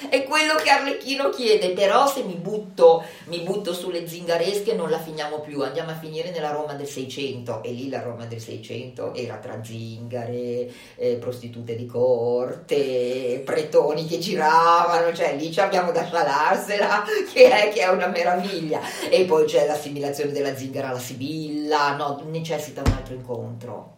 È 0.08 0.24
quello 0.24 0.54
che 0.54 0.70
Arlecchino 0.70 1.30
chiede, 1.30 1.70
però 1.70 2.06
se 2.06 2.22
mi 2.22 2.34
butto, 2.34 3.04
mi 3.24 3.40
butto 3.40 3.72
sulle 3.72 4.06
zingaresche 4.06 4.74
non 4.74 4.90
la 4.90 4.98
finiamo 4.98 5.40
più, 5.40 5.62
andiamo 5.62 5.90
a 5.90 5.96
finire 5.98 6.30
nella 6.30 6.50
Roma 6.50 6.74
del 6.74 6.86
600 6.86 7.62
e 7.62 7.72
lì 7.72 7.88
la 7.88 8.02
Roma 8.02 8.26
del 8.26 8.40
600 8.40 9.14
era 9.14 9.36
tra 9.36 9.62
zingare, 9.62 10.70
eh, 10.96 11.16
prostitute 11.18 11.74
di 11.74 11.86
corte, 11.86 13.42
pretoni 13.44 14.06
che 14.06 14.18
giravano, 14.18 15.12
cioè 15.14 15.34
lì 15.36 15.52
ci 15.52 15.60
abbiamo 15.60 15.90
da 15.90 16.06
salarsela 16.06 17.04
che 17.32 17.50
è, 17.50 17.72
che 17.72 17.80
è 17.80 17.88
una 17.88 18.08
meraviglia. 18.08 18.80
E 19.10 19.24
poi 19.24 19.44
c'è 19.46 19.66
l'assimilazione 19.66 20.32
della 20.32 20.54
zingara 20.54 20.88
alla 20.88 20.98
Sibilla, 20.98 21.96
no, 21.96 22.22
necessita 22.26 22.82
un 22.84 22.92
altro 22.92 23.14
incontro. 23.14 23.94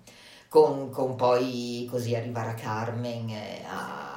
Con, 0.48 0.88
con 0.88 1.14
poi 1.14 1.86
così 1.90 2.14
arrivare 2.14 2.50
a 2.50 2.54
Carmen, 2.54 3.28
eh, 3.28 3.62
a 3.68 4.07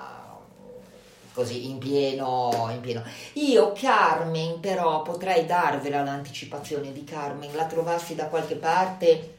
così 1.33 1.69
in 1.69 1.77
pieno, 1.77 2.69
in 2.73 2.79
pieno. 2.81 3.03
Io 3.33 3.71
Carmen 3.73 4.59
però 4.59 5.01
potrei 5.01 5.45
darvela 5.45 6.03
l'anticipazione 6.03 6.91
di 6.91 7.03
Carmen, 7.03 7.55
la 7.55 7.65
trovassi 7.65 8.15
da 8.15 8.25
qualche 8.25 8.55
parte, 8.55 9.37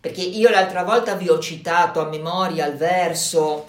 perché 0.00 0.22
io 0.22 0.50
l'altra 0.50 0.84
volta 0.84 1.14
vi 1.14 1.28
ho 1.28 1.38
citato 1.38 2.00
a 2.00 2.08
memoria 2.08 2.66
il 2.66 2.76
verso. 2.76 3.66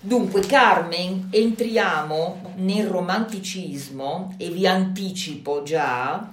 Dunque 0.00 0.40
Carmen, 0.42 1.28
entriamo 1.30 2.54
nel 2.56 2.86
romanticismo 2.86 4.34
e 4.36 4.48
vi 4.50 4.66
anticipo 4.66 5.62
già, 5.64 6.30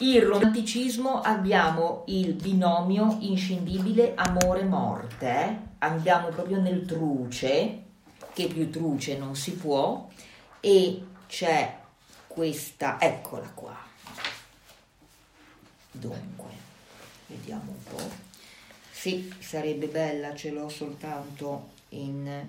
il 0.00 0.22
romanticismo 0.22 1.20
abbiamo 1.22 2.04
il 2.06 2.34
binomio 2.34 3.16
inscindibile 3.20 4.12
amore-morte, 4.14 5.60
andiamo 5.78 6.28
proprio 6.28 6.60
nel 6.60 6.84
truce, 6.84 7.82
che 8.38 8.46
più 8.46 8.70
truce 8.70 9.16
non 9.18 9.34
si 9.34 9.50
può 9.54 10.08
e 10.60 11.02
c'è 11.26 11.76
questa, 12.28 13.00
eccola 13.00 13.48
qua. 13.52 13.76
Dunque, 15.90 16.46
vediamo 17.26 17.72
un 17.72 17.82
po'. 17.96 18.08
Sì, 18.92 19.32
sarebbe 19.40 19.86
bella, 19.86 20.36
ce 20.36 20.50
l'ho 20.50 20.68
soltanto 20.68 21.70
in, 21.90 22.46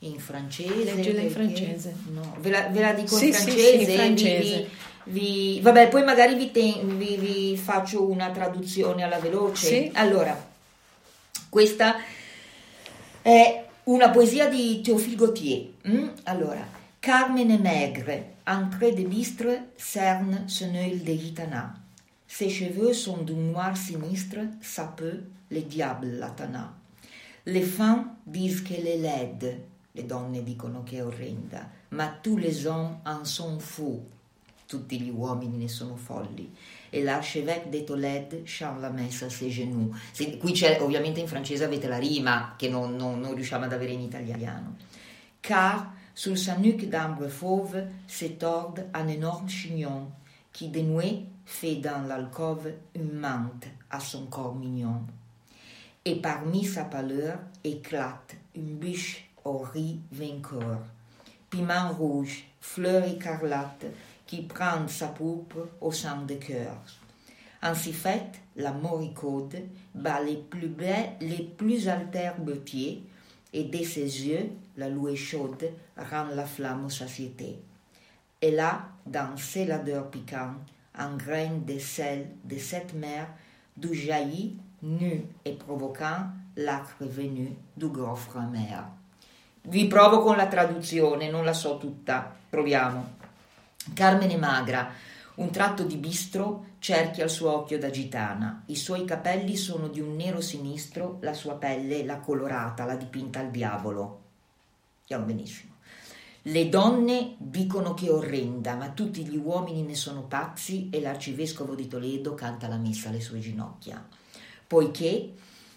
in 0.00 0.18
francese. 0.20 0.94
Leggila 0.94 1.20
in 1.22 1.30
francese. 1.30 1.94
No, 2.10 2.36
ve 2.40 2.50
la, 2.50 2.66
ve 2.68 2.80
la 2.80 2.92
dico 2.92 3.16
Sì, 3.16 3.28
in 3.28 3.32
sì, 3.34 3.40
sì, 3.40 3.46
francese. 3.50 3.90
in 3.92 3.96
francese. 3.96 4.68
vi- 5.04 5.52
vi- 5.56 5.60
vabbè, 5.62 5.88
poi 5.88 6.04
magari 6.04 6.34
vi, 6.34 6.50
ten- 6.50 6.98
vi- 6.98 7.56
faccio 7.56 8.04
una 8.10 8.30
traduzione 8.30 9.02
alla 9.04 9.18
veloce. 9.18 9.66
Sì. 9.66 9.90
Allora, 9.94 10.52
questa 11.48 11.96
è 13.22 13.63
una 13.84 14.10
poesia 14.10 14.48
di 14.48 14.80
Théophile 14.80 15.16
Gautier. 15.16 15.74
mm? 15.86 16.08
Allora, 16.24 16.66
Carmen 17.00 17.60
maigre, 17.60 18.34
entrée 18.46 18.92
de 18.92 19.04
bistre, 19.04 19.60
cerne 19.76 20.44
son 20.48 20.74
œil 20.74 21.00
de 21.00 21.12
gitana. 21.12 21.74
Ses 22.26 22.48
cheveux 22.48 22.94
sont 22.94 23.18
d'un 23.18 23.34
noir 23.34 23.76
sinistre, 23.76 24.38
ça 24.62 24.92
peut, 24.96 25.20
le 25.50 25.60
diable 25.60 26.06
la 26.18 26.30
tana. 26.30 26.72
Les 27.46 27.62
femmes 27.62 28.16
disent 28.26 28.62
qu'elle 28.62 28.86
est 28.86 28.96
laide, 28.96 29.60
le 29.94 30.02
donne 30.02 30.42
dicono 30.42 30.82
che 30.82 30.96
è 30.96 31.04
orrenda, 31.04 31.68
ma 31.90 32.08
tous 32.08 32.38
les 32.38 32.66
hommes 32.66 32.96
en 33.04 33.24
sont 33.24 33.60
fous. 33.60 34.00
Tutti 34.66 35.00
gli 35.00 35.10
uomini 35.10 35.56
ne 35.58 35.68
sono 35.68 35.96
folli. 35.96 36.50
E 36.90 37.02
l'archevêque 37.02 37.68
de 37.70 37.84
Tolède 37.84 38.42
chante 38.44 38.80
la 38.80 38.90
messa 38.90 39.26
a 39.26 39.28
ses 39.30 39.50
genoux. 39.52 39.94
Se- 40.12 40.38
qui 40.38 40.52
c'è, 40.52 40.80
ovviamente 40.80 41.20
in 41.20 41.26
francese 41.26 41.64
avete 41.64 41.86
la 41.88 41.98
rima 41.98 42.54
che 42.56 42.68
non, 42.68 42.94
non- 42.96 43.20
non 43.20 43.34
riusciamo 43.34 43.64
ad 43.64 43.72
avere 43.72 43.92
in 43.92 44.00
italiano. 44.00 44.76
Car 45.40 45.92
sur 46.14 46.38
sa 46.38 46.56
nuque 46.56 46.88
d'ambre 46.88 47.28
fauve 47.28 48.02
se 48.06 48.36
tord 48.36 48.82
un 48.94 49.08
énorme 49.08 49.48
chignon 49.48 50.10
qui 50.52 50.68
dénoué 50.68 51.26
fait 51.44 51.76
dans 51.80 52.06
l'alcôve 52.06 52.72
une 52.94 53.12
mante 53.18 53.66
à 53.90 54.00
son 54.00 54.26
corps 54.26 54.54
mignon. 54.54 55.02
Et 56.06 56.20
parmi 56.20 56.64
sa 56.64 56.84
pâleur 56.84 57.38
éclate 57.64 58.36
une 58.54 58.76
bûche 58.76 59.28
au 59.44 59.58
riz 59.58 59.98
vainqueur. 60.12 60.80
Piment 61.50 61.92
rouge, 61.92 62.44
fleur 62.60 63.04
écarlate, 63.04 63.86
qui 64.26 64.42
prend 64.42 64.88
sa 64.88 65.08
pourpre 65.08 65.68
au 65.80 65.92
sang 65.92 66.22
de 66.22 66.34
cœur. 66.34 66.76
Ainsi 67.62 67.92
faite, 67.92 68.40
la 68.56 68.72
moricaude 68.72 69.56
bat 69.94 70.22
les 70.22 70.36
plus 70.36 70.68
bais, 70.68 71.12
les 71.20 71.42
plus 71.42 71.88
altères 71.88 72.38
beautés, 72.38 73.02
et 73.52 73.64
de 73.64 73.84
ses 73.84 74.26
yeux, 74.26 74.50
la 74.76 74.88
louée 74.88 75.16
chaude 75.16 75.70
rend 75.96 76.26
la 76.34 76.44
flamme 76.44 76.86
aux 76.86 76.90
satiétés. 76.90 77.58
Et 78.42 78.50
là, 78.50 78.88
dans 79.06 79.36
ces 79.36 79.64
ladeurs 79.64 80.10
piquants, 80.10 80.56
un 80.96 81.16
grain 81.16 81.58
de 81.64 81.78
sel 81.78 82.28
de 82.44 82.58
cette 82.58 82.94
mer 82.94 83.28
d'où 83.76 83.94
jaillit, 83.94 84.56
nu 84.82 85.24
et 85.44 85.52
provoquant, 85.52 86.28
l'acre 86.56 87.04
venu 87.04 87.56
du 87.76 87.86
gouffre 87.86 88.36
amer. 88.36 88.84
Vi 89.62 89.86
provo 89.86 90.20
con 90.20 90.36
la 90.36 90.46
traduzione, 90.46 91.30
non 91.30 91.44
la 91.44 91.54
so 91.54 91.78
tutta, 91.78 92.36
proviamo. 92.50 93.22
Carmen 93.92 94.30
è 94.30 94.36
magra, 94.36 94.92
un 95.34 95.50
tratto 95.50 95.82
di 95.82 95.96
bistro 95.96 96.72
cerchia 96.78 97.24
il 97.24 97.30
suo 97.30 97.52
occhio 97.52 97.78
da 97.78 97.90
gitana, 97.90 98.62
i 98.66 98.76
suoi 98.76 99.04
capelli 99.04 99.56
sono 99.56 99.88
di 99.88 100.00
un 100.00 100.14
nero 100.14 100.40
sinistro, 100.40 101.18
la 101.22 101.34
sua 101.34 101.54
pelle 101.54 102.04
la 102.04 102.18
colorata, 102.18 102.84
la 102.84 102.94
dipinta 102.94 103.40
al 103.40 103.50
diavolo. 103.50 104.20
Chiaro 105.04 105.24
benissimo. 105.24 105.72
Le 106.42 106.68
donne 106.68 107.36
dicono 107.38 107.94
che 107.94 108.06
è 108.06 108.12
orrenda, 108.12 108.74
ma 108.74 108.90
tutti 108.90 109.24
gli 109.24 109.36
uomini 109.36 109.82
ne 109.82 109.94
sono 109.94 110.24
pazzi 110.24 110.90
e 110.90 111.00
l'arcivescovo 111.00 111.74
di 111.74 111.88
Toledo 111.88 112.34
canta 112.34 112.68
la 112.68 112.76
messa 112.76 113.08
alle 113.08 113.20
sue 113.20 113.38
ginocchia, 113.38 114.06
poiché 114.66 115.32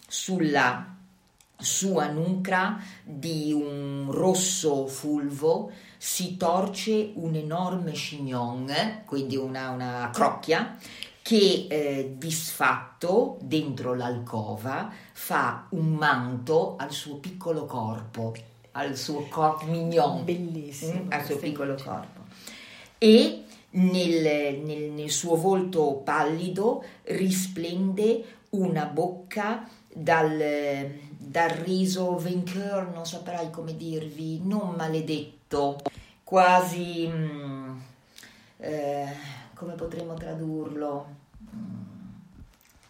sulla 0.06 0.94
sua 1.56 2.08
nuca 2.08 2.80
di 3.02 3.52
un 3.52 4.08
rosso 4.10 4.86
fulvo 4.86 5.72
si 5.98 6.36
torce 6.36 7.10
un 7.14 7.34
enorme 7.34 7.92
chignon, 7.92 9.02
quindi 9.04 9.36
una, 9.36 9.70
una 9.70 10.10
crocchia, 10.12 10.76
che 11.20 11.66
eh, 11.68 12.14
disfatto 12.16 13.36
dentro 13.42 13.94
l'alcova 13.94 14.90
fa 15.12 15.66
un 15.70 15.92
manto 15.94 16.76
al 16.78 16.90
suo 16.92 17.16
piccolo 17.16 17.66
corpo, 17.66 18.34
al 18.72 18.96
suo 18.96 19.26
corpo 19.28 19.66
mignon 19.66 20.24
Bellissimo. 20.24 21.02
mm, 21.02 21.12
al 21.12 21.24
suo 21.26 21.36
piccolo 21.36 21.72
immagine. 21.72 21.90
corpo. 21.90 22.20
E 22.96 23.44
nel, 23.70 24.60
nel- 24.64 24.90
nel 24.92 25.10
suo 25.10 25.36
volto 25.36 26.00
pallido 26.02 26.82
risplende 27.02 28.24
una 28.50 28.86
bocca 28.86 29.68
dal, 29.92 30.90
dal 31.18 31.50
riso 31.50 32.16
vainqueur, 32.16 32.90
non 32.94 33.04
saprei 33.04 33.50
come 33.50 33.76
dirvi, 33.76 34.40
non 34.42 34.74
maledetto, 34.76 35.37
quasi... 36.24 37.06
mm, 37.08 37.78
eh, 38.58 39.16
come 39.54 39.74
potremmo 39.74 40.14
tradurlo? 40.14 41.06
Mm, 41.54 41.86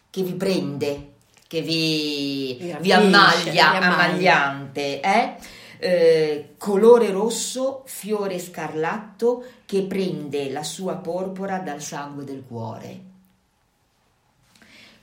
che 0.09 0.21
vi 0.23 0.33
prende, 0.33 1.13
che 1.47 1.61
vi, 1.61 2.57
Vi 2.59 2.75
vi 2.79 2.91
ammaglia. 2.91 3.71
ammagliante, 3.79 4.99
eh? 5.01 5.35
Eh, 5.81 6.55
colore 6.57 7.09
rosso, 7.09 7.83
fiore 7.85 8.37
scarlatto 8.37 9.45
che 9.65 9.83
prende 9.83 10.51
la 10.51 10.63
sua 10.63 10.95
porpora 10.95 11.59
dal 11.59 11.81
sangue 11.81 12.23
del 12.25 12.43
cuore. 12.45 12.99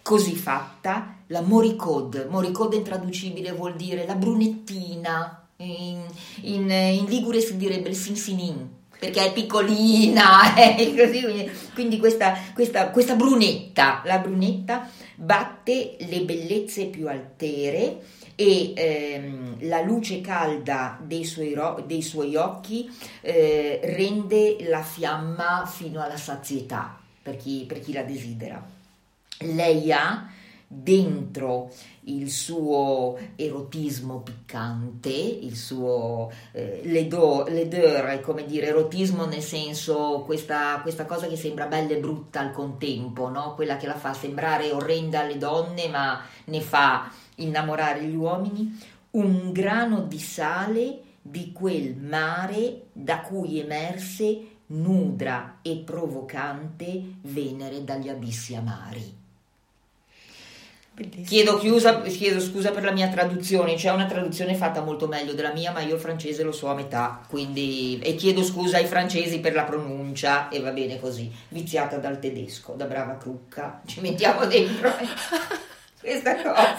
Così 0.02 0.36
fatta, 0.36 1.16
la 1.28 1.40
moricode, 1.40 2.26
moricode 2.26 2.76
intraducibile 2.76 3.52
vuol 3.52 3.74
dire 3.74 4.06
la 4.06 4.14
brunettina, 4.14 5.45
in, 5.58 6.02
in, 6.42 6.70
in 6.70 7.04
ligure 7.06 7.40
si 7.40 7.56
direbbe 7.56 7.88
il 7.88 7.94
sinsinin, 7.96 8.68
perché 8.98 9.26
è 9.26 9.32
piccolina, 9.32 10.54
eh, 10.56 10.94
così, 10.96 11.22
quindi- 11.22 11.50
quindi 11.74 11.98
questa, 11.98 12.34
questa, 12.54 12.90
questa 12.90 13.14
brunetta, 13.14 14.02
la 14.04 14.18
brunetta 14.18 14.88
batte 15.14 15.96
le 16.00 16.20
bellezze 16.22 16.86
più 16.86 17.08
altere 17.08 18.00
e 18.34 18.72
ehm, 18.76 19.56
la 19.68 19.80
luce 19.80 20.20
calda 20.20 20.98
dei 21.02 21.24
suoi, 21.24 21.54
ro- 21.54 21.82
dei 21.86 22.02
suoi 22.02 22.36
occhi 22.36 22.90
eh, 23.22 23.80
rende 23.82 24.58
la 24.68 24.82
fiamma 24.82 25.64
fino 25.66 26.02
alla 26.02 26.18
sazietà 26.18 26.98
per 27.22 27.36
chi, 27.38 27.64
per 27.66 27.80
chi 27.80 27.92
la 27.92 28.02
desidera. 28.02 28.62
Lei 29.40 29.90
ha 29.92 30.28
dentro 30.68 31.70
il 32.08 32.30
suo 32.30 33.18
erotismo 33.34 34.20
piccante, 34.20 35.10
il 35.10 35.56
suo 35.56 36.30
eh, 36.52 36.82
è 36.82 38.20
come 38.20 38.44
dire 38.46 38.66
erotismo 38.66 39.24
nel 39.24 39.42
senso 39.42 40.22
questa, 40.24 40.78
questa 40.82 41.04
cosa 41.04 41.26
che 41.26 41.36
sembra 41.36 41.66
bella 41.66 41.94
e 41.94 41.98
brutta 41.98 42.40
al 42.40 42.52
contempo, 42.52 43.28
no? 43.28 43.54
quella 43.54 43.76
che 43.76 43.86
la 43.86 43.96
fa 43.96 44.12
sembrare 44.12 44.70
orrenda 44.70 45.20
alle 45.20 45.38
donne 45.38 45.88
ma 45.88 46.22
ne 46.44 46.60
fa 46.60 47.10
innamorare 47.36 48.04
gli 48.04 48.14
uomini, 48.14 48.78
un 49.12 49.50
grano 49.52 50.02
di 50.02 50.18
sale 50.18 51.00
di 51.22 51.52
quel 51.52 51.96
mare 51.96 52.86
da 52.92 53.20
cui 53.20 53.58
emerse 53.58 54.54
nudra 54.66 55.58
e 55.62 55.82
provocante 55.84 57.14
Venere 57.22 57.82
dagli 57.84 58.08
abissi 58.08 58.54
amari. 58.54 59.15
Chiedo, 61.26 61.58
chiusa- 61.58 62.00
chiedo 62.00 62.40
scusa 62.40 62.70
per 62.70 62.82
la 62.82 62.90
mia 62.90 63.08
traduzione, 63.08 63.74
c'è 63.74 63.90
una 63.90 64.06
traduzione 64.06 64.54
fatta 64.54 64.80
molto 64.80 65.06
meglio 65.06 65.34
della 65.34 65.52
mia, 65.52 65.70
ma 65.70 65.80
io 65.82 65.96
il 65.96 66.00
francese 66.00 66.42
lo 66.42 66.52
so 66.52 66.68
a 66.68 66.74
metà, 66.74 67.20
quindi 67.28 67.98
e 68.02 68.14
chiedo 68.14 68.42
scusa 68.42 68.78
ai 68.78 68.86
francesi 68.86 69.38
per 69.40 69.52
la 69.52 69.64
pronuncia 69.64 70.48
e 70.48 70.58
va 70.60 70.70
bene 70.70 70.98
così, 70.98 71.30
viziata 71.48 71.98
dal 71.98 72.18
tedesco, 72.18 72.72
da 72.72 72.86
brava 72.86 73.18
crucca, 73.18 73.82
ci 73.84 74.00
mettiamo 74.00 74.46
dentro. 74.46 74.90
Questa 76.00 76.34
cosa. 76.36 76.78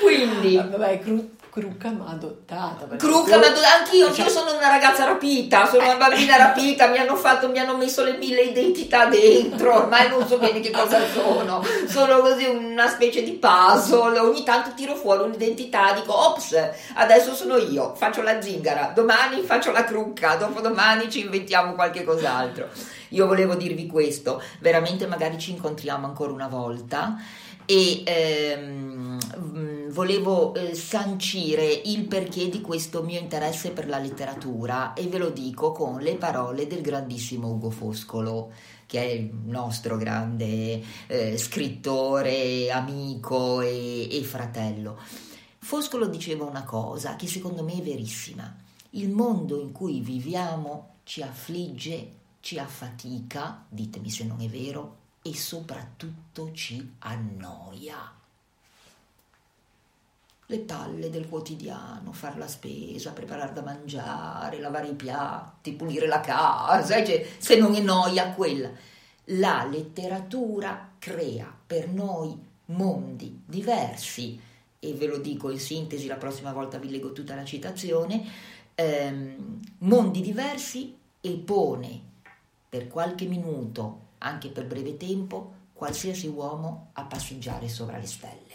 Quindi 0.00 0.56
Vabbè, 0.56 0.98
cru- 0.98 1.30
Crucca 1.58 1.90
ma 1.90 2.06
adottata. 2.10 2.96
tu- 3.34 3.38
ma 3.38 3.48
do- 3.48 3.60
anch'io, 3.80 4.12
Cioè- 4.12 4.26
io 4.26 4.30
sono 4.30 4.56
una 4.56 4.68
ragazza 4.68 5.04
rapita, 5.04 5.66
sono 5.66 5.82
una 5.84 5.96
bambina 5.96 6.36
rapita, 6.36 6.86
mi 6.88 6.98
hanno 6.98 7.16
fatto, 7.16 7.48
mi 7.48 7.58
hanno 7.58 7.76
messo 7.76 8.04
le 8.04 8.16
mille 8.16 8.42
identità 8.42 9.06
dentro, 9.06 9.74
ormai 9.76 10.08
non 10.08 10.26
so 10.26 10.38
bene 10.38 10.60
che 10.60 10.70
cosa 10.70 11.00
sono, 11.12 11.62
sono 11.88 12.20
così 12.20 12.44
una 12.44 12.88
specie 12.88 13.22
di 13.22 13.32
puzzle, 13.32 14.18
ogni 14.18 14.42
tanto 14.44 14.70
tiro 14.74 14.94
fuori 14.94 15.22
un'identità, 15.24 15.92
dico, 15.92 16.16
ops, 16.16 16.56
adesso 16.94 17.34
sono 17.34 17.56
io, 17.56 17.94
faccio 17.94 18.22
la 18.22 18.40
zingara, 18.40 18.92
domani 18.94 19.40
faccio 19.42 19.72
la 19.72 19.84
crucca, 19.84 20.36
dopodomani 20.36 21.10
ci 21.10 21.20
inventiamo 21.20 21.74
qualche 21.74 22.04
cos'altro. 22.04 22.68
Io 23.12 23.26
volevo 23.26 23.54
dirvi 23.54 23.86
questo, 23.86 24.42
veramente 24.60 25.06
magari 25.06 25.38
ci 25.38 25.50
incontriamo 25.52 26.06
ancora 26.06 26.30
una 26.32 26.46
volta 26.48 27.16
e 27.64 28.02
ehm, 28.04 29.18
volevo 29.98 30.54
eh, 30.54 30.76
sancire 30.76 31.66
il 31.66 32.06
perché 32.06 32.48
di 32.48 32.60
questo 32.60 33.02
mio 33.02 33.18
interesse 33.18 33.72
per 33.72 33.88
la 33.88 33.98
letteratura 33.98 34.92
e 34.92 35.08
ve 35.08 35.18
lo 35.18 35.30
dico 35.30 35.72
con 35.72 36.00
le 36.00 36.14
parole 36.14 36.68
del 36.68 36.82
grandissimo 36.82 37.48
Ugo 37.48 37.70
Foscolo. 37.70 38.52
che 38.86 39.00
è 39.02 39.06
il 39.06 39.30
nostro 39.44 39.96
grande 39.96 40.80
eh, 41.08 41.36
scrittore, 41.36 42.70
amico 42.70 43.60
e, 43.60 44.08
e 44.10 44.22
fratello. 44.22 44.96
Foscolo 45.58 46.06
diceva 46.06 46.44
una 46.44 46.62
cosa 46.62 47.16
che 47.16 47.26
secondo 47.26 47.64
me 47.64 47.72
è 47.72 47.82
verissima. 47.82 48.56
Il 48.90 49.10
mondo 49.10 49.60
in 49.60 49.72
cui 49.72 50.00
viviamo 50.00 51.00
ci 51.02 51.22
affligge, 51.22 52.12
ci 52.38 52.56
affatica, 52.58 53.66
ditemi 53.68 54.10
se 54.10 54.24
non 54.24 54.40
è 54.42 54.46
vero, 54.46 54.96
e 55.22 55.34
soprattutto 55.34 56.52
ci 56.52 56.94
annoia 57.00 58.17
le 60.50 60.60
palle 60.60 61.10
del 61.10 61.28
quotidiano, 61.28 62.12
fare 62.12 62.38
la 62.38 62.48
spesa, 62.48 63.12
preparare 63.12 63.52
da 63.52 63.62
mangiare, 63.62 64.60
lavare 64.60 64.88
i 64.88 64.94
piatti, 64.94 65.74
pulire 65.74 66.06
la 66.06 66.20
casa, 66.20 67.04
cioè, 67.04 67.26
se 67.36 67.56
non 67.58 67.74
è 67.74 67.80
noia 67.80 68.32
quella. 68.32 68.70
La 69.32 69.66
letteratura 69.70 70.92
crea 70.98 71.54
per 71.66 71.88
noi 71.88 72.34
mondi 72.66 73.42
diversi, 73.44 74.40
e 74.80 74.92
ve 74.94 75.06
lo 75.06 75.18
dico 75.18 75.50
in 75.50 75.58
sintesi, 75.58 76.06
la 76.06 76.16
prossima 76.16 76.52
volta 76.52 76.78
vi 76.78 76.90
leggo 76.90 77.12
tutta 77.12 77.34
la 77.34 77.44
citazione, 77.44 78.24
ehm, 78.74 79.60
mondi 79.80 80.22
diversi 80.22 80.96
e 81.20 81.30
pone 81.32 82.00
per 82.70 82.88
qualche 82.88 83.26
minuto, 83.26 84.06
anche 84.18 84.48
per 84.48 84.66
breve 84.66 84.96
tempo, 84.96 85.56
qualsiasi 85.74 86.26
uomo 86.26 86.88
a 86.94 87.04
passeggiare 87.04 87.68
sopra 87.68 87.98
le 87.98 88.06
stelle. 88.06 88.47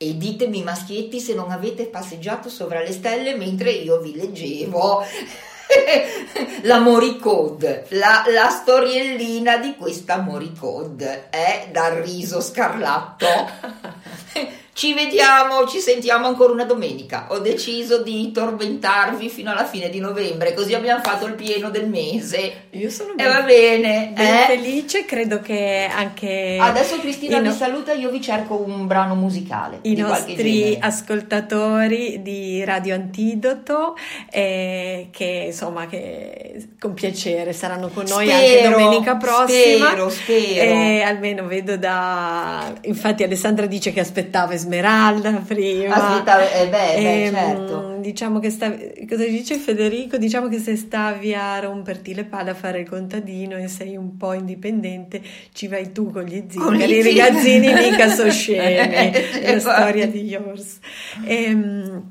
E 0.00 0.16
ditemi 0.16 0.62
maschietti 0.62 1.18
se 1.18 1.34
non 1.34 1.50
avete 1.50 1.86
passeggiato 1.86 2.48
sopra 2.48 2.80
le 2.80 2.92
stelle 2.92 3.34
mentre 3.34 3.72
io 3.72 3.98
vi 3.98 4.14
leggevo 4.14 5.02
la 6.62 6.78
Moricode, 6.78 7.86
la, 7.88 8.22
la 8.32 8.48
storiellina 8.48 9.56
di 9.56 9.74
questa 9.74 10.18
Moricode, 10.18 11.26
eh, 11.30 11.70
dal 11.72 11.96
riso 11.96 12.40
scarlatto. 12.40 13.26
Ci 14.78 14.94
vediamo, 14.94 15.66
ci 15.66 15.80
sentiamo 15.80 16.28
ancora 16.28 16.52
una 16.52 16.62
domenica. 16.62 17.26
Ho 17.30 17.40
deciso 17.40 18.00
di 18.00 18.30
tormentarvi 18.30 19.28
fino 19.28 19.50
alla 19.50 19.64
fine 19.64 19.90
di 19.90 19.98
novembre, 19.98 20.54
così 20.54 20.72
abbiamo 20.72 21.02
fatto 21.02 21.26
il 21.26 21.34
pieno 21.34 21.68
del 21.68 21.88
mese. 21.88 22.66
Io 22.70 22.88
sono 22.88 23.16
e 23.16 23.24
eh, 23.24 23.26
va 23.26 23.42
bene, 23.42 24.12
ben 24.14 24.34
eh? 24.34 24.44
felice, 24.46 25.04
credo 25.04 25.40
che 25.40 25.90
anche 25.92 26.58
Adesso 26.60 27.00
Cristina 27.00 27.40
vi 27.40 27.48
no... 27.48 27.54
saluta, 27.54 27.92
io 27.92 28.08
vi 28.08 28.20
cerco 28.20 28.54
un 28.54 28.86
brano 28.86 29.16
musicale. 29.16 29.80
I 29.82 29.96
nostri 29.96 30.78
ascoltatori 30.80 32.22
di 32.22 32.62
Radio 32.62 32.94
Antidoto 32.94 33.96
eh, 34.30 35.08
che 35.10 35.42
insomma 35.46 35.86
che 35.86 36.68
con 36.78 36.94
piacere 36.94 37.52
saranno 37.52 37.88
con 37.88 38.04
noi 38.06 38.28
spero, 38.28 38.68
anche 38.68 38.80
domenica 38.80 39.16
prossima. 39.16 39.86
Spero, 39.88 40.08
spero. 40.08 40.70
E 40.70 41.02
almeno 41.02 41.48
vedo 41.48 41.76
da 41.76 42.72
infatti 42.82 43.24
Alessandra 43.24 43.66
dice 43.66 43.90
che 43.90 43.98
aspettava 43.98 44.54
Esmeralda 44.68 45.32
prima. 45.46 45.94
Aspettava, 45.94 46.50
eh 46.50 46.68
beh, 46.68 46.68
beh 46.68 47.24
Ehm, 47.24 47.34
certo. 47.34 47.96
Diciamo 48.00 48.38
che 48.38 48.50
stavi, 48.50 49.06
cosa 49.08 49.24
dice 49.24 49.56
Federico? 49.56 50.18
Diciamo 50.18 50.48
che 50.48 50.58
se 50.58 50.76
stavi 50.76 51.34
a 51.34 51.58
romperti 51.58 52.14
le 52.14 52.24
palle 52.24 52.50
a 52.50 52.54
fare 52.54 52.80
il 52.80 52.88
contadino 52.88 53.56
e 53.56 53.66
sei 53.68 53.96
un 53.96 54.16
po' 54.16 54.34
indipendente, 54.34 55.20
ci 55.52 55.66
vai 55.66 55.90
tu 55.92 56.10
con 56.12 56.22
gli 56.22 56.44
zingari, 56.48 56.94
i 56.94 57.02
ragazzini 57.02 57.72
mica 57.72 58.08
so 58.08 58.30
scemi, 58.30 58.56
Eh, 58.98 59.52
la 59.54 59.60
storia 59.60 60.06
di 60.06 60.24
Yours. 60.24 60.78
Ehm, 61.24 62.06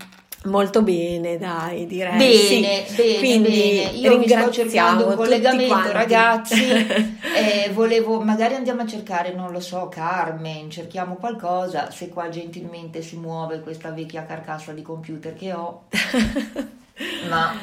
molto 0.46 0.82
bene, 0.82 1.38
dai, 1.38 1.86
direi. 1.88 2.18
Bene, 2.18 2.86
Sì. 2.88 2.96
bene, 3.04 3.18
Quindi 3.18 3.50
bene. 3.50 3.98
Io 3.98 4.18
vi 4.18 4.28
sto 4.28 4.50
cercando 4.52 5.08
un 5.08 5.16
collegamento, 5.16 5.92
ragazzi. 5.92 7.16
Eh, 7.38 7.70
volevo, 7.72 8.20
magari 8.22 8.56
andiamo 8.56 8.82
a 8.82 8.88
cercare, 8.88 9.32
non 9.32 9.52
lo 9.52 9.60
so, 9.60 9.90
Carmen, 9.90 10.72
cerchiamo 10.72 11.16
qualcosa. 11.18 11.92
Se 11.92 12.10
qua 12.10 12.30
gentilmente 12.30 13.04
si 13.04 13.16
muove 13.16 13.60
questa 13.60 13.92
vecchia 13.92 14.26
carcassa 14.26 14.72
di 14.72 14.82
computer 14.82 15.36
che 15.36 15.54
ho, 15.54 15.84
ma 17.30 17.54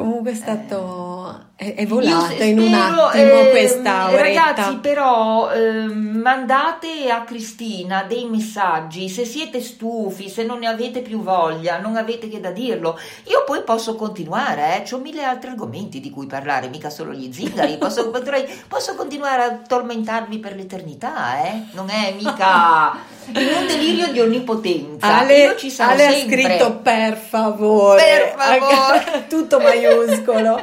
Comunque 0.00 0.30
è 0.30 0.34
stato, 0.34 1.48
è, 1.56 1.74
è 1.74 1.86
volata 1.86 2.28
se- 2.28 2.44
in 2.46 2.58
un 2.58 2.68
spero, 2.68 3.04
attimo 3.04 3.40
ehm, 3.40 3.50
questa 3.50 4.08
oretta. 4.08 4.22
Ragazzi, 4.22 4.76
però 4.76 5.50
ehm, 5.50 5.92
mandate 6.22 7.10
a 7.10 7.22
Cristina 7.24 8.04
dei 8.04 8.24
messaggi 8.26 9.10
se 9.10 9.26
siete 9.26 9.60
stufi, 9.60 10.30
se 10.30 10.42
non 10.42 10.60
ne 10.60 10.68
avete 10.68 11.00
più 11.00 11.20
voglia, 11.22 11.78
non 11.78 11.96
avete 11.96 12.30
che 12.30 12.40
da 12.40 12.50
dirlo. 12.50 12.98
Io 13.24 13.44
poi 13.44 13.62
posso 13.62 13.94
continuare, 13.94 14.82
eh? 14.82 14.94
ho 14.94 14.98
mille 14.98 15.22
altri 15.22 15.50
argomenti 15.50 16.00
di 16.00 16.08
cui 16.10 16.24
parlare, 16.26 16.68
mica 16.68 16.88
solo 16.88 17.12
gli 17.12 17.30
zingari. 17.30 17.76
Posso, 17.76 18.08
potrei- 18.10 18.48
posso 18.66 18.94
continuare 18.94 19.42
a 19.42 19.58
tormentarvi 19.58 20.38
per 20.38 20.56
l'eternità, 20.56 21.44
eh? 21.44 21.64
Non 21.72 21.90
è 21.90 22.14
mica 22.18 22.96
in 23.34 23.48
un 23.60 23.66
delirio 23.66 24.08
di 24.12 24.20
onnipotenza. 24.20 25.18
Ale, 25.18 25.42
Io 25.42 25.56
ci 25.56 25.70
sarò 25.70 25.92
Ale 25.92 26.06
ha 26.06 26.12
scritto 26.12 26.72
per 26.82 27.16
favore, 27.16 28.02
Per 28.02 28.34
favore. 28.36 29.24
tutto 29.28 29.58
maiuscolo. 29.60 30.60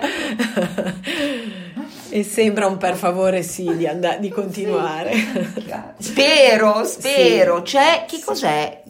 e 2.09 2.23
sembra 2.23 2.67
un 2.67 2.77
per 2.77 2.95
favore 2.95 3.43
sì 3.43 3.75
di, 3.75 3.85
and- 3.87 4.17
di 4.19 4.29
continuare. 4.29 5.13
Spero, 5.99 6.83
spero. 6.85 7.61
C'è 7.61 8.05
chi 8.07 8.19
cos'è? 8.21 8.83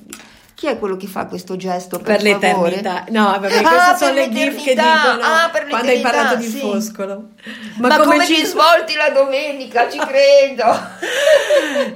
Chi 0.58 0.66
è 0.66 0.80
quello 0.80 0.98
che 0.98 1.06
fa 1.06 1.28
questo 1.28 1.56
gesto 1.56 2.00
per, 2.00 2.16
per 2.16 2.24
l'eternità. 2.24 3.04
No, 3.10 3.26
vabbè, 3.26 3.48
queste 3.48 3.68
Ah, 3.68 3.96
sono 3.96 4.14
le 4.14 4.30
gif 4.32 4.64
che 4.64 4.74
dicono 4.74 5.22
Ah, 5.22 5.52
quando 5.70 5.88
hai 5.92 6.00
parlato 6.02 6.38
di 6.38 6.48
sì. 6.48 6.58
Foscolo. 6.58 7.28
Ma, 7.76 8.00
come, 8.00 8.26
ci 8.26 8.44
svolti 8.44 8.96
la 8.96 9.12
domenica, 9.12 9.88
ci 9.88 10.00
credo. 10.02 10.66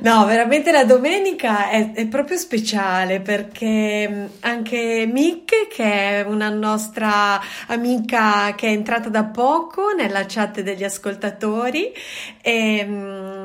No, 0.02 0.26
veramente 0.26 0.72
la 0.72 0.84
domenica 0.86 1.70
è, 1.70 1.94
è 1.94 2.06
proprio 2.06 2.38
speciale 2.38 3.20
perché 3.20 4.08
mh, 4.08 4.30
anche 4.42 5.10
Mick, 5.12 5.68
che 5.68 6.20
è 6.20 6.22
una 6.22 6.50
nostra 6.50 7.42
amica 7.66 8.54
che 8.54 8.68
è 8.68 8.72
entrata 8.74 9.10
da 9.10 9.24
poco 9.24 9.90
nella 9.98 10.26
chat 10.28 10.62
degli 10.62 10.84
ascoltatori, 10.84 11.92
e, 12.44 12.86
mh, 12.86 13.41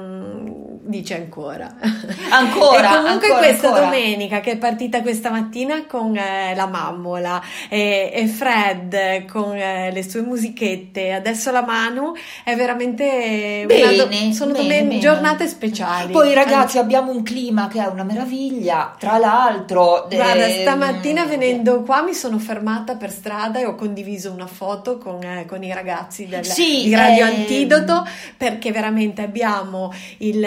dice 0.86 1.14
ancora. 1.16 1.74
Ancora, 2.30 2.90
E 2.92 3.02
comunque 3.02 3.26
ancora, 3.28 3.38
questa 3.46 3.66
ancora. 3.68 3.84
domenica 3.84 4.40
che 4.40 4.52
è 4.52 4.56
partita 4.56 5.00
questa 5.00 5.30
mattina 5.30 5.84
con 5.86 6.16
eh, 6.16 6.54
la 6.54 6.66
mammola 6.66 7.40
e, 7.68 8.10
e 8.12 8.26
Fred 8.26 9.24
con 9.26 9.56
eh, 9.56 9.90
le 9.92 10.02
sue 10.08 10.22
musichette, 10.22 11.12
adesso 11.12 11.50
la 11.52 11.62
Manu, 11.62 12.12
è 12.44 12.54
veramente 12.56 13.66
una 13.68 13.92
do- 13.92 14.06
Bene, 14.08 14.32
sono 14.32 14.52
bene, 14.52 14.64
domen- 14.64 14.88
bene. 14.88 15.00
giornate 15.00 15.46
speciali. 15.46 16.12
Poi 16.12 16.34
ragazzi 16.34 16.54
Anzi, 16.56 16.78
abbiamo 16.78 17.10
un 17.12 17.22
clima 17.22 17.68
che 17.68 17.82
è 17.82 17.86
una 17.86 18.02
meraviglia, 18.04 18.94
tra 18.98 19.18
l'altro... 19.18 20.06
Guarda, 20.10 20.46
ehm, 20.46 20.60
stamattina 20.62 21.24
venendo 21.24 21.82
qua 21.82 22.02
mi 22.02 22.12
sono 22.14 22.38
fermata 22.38 22.96
per 22.96 23.10
strada 23.10 23.58
e 23.60 23.66
ho 23.66 23.74
condiviso 23.76 24.30
una 24.32 24.46
foto 24.46 24.98
con, 24.98 25.22
eh, 25.22 25.44
con 25.46 25.62
i 25.62 25.72
ragazzi 25.72 26.26
del, 26.26 26.44
Sì, 26.44 26.84
di 26.84 26.94
Radio 26.94 27.24
ehm, 27.26 27.34
Antidoto 27.36 28.06
perché 28.36 28.72
veramente 28.72 29.22
abbiamo 29.22 29.92
il 30.18 30.44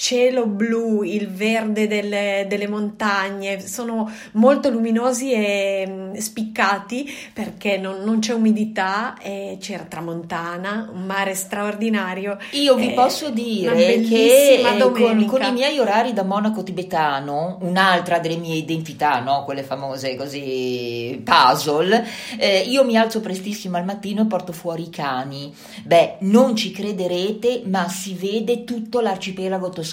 cielo 0.00 0.46
blu, 0.46 1.02
il 1.02 1.28
verde 1.28 1.88
delle, 1.88 2.46
delle 2.48 2.68
montagne, 2.68 3.58
sono 3.66 4.08
molto 4.34 4.70
luminosi 4.70 5.32
e 5.32 5.84
mm, 5.88 6.14
spiccati 6.14 7.12
perché 7.32 7.78
non, 7.78 8.04
non 8.04 8.20
c'è 8.20 8.32
umidità 8.32 9.18
e 9.20 9.58
c'era 9.60 9.82
tramontana, 9.82 10.88
un 10.94 11.04
mare 11.04 11.34
straordinario. 11.34 12.38
Io 12.52 12.76
vi 12.76 12.92
Eh, 12.92 12.94
posso 12.94 13.30
dire 13.30 14.00
che 14.02 14.62
con, 14.92 15.24
con 15.24 15.42
i 15.42 15.52
miei 15.52 15.80
orari 15.80 16.12
da 16.12 16.22
monaco 16.22 16.62
tibetano, 16.62 17.58
un'altra 17.62 18.20
delle 18.20 18.36
mie 18.36 18.54
identità, 18.54 19.18
no? 19.18 19.42
quelle 19.42 19.64
famose 19.64 20.14
così 20.14 21.20
puzzle, 21.24 22.06
eh, 22.38 22.60
io 22.60 22.84
mi 22.84 22.96
alzo 22.96 23.20
prestissimo 23.20 23.76
al 23.76 23.84
mattino 23.84 24.22
e 24.22 24.26
porto 24.26 24.52
fuori 24.52 24.84
i 24.84 24.90
cani. 24.90 25.52
Beh, 25.82 26.18
non 26.20 26.54
ci 26.54 26.70
crederete, 26.70 27.62
ma 27.64 27.88
si 27.88 28.14
vede 28.14 28.62
tutto 28.62 29.00
l'arcipelago 29.00 29.70
toscano. 29.70 29.86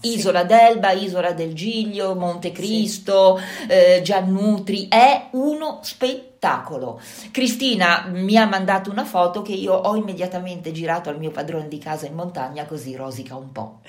Sì. 0.00 0.16
Isola 0.16 0.44
d'Elba, 0.44 0.92
Isola 0.92 1.32
del 1.32 1.54
Giglio, 1.54 2.14
Monte 2.14 2.52
Cristo, 2.52 3.40
eh, 3.68 4.00
Giannutri, 4.02 4.88
è 4.88 5.28
uno 5.32 5.80
spettacolo. 5.82 7.00
Cristina 7.30 8.06
mi 8.10 8.36
ha 8.36 8.46
mandato 8.46 8.90
una 8.90 9.04
foto 9.04 9.42
che 9.42 9.52
io 9.52 9.74
ho 9.74 9.94
immediatamente 9.94 10.72
girato 10.72 11.08
al 11.08 11.18
mio 11.18 11.30
padrone 11.30 11.68
di 11.68 11.78
casa 11.78 12.06
in 12.06 12.14
montagna 12.14 12.64
così 12.64 12.96
rosica 12.96 13.36
un 13.36 13.52
po'. 13.52 13.80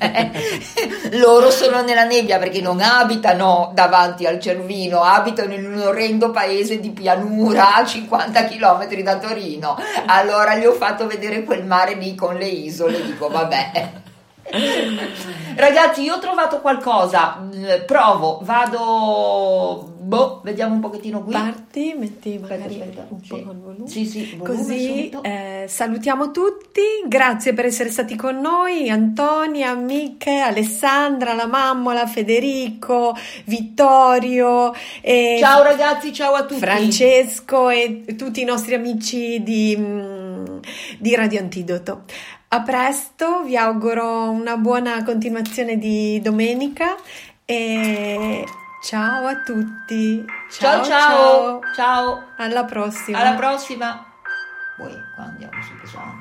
Loro 1.12 1.50
sono 1.50 1.82
nella 1.82 2.04
nebbia 2.04 2.38
perché 2.38 2.60
non 2.60 2.80
abitano 2.80 3.70
davanti 3.74 4.26
al 4.26 4.40
Cervino, 4.40 5.02
abitano 5.02 5.52
in 5.52 5.66
un 5.66 5.78
orrendo 5.78 6.30
paese 6.30 6.80
di 6.80 6.90
pianura 6.90 7.76
a 7.76 7.84
50 7.84 8.44
km 8.44 9.02
da 9.02 9.18
Torino. 9.18 9.76
Allora 10.06 10.56
gli 10.56 10.64
ho 10.64 10.72
fatto 10.72 11.06
vedere 11.06 11.44
quel 11.44 11.64
mare 11.64 11.94
lì 11.94 12.14
con 12.14 12.34
le 12.36 12.46
isole, 12.46 13.04
dico 13.04 13.28
vabbè. 13.28 14.08
Ragazzi, 15.56 16.02
io 16.02 16.14
ho 16.14 16.18
trovato 16.18 16.60
qualcosa, 16.60 17.38
mm, 17.40 17.84
provo, 17.86 18.40
vado, 18.42 19.94
boh, 19.98 20.40
vediamo 20.42 20.74
un 20.74 20.80
pochettino 20.80 21.22
qui. 21.22 21.32
Parti, 21.32 21.94
metti 21.96 22.34
Aspetta, 22.34 22.54
magari 22.54 22.80
aspetta, 22.80 23.06
un 23.08 23.20
po' 23.26 23.36
sì. 23.36 23.42
col 23.42 23.60
volume. 23.60 23.88
Sì, 23.88 24.06
sì, 24.06 24.36
volume 24.36 24.56
Così 24.56 25.10
eh, 25.22 25.64
salutiamo 25.68 26.30
tutti, 26.30 26.82
grazie 27.06 27.52
per 27.52 27.66
essere 27.66 27.90
stati 27.90 28.16
con 28.16 28.40
noi, 28.40 28.90
Antonia, 28.90 29.74
Miche, 29.74 30.38
Alessandra, 30.38 31.34
la 31.34 31.46
mammola, 31.46 32.06
Federico, 32.06 33.16
Vittorio, 33.44 34.72
e 35.00 35.36
Ciao 35.38 35.62
ragazzi, 35.62 36.12
ciao 36.12 36.34
a 36.34 36.44
tutti. 36.44 36.60
Francesco 36.60 37.68
e 37.70 38.04
tutti 38.16 38.40
i 38.40 38.44
nostri 38.44 38.74
amici 38.74 39.42
di, 39.42 39.76
mm, 39.78 40.58
di 40.98 41.14
Radio 41.14 41.40
Antidoto. 41.40 42.02
A 42.52 42.62
presto, 42.62 43.44
vi 43.44 43.56
auguro 43.56 44.28
una 44.28 44.56
buona 44.56 45.04
continuazione 45.04 45.78
di 45.78 46.20
domenica 46.20 46.96
e 47.44 48.44
ciao 48.82 49.26
a 49.28 49.36
tutti. 49.42 50.24
Ciao 50.50 50.82
ciao, 50.82 51.60
ciao. 51.76 52.24
Alla 52.38 52.64
prossima. 52.64 53.18
Alla 53.20 53.36
prossima. 53.36 54.04
Poi 54.76 54.92
qua 55.14 55.26
andiamo 55.26 55.62
su 55.62 55.76
pesante. 55.80 56.19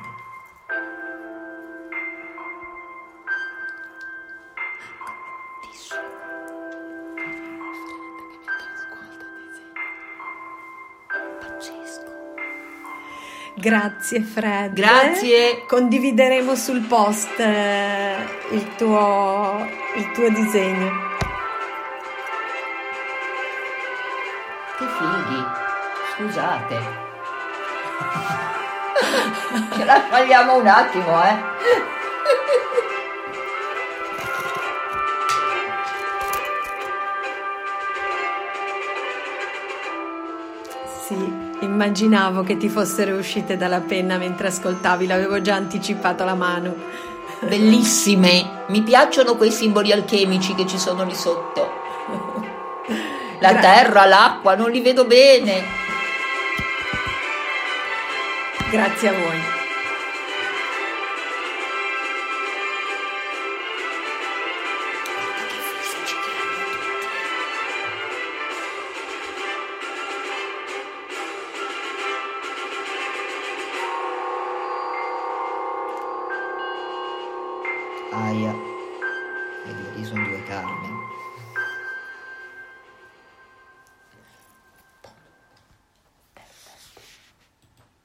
Grazie 13.59 14.21
Fred. 14.21 14.71
Grazie. 14.71 15.65
Condivideremo 15.67 16.55
sul 16.55 16.79
post 16.79 17.37
eh, 17.39 18.15
il 18.51 18.75
tuo, 18.77 19.67
il 19.95 20.11
tuo 20.13 20.29
disegno. 20.29 20.89
Che 24.77 24.85
fighi. 24.97 25.43
Scusate. 26.15 26.79
Ce 29.75 29.83
la 29.83 30.03
sbagliamo 30.07 30.55
un 30.55 30.67
attimo, 30.67 31.21
eh. 31.25 31.35
Immaginavo 41.79 42.43
che 42.43 42.57
ti 42.57 42.67
fossero 42.67 43.15
uscite 43.15 43.55
dalla 43.55 43.79
penna 43.79 44.17
mentre 44.17 44.47
ascoltavi, 44.47 45.07
l'avevo 45.07 45.39
già 45.39 45.55
anticipato 45.55 46.25
la 46.25 46.35
mano. 46.35 46.75
Bellissime. 47.39 48.65
Mi 48.67 48.81
piacciono 48.81 49.37
quei 49.37 49.49
simboli 49.49 49.93
alchemici 49.93 50.53
che 50.55 50.67
ci 50.67 50.77
sono 50.77 51.05
lì 51.05 51.15
sotto. 51.15 51.71
La 53.39 53.51
Gra- 53.53 53.61
terra, 53.61 54.05
l'acqua, 54.05 54.55
non 54.55 54.69
li 54.71 54.81
vedo 54.81 55.05
bene. 55.05 55.63
Grazie 58.69 59.07
a 59.07 59.11
voi. 59.13 59.58